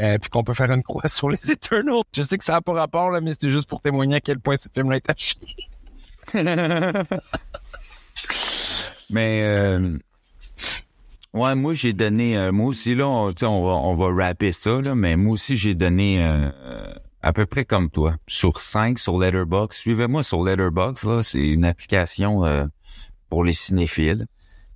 Euh, 0.00 0.18
puis 0.18 0.28
qu'on 0.28 0.44
peut 0.44 0.52
faire 0.54 0.70
une 0.70 0.82
croix 0.82 1.08
sur 1.08 1.30
les 1.30 1.50
Eternals. 1.50 2.02
Je 2.14 2.22
sais 2.22 2.36
que 2.36 2.44
ça 2.44 2.52
n'a 2.54 2.60
pas 2.60 2.72
rapport, 2.74 3.10
mais 3.22 3.32
c'était 3.32 3.50
juste 3.50 3.68
pour 3.68 3.80
témoigner 3.80 4.16
à 4.16 4.20
quel 4.20 4.40
point 4.40 4.56
ce 4.58 4.68
film-là 4.74 4.96
est 4.96 5.10
à 5.10 5.14
chier. 5.16 5.56
Mais 9.10 9.42
euh, 9.42 9.98
ouais, 11.34 11.54
moi 11.54 11.74
j'ai 11.74 11.92
donné, 11.92 12.36
euh, 12.36 12.52
moi 12.52 12.66
aussi 12.68 12.94
là, 12.94 13.06
on, 13.06 13.26
on 13.42 13.62
va 13.64 13.70
on 13.72 13.94
va 13.94 14.24
rapper 14.26 14.50
ça 14.52 14.80
là, 14.80 14.94
mais 14.94 15.16
moi 15.16 15.34
aussi 15.34 15.56
j'ai 15.56 15.74
donné 15.74 16.24
euh, 16.24 16.50
euh, 16.64 16.94
à 17.22 17.32
peu 17.32 17.46
près 17.46 17.64
comme 17.64 17.90
toi 17.90 18.16
sur 18.26 18.60
5 18.60 18.98
sur 18.98 19.18
Letterboxd. 19.18 19.78
Suivez-moi 19.78 20.22
sur 20.22 20.42
Letterboxd 20.42 21.04
là, 21.08 21.22
c'est 21.22 21.38
une 21.46 21.64
application 21.64 22.44
euh, 22.44 22.64
pour 23.34 23.42
les 23.42 23.52
cinéphiles. 23.52 24.26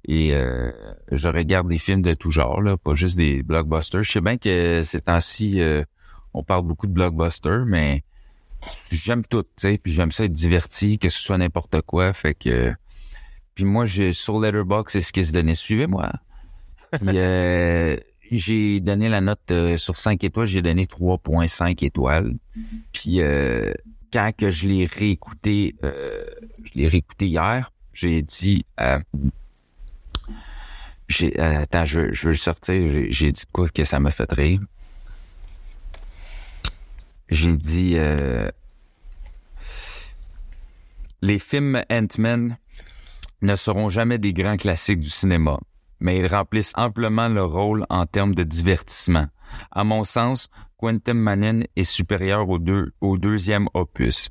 Et 0.04 0.34
euh, 0.34 0.72
je 1.12 1.28
regarde 1.28 1.68
des 1.68 1.78
films 1.78 2.02
de 2.02 2.12
tout 2.12 2.32
genre, 2.32 2.60
là, 2.60 2.76
pas 2.76 2.94
juste 2.94 3.16
des 3.16 3.44
blockbusters. 3.44 4.02
Je 4.02 4.10
sais 4.10 4.20
bien 4.20 4.36
que 4.36 4.82
ces 4.84 5.00
temps-ci, 5.00 5.60
euh, 5.60 5.84
on 6.34 6.42
parle 6.42 6.66
beaucoup 6.66 6.88
de 6.88 6.92
blockbusters, 6.92 7.64
mais 7.66 8.02
j'aime 8.90 9.24
tout, 9.24 9.44
tu 9.44 9.48
sais, 9.58 9.78
puis 9.78 9.92
j'aime 9.92 10.10
ça 10.10 10.24
être 10.24 10.32
diverti, 10.32 10.98
que 10.98 11.08
ce 11.08 11.22
soit 11.22 11.38
n'importe 11.38 11.82
quoi. 11.82 12.12
Fait 12.12 12.34
que 12.34 12.74
puis 13.54 13.64
moi, 13.64 13.84
j'ai 13.84 14.12
sur 14.12 14.40
Letterboxd, 14.40 14.90
c'est 14.90 15.02
ce 15.02 15.12
qui 15.12 15.24
se 15.24 15.30
donnait. 15.30 15.54
Suivez-moi. 15.54 16.10
Euh, 17.04 17.96
j'ai 18.32 18.80
donné 18.80 19.08
la 19.08 19.20
note 19.20 19.52
sur 19.76 19.96
5 19.96 20.24
étoiles, 20.24 20.48
j'ai 20.48 20.62
donné 20.62 20.86
3.5 20.86 21.84
étoiles. 21.84 22.34
Puis 22.92 23.20
quand 24.12 24.32
que 24.36 24.50
je 24.50 24.66
l'ai 24.66 24.84
réécouté, 24.86 25.76
je 25.80 26.72
l'ai 26.74 26.88
réécouté 26.88 27.28
hier, 27.28 27.70
j'ai 28.00 28.22
dit 28.22 28.64
euh, 28.80 29.00
j'ai 31.08 31.40
euh, 31.40 31.62
attends, 31.62 31.84
je, 31.84 32.00
veux 32.00 32.30
le 32.30 32.34
sortir, 32.34 33.08
j'ai, 33.10 33.32
dit 33.32 33.42
quoi 33.52 33.68
que 33.68 33.84
ça 33.84 33.98
m'a 33.98 34.12
fait 34.12 34.30
rire. 34.32 34.60
J'ai 37.28 37.56
dit 37.56 37.94
euh, 37.96 38.50
les 41.22 41.40
films 41.40 41.82
Ant-Man 41.90 42.56
ne 43.42 43.56
seront 43.56 43.88
jamais 43.88 44.18
des 44.18 44.32
grands 44.32 44.56
classiques 44.56 45.00
du 45.00 45.10
cinéma, 45.10 45.58
mais 45.98 46.18
ils 46.18 46.26
remplissent 46.28 46.74
amplement 46.76 47.28
leur 47.28 47.50
rôle 47.50 47.84
en 47.90 48.06
termes 48.06 48.34
de 48.34 48.44
divertissement. 48.44 49.26
À 49.72 49.82
mon 49.82 50.04
sens, 50.04 50.48
Quantum 50.76 51.18
Manin 51.18 51.62
est 51.74 51.82
supérieur 51.82 52.46
deux, 52.60 52.92
au 53.00 53.18
deuxième 53.18 53.68
opus. 53.74 54.30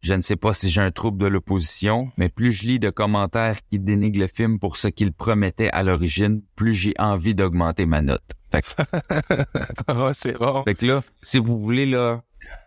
Je 0.00 0.14
ne 0.14 0.22
sais 0.22 0.36
pas 0.36 0.54
si 0.54 0.70
j'ai 0.70 0.80
un 0.80 0.90
trouble 0.90 1.18
de 1.18 1.26
l'opposition, 1.26 2.10
mais 2.16 2.28
plus 2.28 2.52
je 2.52 2.64
lis 2.64 2.78
de 2.78 2.90
commentaires 2.90 3.58
qui 3.68 3.78
dénigrent 3.78 4.20
le 4.20 4.26
film 4.26 4.58
pour 4.58 4.76
ce 4.76 4.88
qu'il 4.88 5.12
promettait 5.12 5.70
à 5.70 5.82
l'origine, 5.82 6.42
plus 6.56 6.74
j'ai 6.74 6.94
envie 6.98 7.34
d'augmenter 7.34 7.86
ma 7.86 8.00
note. 8.02 8.22
Fait 8.50 8.62
que, 8.62 8.68
Ah, 9.86 10.12
c'est 10.14 10.38
bon. 10.38 10.62
fait 10.64 10.74
que 10.74 10.86
là, 10.86 11.02
si 11.22 11.38
vous 11.38 11.58
voulez, 11.60 11.86
là, 11.86 12.22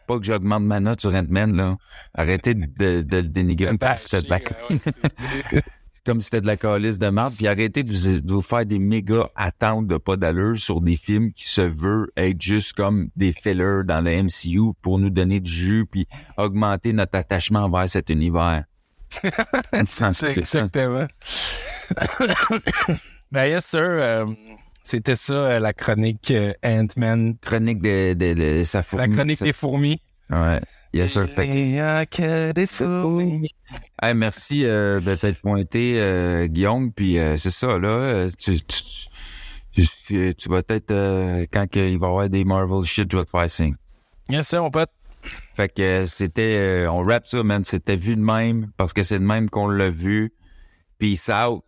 pas 0.07 0.17
que 0.17 0.23
j'augmente 0.25 0.63
ma 0.63 0.79
note 0.79 1.01
sur 1.01 1.13
Ant-Man, 1.13 1.55
là, 1.55 1.77
arrêtez 2.13 2.53
de, 2.53 3.01
de 3.01 3.17
le 3.17 3.27
dénigrer 3.27 3.71
Ouais, 3.71 3.77
comme 6.05 6.19
si 6.19 6.25
c'était 6.25 6.41
de 6.41 6.47
la 6.47 6.57
calice 6.57 6.97
de 6.99 7.09
marde, 7.09 7.33
puis 7.35 7.47
arrêtez 7.47 7.83
de 7.83 7.91
vous, 7.91 8.19
de 8.21 8.33
vous 8.33 8.41
faire 8.41 8.65
des 8.65 8.79
méga 8.79 9.29
attentes 9.35 9.87
de 9.87 9.97
pas 9.97 10.17
d'allure 10.17 10.59
sur 10.59 10.81
des 10.81 10.97
films 10.97 11.31
qui 11.31 11.47
se 11.47 11.61
veulent 11.61 12.09
être 12.17 12.41
juste 12.41 12.73
comme 12.73 13.09
des 13.15 13.31
fillers 13.31 13.83
dans 13.85 14.01
le 14.01 14.23
MCU 14.23 14.73
pour 14.81 14.99
nous 14.99 15.09
donner 15.09 15.39
du 15.39 15.51
jus 15.51 15.85
puis 15.89 16.07
augmenter 16.37 16.91
notre 16.93 17.17
attachement 17.17 17.61
envers 17.61 17.87
cet 17.89 18.09
univers. 18.09 18.65
C'est 20.13 20.37
exactement. 20.37 21.07
ben, 23.31 23.45
yes, 23.45 23.65
sir. 23.65 23.79
euh, 23.83 24.25
C'était 24.83 25.15
ça, 25.15 25.33
euh, 25.33 25.59
la 25.59 25.73
chronique 25.73 26.31
euh, 26.31 26.53
Ant-Man. 26.65 27.37
Chronique 27.41 27.81
de, 27.81 28.13
de, 28.13 28.33
de 28.59 28.63
sa 28.63 28.79
La 28.79 28.83
fourmi. 28.83 29.15
chronique 29.15 29.39
ça- 29.39 29.45
des 29.45 29.53
fourmis. 29.53 30.01
Ouais. 30.29 30.59
Yes, 30.93 31.13
sir. 31.13 31.27
Fait. 31.27 31.47
Hey, 34.01 34.13
merci 34.13 34.65
euh, 34.65 34.99
de 34.99 35.15
t'être 35.15 35.41
pointé, 35.41 35.99
euh, 35.99 36.45
Guillaume. 36.45 36.91
Puis 36.91 37.17
euh, 37.17 37.37
c'est 37.37 37.49
ça, 37.51 37.79
là. 37.79 37.87
euh, 37.87 38.29
Tu, 38.37 38.61
tu, 38.61 38.83
tu, 39.73 39.87
tu- 40.05 40.35
tu 40.35 40.49
vas 40.49 40.61
être... 40.69 40.91
euh, 40.91 41.45
quand 41.51 41.65
il 41.75 41.97
va 41.97 42.07
y 42.07 42.09
avoir 42.09 42.29
des 42.29 42.43
Marvel 42.43 42.83
shit, 42.83 43.11
je 43.11 43.17
vais 43.17 43.25
te 43.25 43.29
faire 43.31 43.49
signe. 43.49 43.75
Yes, 44.29 44.47
sir, 44.47 44.61
mon 44.61 44.69
pote. 44.69 44.91
Fait 45.55 45.69
que 45.73 45.81
euh, 45.81 46.05
c'était... 46.05 46.57
euh, 46.85 46.91
on 46.91 47.01
rap 47.01 47.27
ça, 47.27 47.41
man. 47.41 47.63
C'était 47.65 47.95
vu 47.95 48.15
de 48.15 48.21
même, 48.21 48.71
parce 48.77 48.93
que 48.93 49.03
c'est 49.03 49.17
de 49.19 49.23
même 49.25 49.49
qu'on 49.49 49.67
l'a 49.67 49.89
vu. 49.89 50.31
Peace 50.99 51.29
out. 51.29 51.63